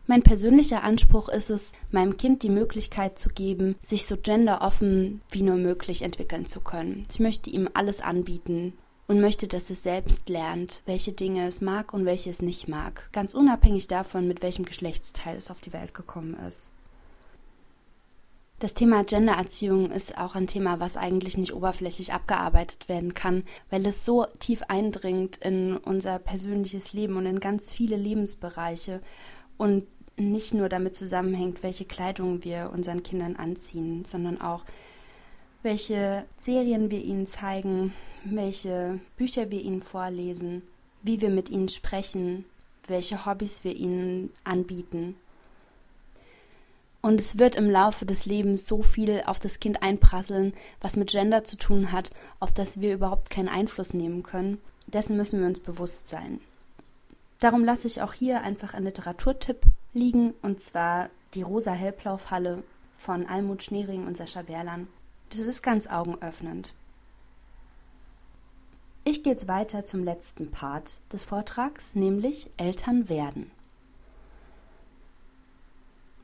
[0.06, 5.42] Mein persönlicher Anspruch ist es, meinem Kind die Möglichkeit zu geben, sich so genderoffen wie
[5.42, 7.08] nur möglich entwickeln zu können.
[7.10, 8.74] Ich möchte ihm alles anbieten
[9.08, 13.08] und möchte, dass es selbst lernt, welche Dinge es mag und welche es nicht mag,
[13.10, 16.70] ganz unabhängig davon, mit welchem Geschlechtsteil es auf die Welt gekommen ist.
[18.62, 23.84] Das Thema Gendererziehung ist auch ein Thema, was eigentlich nicht oberflächlich abgearbeitet werden kann, weil
[23.84, 29.00] es so tief eindringt in unser persönliches Leben und in ganz viele Lebensbereiche
[29.58, 34.64] und nicht nur damit zusammenhängt, welche Kleidung wir unseren Kindern anziehen, sondern auch,
[35.64, 40.62] welche Serien wir ihnen zeigen, welche Bücher wir ihnen vorlesen,
[41.02, 42.44] wie wir mit ihnen sprechen,
[42.86, 45.16] welche Hobbys wir ihnen anbieten.
[47.02, 51.10] Und es wird im Laufe des Lebens so viel auf das Kind einprasseln, was mit
[51.10, 54.58] Gender zu tun hat, auf das wir überhaupt keinen Einfluss nehmen können.
[54.86, 56.40] Dessen müssen wir uns bewusst sein.
[57.40, 59.62] Darum lasse ich auch hier einfach einen Literaturtipp
[59.92, 62.62] liegen, und zwar die Rosa Hellblau-Falle
[62.98, 64.86] von Almut Schneering und Sascha Werlan.
[65.30, 66.72] Das ist ganz augenöffnend.
[69.04, 73.50] Ich gehe jetzt weiter zum letzten Part des Vortrags, nämlich Eltern werden.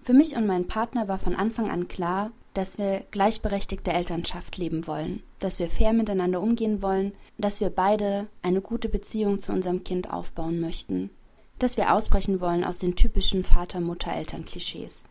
[0.09, 4.87] Für mich und meinen Partner war von Anfang an klar, dass wir gleichberechtigte Elternschaft leben
[4.87, 9.85] wollen, dass wir fair miteinander umgehen wollen, dass wir beide eine gute Beziehung zu unserem
[9.85, 11.11] Kind aufbauen möchten,
[11.59, 15.05] dass wir ausbrechen wollen aus den typischen Vater-Mutter-Eltern-Klischees.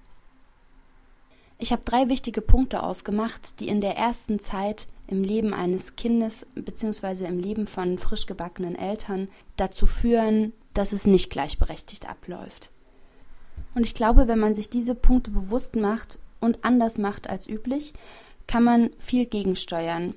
[1.60, 6.48] Ich habe drei wichtige Punkte ausgemacht, die in der ersten Zeit im Leben eines Kindes
[6.56, 7.26] bzw.
[7.26, 12.72] im Leben von frisch gebackenen Eltern dazu führen, dass es nicht gleichberechtigt abläuft.
[13.78, 17.94] Und ich glaube, wenn man sich diese Punkte bewusst macht und anders macht als üblich,
[18.48, 20.16] kann man viel gegensteuern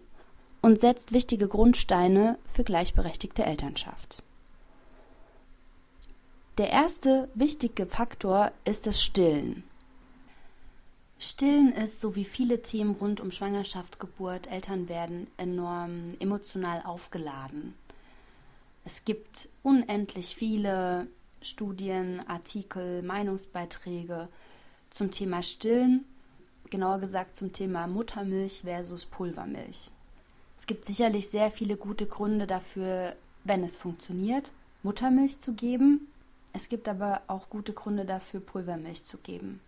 [0.63, 4.23] und setzt wichtige Grundsteine für gleichberechtigte Elternschaft.
[6.57, 9.63] Der erste wichtige Faktor ist das Stillen.
[11.19, 17.75] Stillen ist, so wie viele Themen rund um Schwangerschaft, Geburt, Elternwerden, enorm emotional aufgeladen.
[18.87, 21.09] Es gibt unendlich viele
[21.43, 24.29] Studien, Artikel, Meinungsbeiträge
[24.91, 26.05] zum Thema Stillen,
[26.69, 29.91] genauer gesagt zum Thema Muttermilch versus Pulvermilch.
[30.59, 34.53] Es gibt sicherlich sehr viele gute Gründe dafür, wenn es funktioniert,
[34.83, 36.09] Muttermilch zu geben.
[36.53, 39.61] Es gibt aber auch gute Gründe dafür, Pulvermilch zu geben.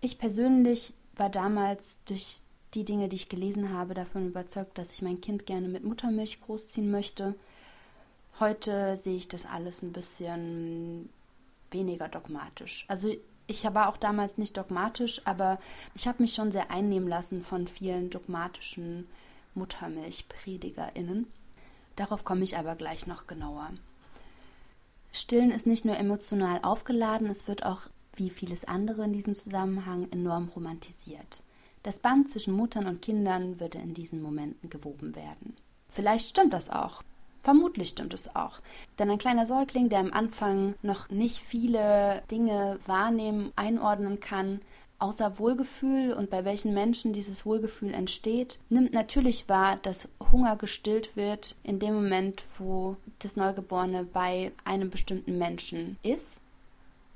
[0.00, 2.40] Ich persönlich war damals durch
[2.74, 6.40] die Dinge, die ich gelesen habe, davon überzeugt, dass ich mein Kind gerne mit Muttermilch
[6.40, 7.34] großziehen möchte.
[8.40, 11.08] Heute sehe ich das alles ein bisschen
[11.70, 12.84] weniger dogmatisch.
[12.86, 13.14] Also
[13.48, 15.58] ich war auch damals nicht dogmatisch, aber
[15.94, 19.08] ich habe mich schon sehr einnehmen lassen von vielen dogmatischen
[19.54, 21.26] Muttermilchpredigerinnen.
[21.96, 23.70] Darauf komme ich aber gleich noch genauer.
[25.10, 27.82] Stillen ist nicht nur emotional aufgeladen, es wird auch,
[28.14, 31.42] wie vieles andere in diesem Zusammenhang, enorm romantisiert.
[31.82, 35.56] Das Band zwischen Muttern und Kindern würde in diesen Momenten gewoben werden.
[35.88, 37.02] Vielleicht stimmt das auch.
[37.48, 38.60] Vermutlich stimmt es auch.
[38.98, 44.60] Denn ein kleiner Säugling, der am Anfang noch nicht viele Dinge wahrnehmen, einordnen kann,
[44.98, 51.16] außer Wohlgefühl und bei welchen Menschen dieses Wohlgefühl entsteht, nimmt natürlich wahr, dass Hunger gestillt
[51.16, 56.28] wird in dem Moment, wo das Neugeborene bei einem bestimmten Menschen ist.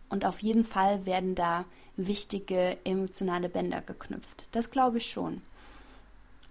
[0.09, 1.67] Und auf jeden Fall werden da
[1.99, 4.47] wichtige emotionale Bänder geknüpft.
[4.53, 5.43] Das glaube ich schon.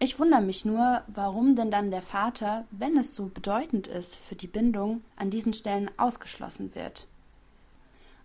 [0.04, 4.34] Ich wundere mich nur, warum denn dann der Vater, wenn es so bedeutend ist für
[4.34, 7.06] die Bindung, an diesen Stellen ausgeschlossen wird.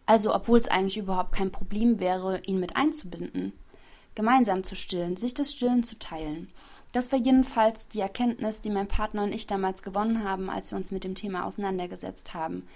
[0.07, 3.53] Also, obwohl es eigentlich überhaupt kein Problem wäre, ihn mit einzubinden,
[4.15, 6.51] gemeinsam zu stillen, sich das Stillen zu teilen.
[6.93, 10.79] Das war jedenfalls die Erkenntnis, die mein Partner und ich damals gewonnen haben, als wir
[10.79, 12.67] uns mit dem Thema auseinandergesetzt haben.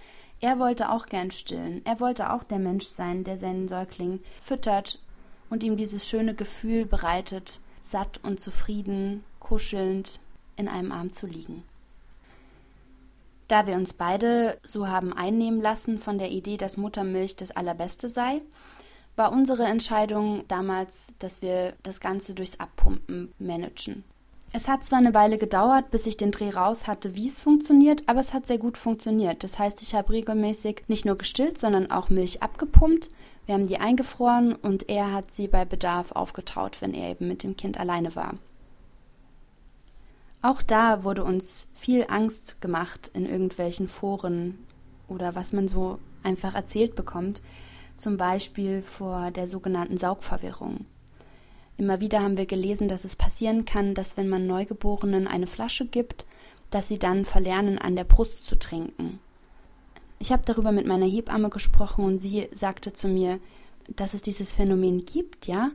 [0.42, 1.80] Er wollte auch gern stillen.
[1.86, 5.00] Er wollte auch der Mensch sein, der seinen Säugling füttert
[5.48, 7.60] und ihm dieses schöne Gefühl bereitet,
[7.90, 10.20] satt und zufrieden, kuschelnd
[10.56, 11.64] in einem Arm zu liegen.
[13.48, 18.08] Da wir uns beide so haben einnehmen lassen von der Idee, dass Muttermilch das Allerbeste
[18.08, 18.42] sei,
[19.16, 24.04] war unsere Entscheidung damals, dass wir das Ganze durchs Abpumpen managen.
[24.52, 28.02] Es hat zwar eine Weile gedauert, bis ich den Dreh raus hatte, wie es funktioniert,
[28.06, 29.44] aber es hat sehr gut funktioniert.
[29.44, 33.10] Das heißt, ich habe regelmäßig nicht nur gestillt, sondern auch Milch abgepumpt,
[33.50, 37.42] wir haben die eingefroren und er hat sie bei Bedarf aufgetaut, wenn er eben mit
[37.42, 38.34] dem Kind alleine war.
[40.40, 44.56] Auch da wurde uns viel Angst gemacht in irgendwelchen Foren
[45.08, 47.42] oder was man so einfach erzählt bekommt,
[47.96, 50.86] zum Beispiel vor der sogenannten Saugverwirrung.
[51.76, 55.86] Immer wieder haben wir gelesen, dass es passieren kann, dass wenn man Neugeborenen eine Flasche
[55.86, 56.24] gibt,
[56.70, 59.18] dass sie dann verlernen, an der Brust zu trinken.
[60.22, 63.40] Ich habe darüber mit meiner Hebamme gesprochen und sie sagte zu mir,
[63.88, 65.70] dass es dieses Phänomen gibt, ja,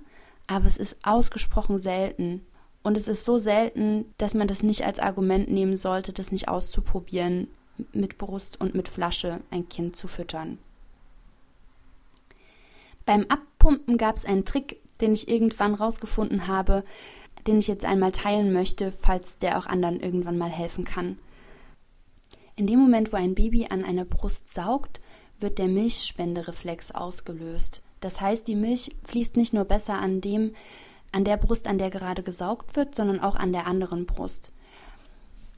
[0.45, 2.45] aber es ist ausgesprochen selten.
[2.83, 6.47] Und es ist so selten, dass man das nicht als Argument nehmen sollte, das nicht
[6.47, 7.47] auszuprobieren,
[7.91, 10.59] mit Brust und mit Flasche ein Kind zu füttern.
[13.07, 16.83] Beim Abpumpen gab es einen Trick, den ich irgendwann rausgefunden habe,
[17.47, 21.17] den ich jetzt einmal teilen möchte, falls der auch anderen irgendwann mal helfen kann.
[22.57, 25.01] In dem Moment, wo ein Baby an einer Brust saugt,
[25.39, 27.81] wird der Milchspendereflex ausgelöst.
[27.99, 30.53] Das heißt, die Milch fließt nicht nur besser an dem,
[31.11, 34.53] an der Brust, an der gerade gesaugt wird, sondern auch an der anderen Brust.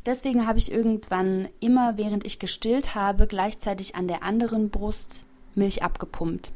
[0.07, 5.83] Deswegen habe ich irgendwann immer, während ich gestillt habe, gleichzeitig an der anderen Brust Milch
[5.83, 6.51] abgepumpt.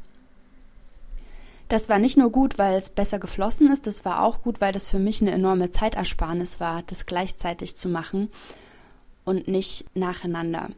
[1.68, 4.73] Das war nicht nur gut, weil es besser geflossen ist, das war auch gut, weil
[4.73, 8.30] das für mich eine enorme Zeitersparnis war, das gleichzeitig zu machen
[9.26, 10.69] und nicht nacheinander.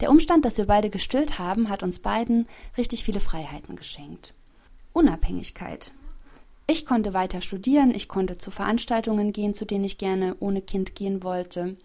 [0.00, 2.46] Der Umstand, dass wir beide gestillt haben, hat uns beiden
[2.78, 4.34] richtig viele Freiheiten geschenkt.
[4.92, 5.92] Unabhängigkeit.
[6.66, 10.94] Ich konnte weiter studieren, ich konnte zu Veranstaltungen gehen, zu denen ich gerne ohne Kind
[10.94, 11.76] gehen wollte,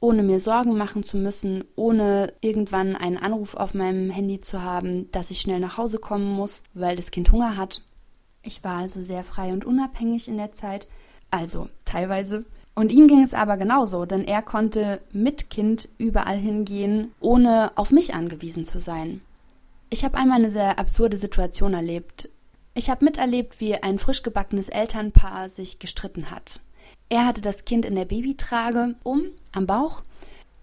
[0.00, 5.10] ohne mir Sorgen machen zu müssen, ohne irgendwann einen Anruf auf meinem Handy zu haben,
[5.12, 7.82] dass ich schnell nach Hause kommen muss, weil das Kind Hunger hat.
[8.42, 10.88] Ich war also sehr frei und unabhängig in der Zeit,
[11.30, 12.44] also teilweise
[12.74, 17.90] und ihm ging es aber genauso, denn er konnte mit Kind überall hingehen, ohne auf
[17.90, 19.20] mich angewiesen zu sein.
[19.90, 22.28] Ich habe einmal eine sehr absurde Situation erlebt.
[22.74, 26.60] Ich habe miterlebt, wie ein frisch gebackenes Elternpaar sich gestritten hat.
[27.08, 30.02] Er hatte das Kind in der Babytrage um, am Bauch,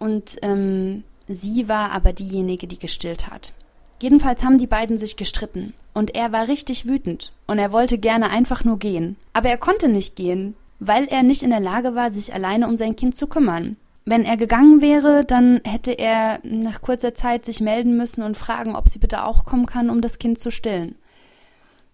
[0.01, 3.53] und ähm, sie war aber diejenige, die gestillt hat.
[4.01, 8.31] Jedenfalls haben die beiden sich gestritten und er war richtig wütend und er wollte gerne
[8.31, 9.15] einfach nur gehen.
[9.33, 12.75] Aber er konnte nicht gehen, weil er nicht in der Lage war, sich alleine um
[12.75, 13.77] sein Kind zu kümmern.
[14.03, 18.75] Wenn er gegangen wäre, dann hätte er nach kurzer Zeit sich melden müssen und fragen,
[18.75, 20.95] ob sie bitte auch kommen kann, um das Kind zu stillen.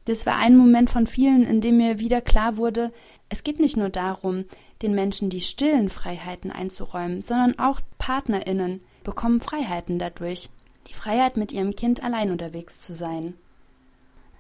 [0.06, 2.94] Das war ein Moment von vielen, in dem mir wieder klar wurde,
[3.28, 4.46] es geht nicht nur darum,
[4.82, 10.50] den Menschen die stillen Freiheiten einzuräumen, sondern auch Partnerinnen bekommen Freiheiten dadurch.
[10.88, 13.34] Die Freiheit, mit ihrem Kind allein unterwegs zu sein.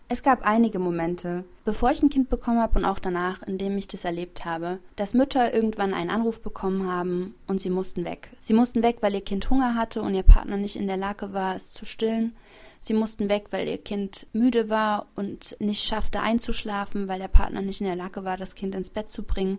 [0.10, 3.78] Es gab einige Momente, bevor ich ein Kind bekommen habe und auch danach, in dem
[3.78, 8.30] ich das erlebt habe, dass Mütter irgendwann einen Anruf bekommen haben und sie mussten weg.
[8.40, 11.34] Sie mussten weg, weil ihr Kind Hunger hatte und ihr Partner nicht in der Lage
[11.34, 12.38] war, es zu stillen.
[12.80, 17.62] Sie mussten weg, weil ihr Kind müde war und nicht schaffte einzuschlafen, weil der Partner
[17.62, 19.58] nicht in der Lage war, das Kind ins Bett zu bringen,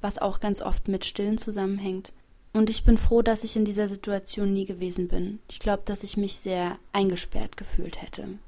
[0.00, 2.12] was auch ganz oft mit Stillen zusammenhängt.
[2.52, 5.40] Und ich bin froh, dass ich in dieser Situation nie gewesen bin.
[5.50, 8.38] Ich glaube, dass ich mich sehr eingesperrt gefühlt hätte.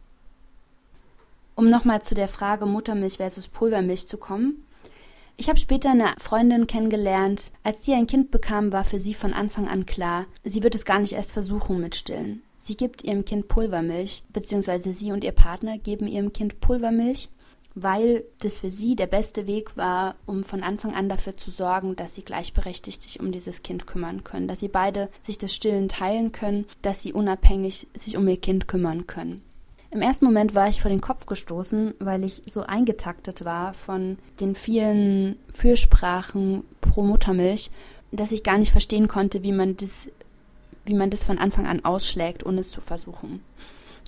[1.60, 4.64] Um nochmal zu der Frage Muttermilch versus Pulvermilch zu kommen.
[5.36, 7.52] Ich habe später eine Freundin kennengelernt.
[7.62, 10.86] Als die ein Kind bekam, war für sie von Anfang an klar, sie wird es
[10.86, 12.42] gar nicht erst versuchen mit Stillen.
[12.56, 17.28] Sie gibt ihrem Kind Pulvermilch, beziehungsweise sie und ihr Partner geben ihrem Kind Pulvermilch,
[17.74, 21.94] weil das für sie der beste Weg war, um von Anfang an dafür zu sorgen,
[21.94, 25.90] dass sie gleichberechtigt sich um dieses Kind kümmern können, dass sie beide sich das Stillen
[25.90, 29.42] teilen können, dass sie unabhängig sich um ihr Kind kümmern können.
[29.92, 34.18] Im ersten Moment war ich vor den Kopf gestoßen, weil ich so eingetaktet war von
[34.38, 37.70] den vielen Fürsprachen pro Muttermilch,
[38.12, 40.08] dass ich gar nicht verstehen konnte, wie man das,
[40.84, 43.42] wie man das von Anfang an ausschlägt, ohne es zu versuchen.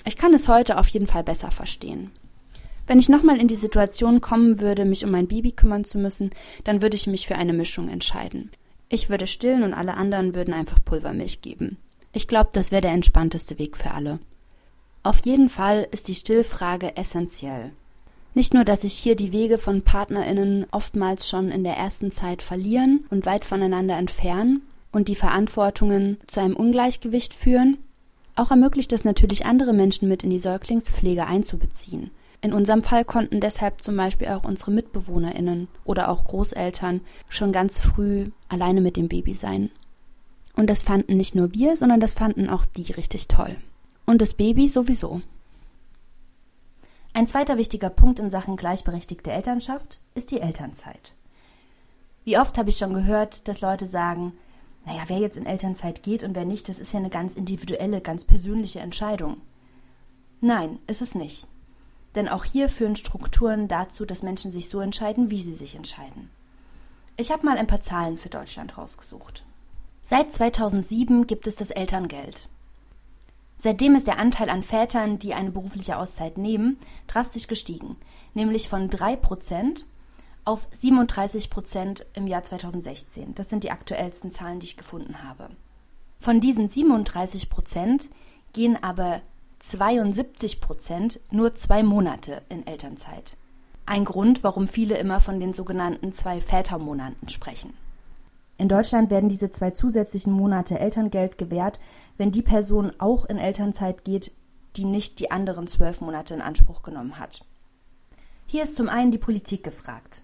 [0.04, 2.12] Ich kann es heute auf jeden Fall besser verstehen.
[2.86, 6.30] Wenn ich nochmal in die Situation kommen würde, mich um mein Baby kümmern zu müssen,
[6.62, 8.50] dann würde ich mich für eine Mischung entscheiden.
[8.88, 11.78] Ich würde stillen und alle anderen würden einfach Pulvermilch geben.
[12.12, 14.20] Ich glaube, das wäre der entspannteste Weg für alle.
[15.04, 17.72] Auf jeden Fall ist die Stillfrage essentiell.
[18.34, 22.40] Nicht nur, dass sich hier die Wege von Partnerinnen oftmals schon in der ersten Zeit
[22.40, 24.62] verlieren und weit voneinander entfernen
[24.92, 27.78] und die Verantwortungen zu einem Ungleichgewicht führen,
[28.36, 32.12] auch ermöglicht es natürlich andere Menschen mit in die Säuglingspflege einzubeziehen.
[32.40, 37.80] In unserem Fall konnten deshalb zum Beispiel auch unsere Mitbewohnerinnen oder auch Großeltern schon ganz
[37.80, 39.70] früh alleine mit dem Baby sein.
[40.56, 43.56] Und das fanden nicht nur wir, sondern das fanden auch die richtig toll
[44.06, 45.22] und das Baby sowieso.
[47.14, 51.14] Ein zweiter wichtiger Punkt in Sachen gleichberechtigte Elternschaft ist die Elternzeit.
[52.24, 54.32] Wie oft habe ich schon gehört, dass Leute sagen,
[54.86, 58.00] naja, wer jetzt in Elternzeit geht und wer nicht, das ist ja eine ganz individuelle,
[58.00, 59.40] ganz persönliche Entscheidung.
[60.40, 61.46] Nein, ist es nicht.
[62.14, 66.30] Denn auch hier führen Strukturen dazu, dass Menschen sich so entscheiden, wie sie sich entscheiden.
[67.16, 69.44] Ich habe mal ein paar Zahlen für Deutschland rausgesucht.
[70.02, 72.48] Seit 2007 gibt es das Elterngeld.
[73.64, 77.96] Seitdem ist der Anteil an Vätern, die eine berufliche Auszeit nehmen, drastisch gestiegen,
[78.34, 79.84] nämlich von 3%
[80.44, 83.36] auf 37% im Jahr 2016.
[83.36, 85.48] Das sind die aktuellsten Zahlen, die ich gefunden habe.
[86.18, 88.08] Von diesen 37%
[88.52, 89.22] gehen aber
[89.60, 93.36] 72% nur zwei Monate in Elternzeit.
[93.86, 97.74] Ein Grund, warum viele immer von den sogenannten zwei Vätermonaten sprechen.
[98.62, 101.80] In Deutschland werden diese zwei zusätzlichen Monate Elterngeld gewährt,
[102.16, 104.30] wenn die Person auch in Elternzeit geht,
[104.76, 107.44] die nicht die anderen zwölf Monate in Anspruch genommen hat.
[108.46, 110.22] Hier ist zum einen die Politik gefragt.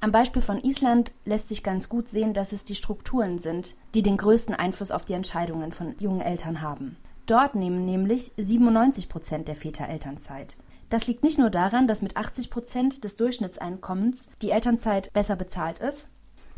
[0.00, 4.02] Am Beispiel von Island lässt sich ganz gut sehen, dass es die Strukturen sind, die
[4.02, 6.96] den größten Einfluss auf die Entscheidungen von jungen Eltern haben.
[7.26, 10.56] Dort nehmen nämlich 97 Prozent der Väter Elternzeit.
[10.88, 15.78] Das liegt nicht nur daran, dass mit 80 Prozent des Durchschnittseinkommens die Elternzeit besser bezahlt
[15.78, 16.08] ist,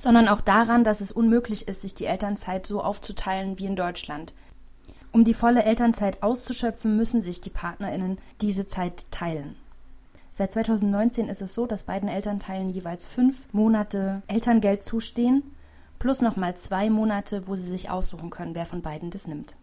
[0.03, 4.35] sondern auch daran, dass es unmöglich ist, sich die Elternzeit so aufzuteilen wie in Deutschland.
[5.13, 9.55] Um die volle Elternzeit auszuschöpfen, müssen sich die Partnerinnen diese Zeit teilen.
[10.33, 15.45] Seit 2019 ist es so, dass beiden Elternteilen jeweils fünf Monate Elterngeld zustehen,
[16.01, 19.55] plus nochmal zwei Monate, wo sie sich aussuchen können, wer von beiden das nimmt.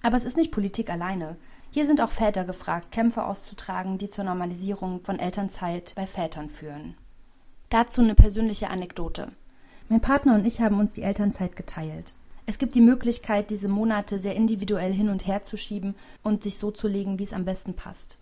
[0.00, 1.36] Aber es ist nicht Politik alleine.
[1.72, 6.94] Hier sind auch Väter gefragt, Kämpfe auszutragen, die zur Normalisierung von Elternzeit bei Vätern führen.
[7.68, 9.30] Dazu eine persönliche Anekdote.
[9.94, 12.16] Mein Partner und ich haben uns die Elternzeit geteilt.
[12.46, 15.94] Es gibt die Möglichkeit, diese Monate sehr individuell hin und her zu schieben
[16.24, 18.18] und sich so zu legen, wie es am besten passt.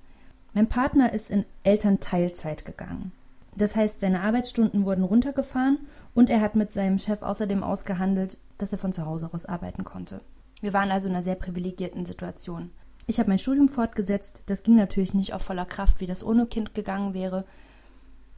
[0.53, 3.13] Mein Partner ist in Elternteilzeit gegangen.
[3.57, 5.79] Das heißt, seine Arbeitsstunden wurden runtergefahren
[6.13, 9.85] und er hat mit seinem Chef außerdem ausgehandelt, dass er von zu Hause aus arbeiten
[9.85, 10.21] konnte.
[10.61, 12.71] Wir waren also in einer sehr privilegierten Situation.
[13.07, 16.47] Ich habe mein Studium fortgesetzt, das ging natürlich nicht auf voller Kraft, wie das ohne
[16.47, 17.47] Kind gegangen wäre,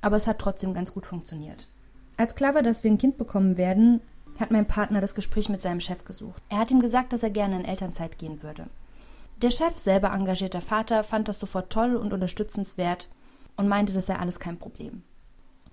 [0.03, 1.67] aber es hat trotzdem ganz gut funktioniert.
[2.17, 4.01] Als klar war, dass wir ein Kind bekommen werden,
[4.39, 6.43] hat mein Partner das Gespräch mit seinem Chef gesucht.
[6.49, 8.67] Er hat ihm gesagt, dass er gerne in Elternzeit gehen würde.
[9.43, 13.09] Der Chef, selber engagierter Vater, fand das sofort toll und unterstützenswert
[13.57, 15.03] und meinte, das sei alles kein Problem.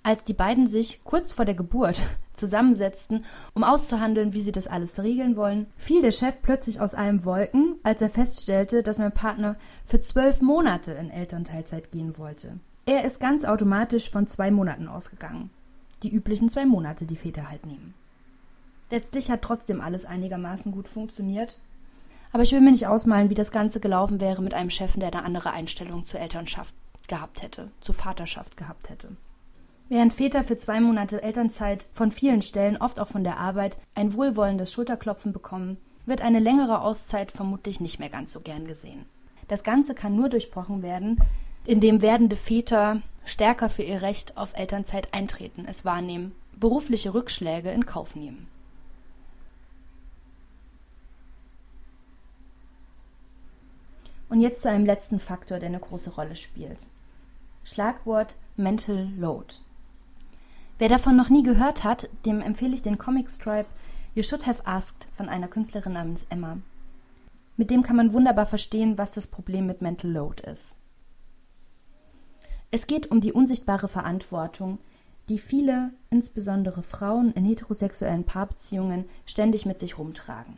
[0.04, 3.24] Als die beiden sich kurz vor der Geburt zusammensetzten,
[3.54, 7.76] um auszuhandeln, wie sie das alles verriegeln wollen, fiel der Chef plötzlich aus allen Wolken,
[7.84, 12.60] als er feststellte, dass mein Partner für zwölf Monate in Elternteilzeit gehen wollte.
[12.88, 15.52] Er ist ganz automatisch von zwei Monaten ausgegangen
[16.04, 17.94] die üblichen zwei Monate, die Väter halt nehmen.
[18.90, 21.60] Letztlich hat trotzdem alles einigermaßen gut funktioniert.
[22.34, 25.08] Aber ich will mir nicht ausmalen, wie das Ganze gelaufen wäre mit einem Chef, der
[25.08, 26.74] eine andere Einstellung zur Elternschaft
[27.08, 29.10] gehabt hätte, zur Vaterschaft gehabt hätte.
[29.90, 34.14] Während Väter für zwei Monate Elternzeit von vielen Stellen, oft auch von der Arbeit, ein
[34.14, 39.06] wohlwollendes Schulterklopfen bekommen, wird eine längere Auszeit vermutlich nicht mehr ganz so gern gesehen.
[39.50, 41.22] Das Ganze kann nur durchbrochen werden,
[41.66, 47.86] indem werdende Väter stärker für ihr Recht auf Elternzeit eintreten, es wahrnehmen, berufliche Rückschläge in
[47.86, 48.48] Kauf nehmen.
[54.30, 56.88] Und jetzt zu einem letzten Faktor, der eine große Rolle spielt.
[57.64, 59.56] Schlagwort Mental Load.
[60.78, 63.70] Wer davon noch nie gehört hat, dem empfehle ich den Comicstripe
[64.16, 66.58] You Should Have Asked von einer Künstlerin namens Emma.
[67.56, 70.78] Mit dem kann man wunderbar verstehen, was das Problem mit Mental Load ist.
[72.72, 74.80] Es geht um die unsichtbare Verantwortung,
[75.28, 80.58] die viele, insbesondere Frauen in heterosexuellen Paarbeziehungen, ständig mit sich rumtragen.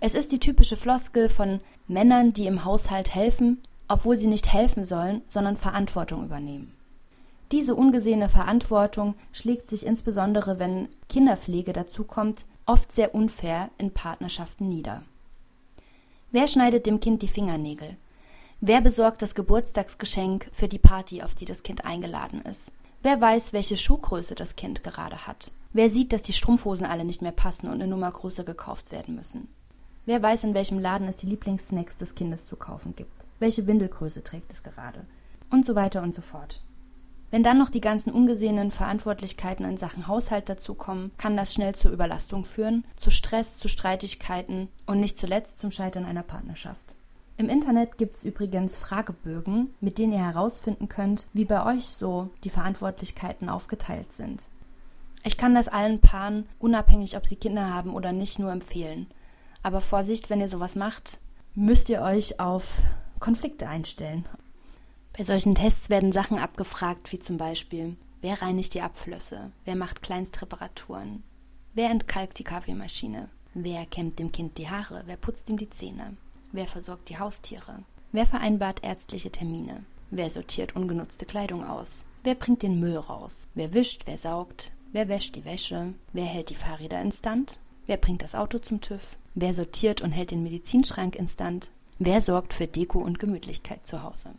[0.00, 4.84] Es ist die typische Floskel von Männern, die im Haushalt helfen, obwohl sie nicht helfen
[4.84, 6.72] sollen, sondern Verantwortung übernehmen.
[7.50, 15.02] Diese ungesehene Verantwortung schlägt sich insbesondere, wenn Kinderpflege dazukommt, oft sehr unfair in Partnerschaften nieder.
[16.30, 17.96] Wer schneidet dem Kind die Fingernägel?
[18.62, 22.70] Wer besorgt das Geburtstagsgeschenk für die Party, auf die das Kind eingeladen ist?
[23.02, 25.50] Wer weiß, welche Schuhgröße das Kind gerade hat?
[25.72, 29.14] Wer sieht, dass die Strumpfhosen alle nicht mehr passen und eine Nummer größer gekauft werden
[29.14, 29.48] müssen?
[30.04, 33.24] Wer weiß, in welchem Laden es die Lieblingssnacks des Kindes zu kaufen gibt?
[33.38, 35.06] Welche Windelgröße trägt es gerade?
[35.50, 36.62] Und so weiter und so fort.
[37.30, 41.92] Wenn dann noch die ganzen ungesehenen Verantwortlichkeiten in Sachen Haushalt dazukommen, kann das schnell zur
[41.92, 46.94] Überlastung führen, zu Stress, zu Streitigkeiten und nicht zuletzt zum Scheitern einer Partnerschaft.
[47.40, 52.28] Im Internet gibt es übrigens Fragebögen, mit denen ihr herausfinden könnt, wie bei euch so
[52.44, 54.50] die Verantwortlichkeiten aufgeteilt sind.
[55.24, 59.06] Ich kann das allen Paaren, unabhängig ob sie Kinder haben oder nicht, nur empfehlen.
[59.62, 61.18] Aber Vorsicht, wenn ihr sowas macht,
[61.54, 62.82] müsst ihr euch auf
[63.20, 64.26] Konflikte einstellen.
[65.16, 70.02] Bei solchen Tests werden Sachen abgefragt, wie zum Beispiel, wer reinigt die Abflüsse, wer macht
[70.02, 71.22] Kleinstreparaturen,
[71.72, 76.18] wer entkalkt die Kaffeemaschine, wer kämmt dem Kind die Haare, wer putzt ihm die Zähne.
[76.52, 77.84] Wer versorgt die Haustiere?
[78.12, 79.84] Wer vereinbart ärztliche Termine?
[80.10, 82.06] Wer sortiert ungenutzte Kleidung aus?
[82.24, 83.46] Wer bringt den Müll raus?
[83.54, 84.72] Wer wischt, wer saugt?
[84.92, 85.94] Wer wäscht die Wäsche?
[86.12, 87.60] Wer hält die Fahrräder instand?
[87.86, 89.16] Wer bringt das Auto zum TÜV?
[89.36, 91.70] Wer sortiert und hält den Medizinschrank instand?
[92.00, 94.30] Wer sorgt für Deko und Gemütlichkeit zu Hause?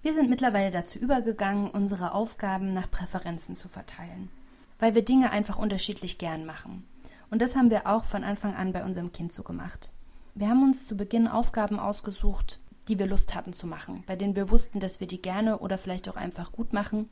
[0.00, 4.30] Wir sind mittlerweile dazu übergegangen, unsere Aufgaben nach Präferenzen zu verteilen,
[4.78, 6.84] weil wir Dinge einfach unterschiedlich gern machen.
[7.32, 9.94] Und das haben wir auch von Anfang an bei unserem Kind so gemacht.
[10.34, 14.36] Wir haben uns zu Beginn Aufgaben ausgesucht, die wir Lust hatten zu machen, bei denen
[14.36, 17.08] wir wussten, dass wir die gerne oder vielleicht auch einfach gut machen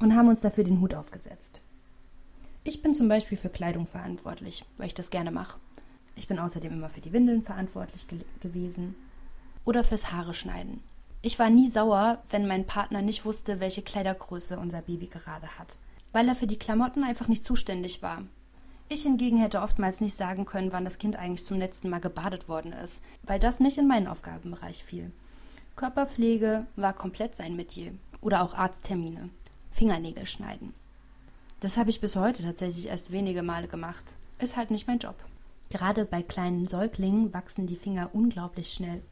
[0.00, 1.60] und haben uns dafür den Hut aufgesetzt.
[2.64, 5.60] Ich bin zum Beispiel für Kleidung verantwortlich, weil ich das gerne mache.
[6.16, 8.96] Ich bin außerdem immer für die Windeln verantwortlich ge gewesen
[9.64, 10.82] oder fürs Haare schneiden.
[11.22, 15.78] Ich war nie sauer, wenn mein Partner nicht wusste, welche Kleidergröße unser Baby gerade hat,
[16.10, 18.24] weil er für die Klamotten einfach nicht zuständig war.
[18.92, 22.48] Ich hingegen hätte oftmals nicht sagen können, wann das Kind eigentlich zum letzten Mal gebadet
[22.48, 25.12] worden ist, weil das nicht in meinen Aufgabenbereich fiel.
[25.76, 29.30] Körperpflege war komplett sein Metier oder auch Arzttermine,
[29.70, 30.74] Fingernägel schneiden.
[31.60, 34.02] Das habe ich bis heute tatsächlich erst wenige Male gemacht.
[34.40, 35.14] Ist halt nicht mein Job.
[35.68, 39.02] Gerade bei kleinen Säuglingen wachsen die Finger unglaublich schnell.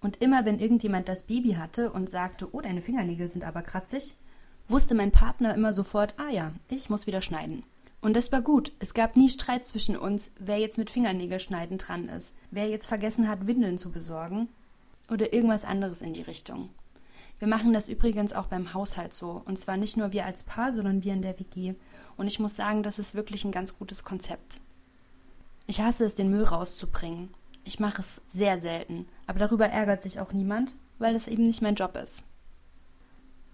[0.00, 4.16] Und immer wenn irgendjemand das Baby hatte und sagte, oh, deine Fingernägel sind aber kratzig,
[4.66, 7.62] wusste mein Partner immer sofort, ah ja, ich muss wieder schneiden.
[8.02, 8.72] Und das war gut.
[8.80, 13.28] Es gab nie Streit zwischen uns, wer jetzt mit Fingernägelschneiden dran ist, wer jetzt vergessen
[13.28, 14.48] hat, Windeln zu besorgen
[15.08, 16.68] oder irgendwas anderes in die Richtung.
[17.38, 19.42] Wir machen das übrigens auch beim Haushalt so.
[19.44, 21.74] Und zwar nicht nur wir als Paar, sondern wir in der WG.
[22.16, 24.60] Und ich muss sagen, das ist wirklich ein ganz gutes Konzept.
[25.66, 27.32] Ich hasse es, den Müll rauszubringen.
[27.64, 31.62] Ich mache es sehr selten, aber darüber ärgert sich auch niemand, weil es eben nicht
[31.62, 32.24] mein Job ist.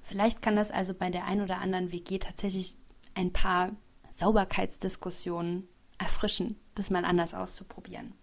[0.00, 2.76] Vielleicht kann das also bei der ein oder anderen WG tatsächlich
[3.14, 3.72] ein paar
[4.18, 8.14] Sauberkeitsdiskussionen erfrischen, das mal anders auszuprobieren.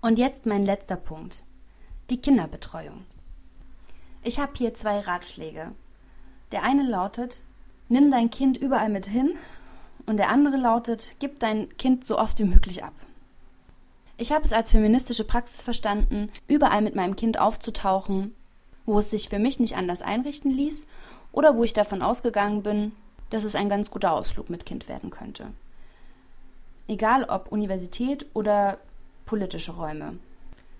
[0.00, 1.44] Und jetzt mein letzter Punkt.
[2.08, 3.04] Die Kinderbetreuung.
[4.22, 5.72] Ich habe hier zwei Ratschläge.
[6.52, 7.42] Der eine lautet,
[7.88, 9.34] nimm dein Kind überall mit hin
[10.06, 12.94] und der andere lautet, gib dein Kind so oft wie möglich ab.
[14.16, 18.34] Ich habe es als feministische Praxis verstanden, überall mit meinem Kind aufzutauchen,
[18.86, 20.86] wo es sich für mich nicht anders einrichten ließ
[21.36, 22.92] oder wo ich davon ausgegangen bin,
[23.30, 25.52] dass es ein ganz guter Ausflug mit Kind werden könnte.
[26.88, 28.78] Egal ob Universität oder
[29.26, 30.18] politische Räume.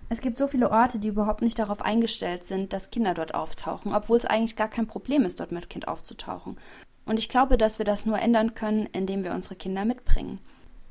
[0.09, 3.95] Es gibt so viele Orte, die überhaupt nicht darauf eingestellt sind, dass Kinder dort auftauchen,
[3.95, 6.57] obwohl es eigentlich gar kein Problem ist, dort mit Kind aufzutauchen.
[7.05, 10.39] Und ich glaube, dass wir das nur ändern können, indem wir unsere Kinder mitbringen.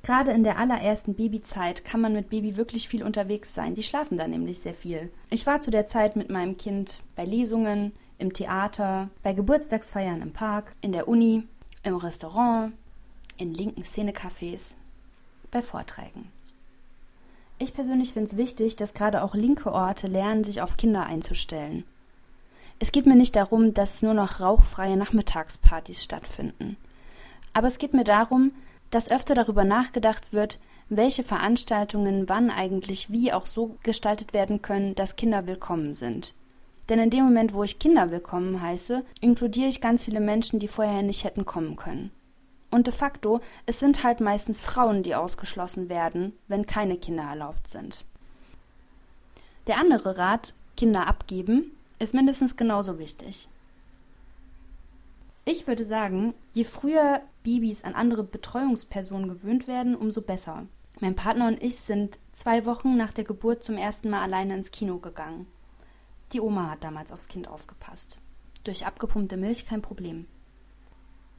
[0.04, 3.74] Gerade in der allerersten Babyzeit kann man mit Baby wirklich viel unterwegs sein.
[3.74, 5.12] Die schlafen da nämlich sehr viel.
[5.32, 10.34] Ich war zu der Zeit mit meinem Kind bei Lesungen, im Theater, bei Geburtstagsfeiern im
[10.34, 11.48] Park, in der Uni,
[11.84, 12.74] im Restaurant,
[13.38, 14.76] in linken Szenecafés,
[15.52, 16.32] bei Vorträgen.
[17.58, 21.86] Ich persönlich finde es wichtig, dass gerade auch linke Orte lernen, sich auf Kinder einzustellen.
[22.80, 26.76] Es geht mir nicht darum, dass nur noch rauchfreie Nachmittagspartys stattfinden.
[27.54, 28.52] Aber es geht mir darum,
[28.90, 30.60] dass öfter darüber nachgedacht wird,
[30.90, 36.34] welche Veranstaltungen wann eigentlich wie auch so gestaltet werden können, dass Kinder willkommen sind.
[36.90, 40.68] Denn in dem Moment, wo ich Kinder willkommen heiße, inkludiere ich ganz viele Menschen, die
[40.68, 42.12] vorher nicht hätten kommen können.
[42.70, 47.68] Und de facto, es sind halt meistens Frauen, die ausgeschlossen werden, wenn keine Kinder erlaubt
[47.68, 48.06] sind.
[49.68, 53.48] Der andere Rat, Kinder abgeben, ist mindestens genauso wichtig.
[55.46, 60.66] Ich würde sagen, je früher Babys an andere Betreuungspersonen gewöhnt werden, umso besser.
[61.00, 64.72] Mein Partner und ich sind zwei Wochen nach der Geburt zum ersten Mal alleine ins
[64.72, 65.48] Kino gegangen.
[66.34, 68.20] Die Oma hat damals aufs Kind aufgepasst.
[68.64, 70.28] Durch abgepumpte Milch kein Problem.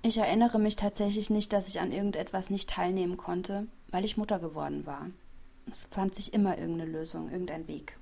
[0.03, 4.39] Ich erinnere mich tatsächlich nicht, dass ich an irgendetwas nicht teilnehmen konnte, weil ich Mutter
[4.39, 5.11] geworden war.
[5.71, 7.99] Es fand sich immer irgendeine Lösung, irgendein Weg.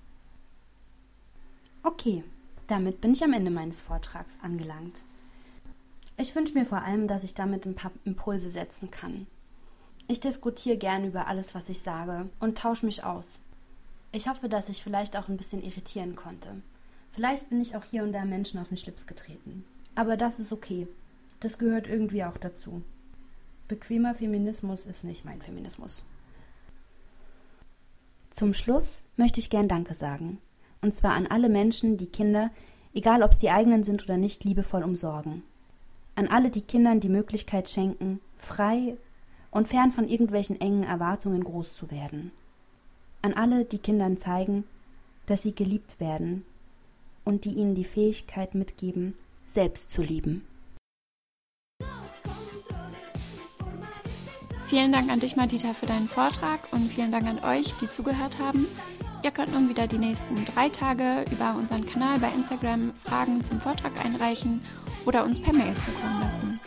[1.83, 2.23] Okay,
[2.67, 5.07] damit bin ich am Ende meines Vortrags angelangt.
[6.17, 9.27] Ich wünsche mir vor allem, dass ich damit ein paar Impulse setzen kann.
[10.07, 13.41] Ich diskutiere gern über alles, was ich sage und tausche mich aus.
[14.13, 16.63] Ich hoffe, dass ich vielleicht auch ein bisschen irritieren konnte.
[17.15, 19.65] Vielleicht bin ich auch hier und da Menschen auf den Schlips getreten.
[19.95, 20.89] Aber das ist okay.
[21.39, 22.83] Das gehört irgendwie auch dazu.
[23.69, 26.05] Bequemer Feminismus ist nicht mein Feminismus.
[28.31, 30.39] Zum Schluss möchte ich gern Danke sagen.
[30.83, 32.51] Und zwar an alle Menschen, die Kinder,
[32.95, 35.45] egal ob es die eigenen sind oder nicht, liebevoll umsorgen.
[36.17, 38.97] An alle, die Kindern die Möglichkeit schenken, frei
[39.53, 42.33] und fern von irgendwelchen engen Erwartungen groß zu werden.
[43.23, 44.65] An alle, die Kindern zeigen,
[45.27, 46.45] dass sie geliebt werden
[47.25, 49.15] und die ihnen die Fähigkeit mitgeben,
[49.47, 50.47] selbst zu lieben.
[54.67, 58.39] Vielen Dank an dich, Madita, für deinen Vortrag und vielen Dank an euch, die zugehört
[58.39, 58.67] haben.
[59.23, 63.61] Ihr könnt nun wieder die nächsten drei Tage über unseren Kanal bei Instagram Fragen zum
[63.61, 64.63] Vortrag einreichen
[65.07, 66.61] oder uns per Mail zukommen lassen.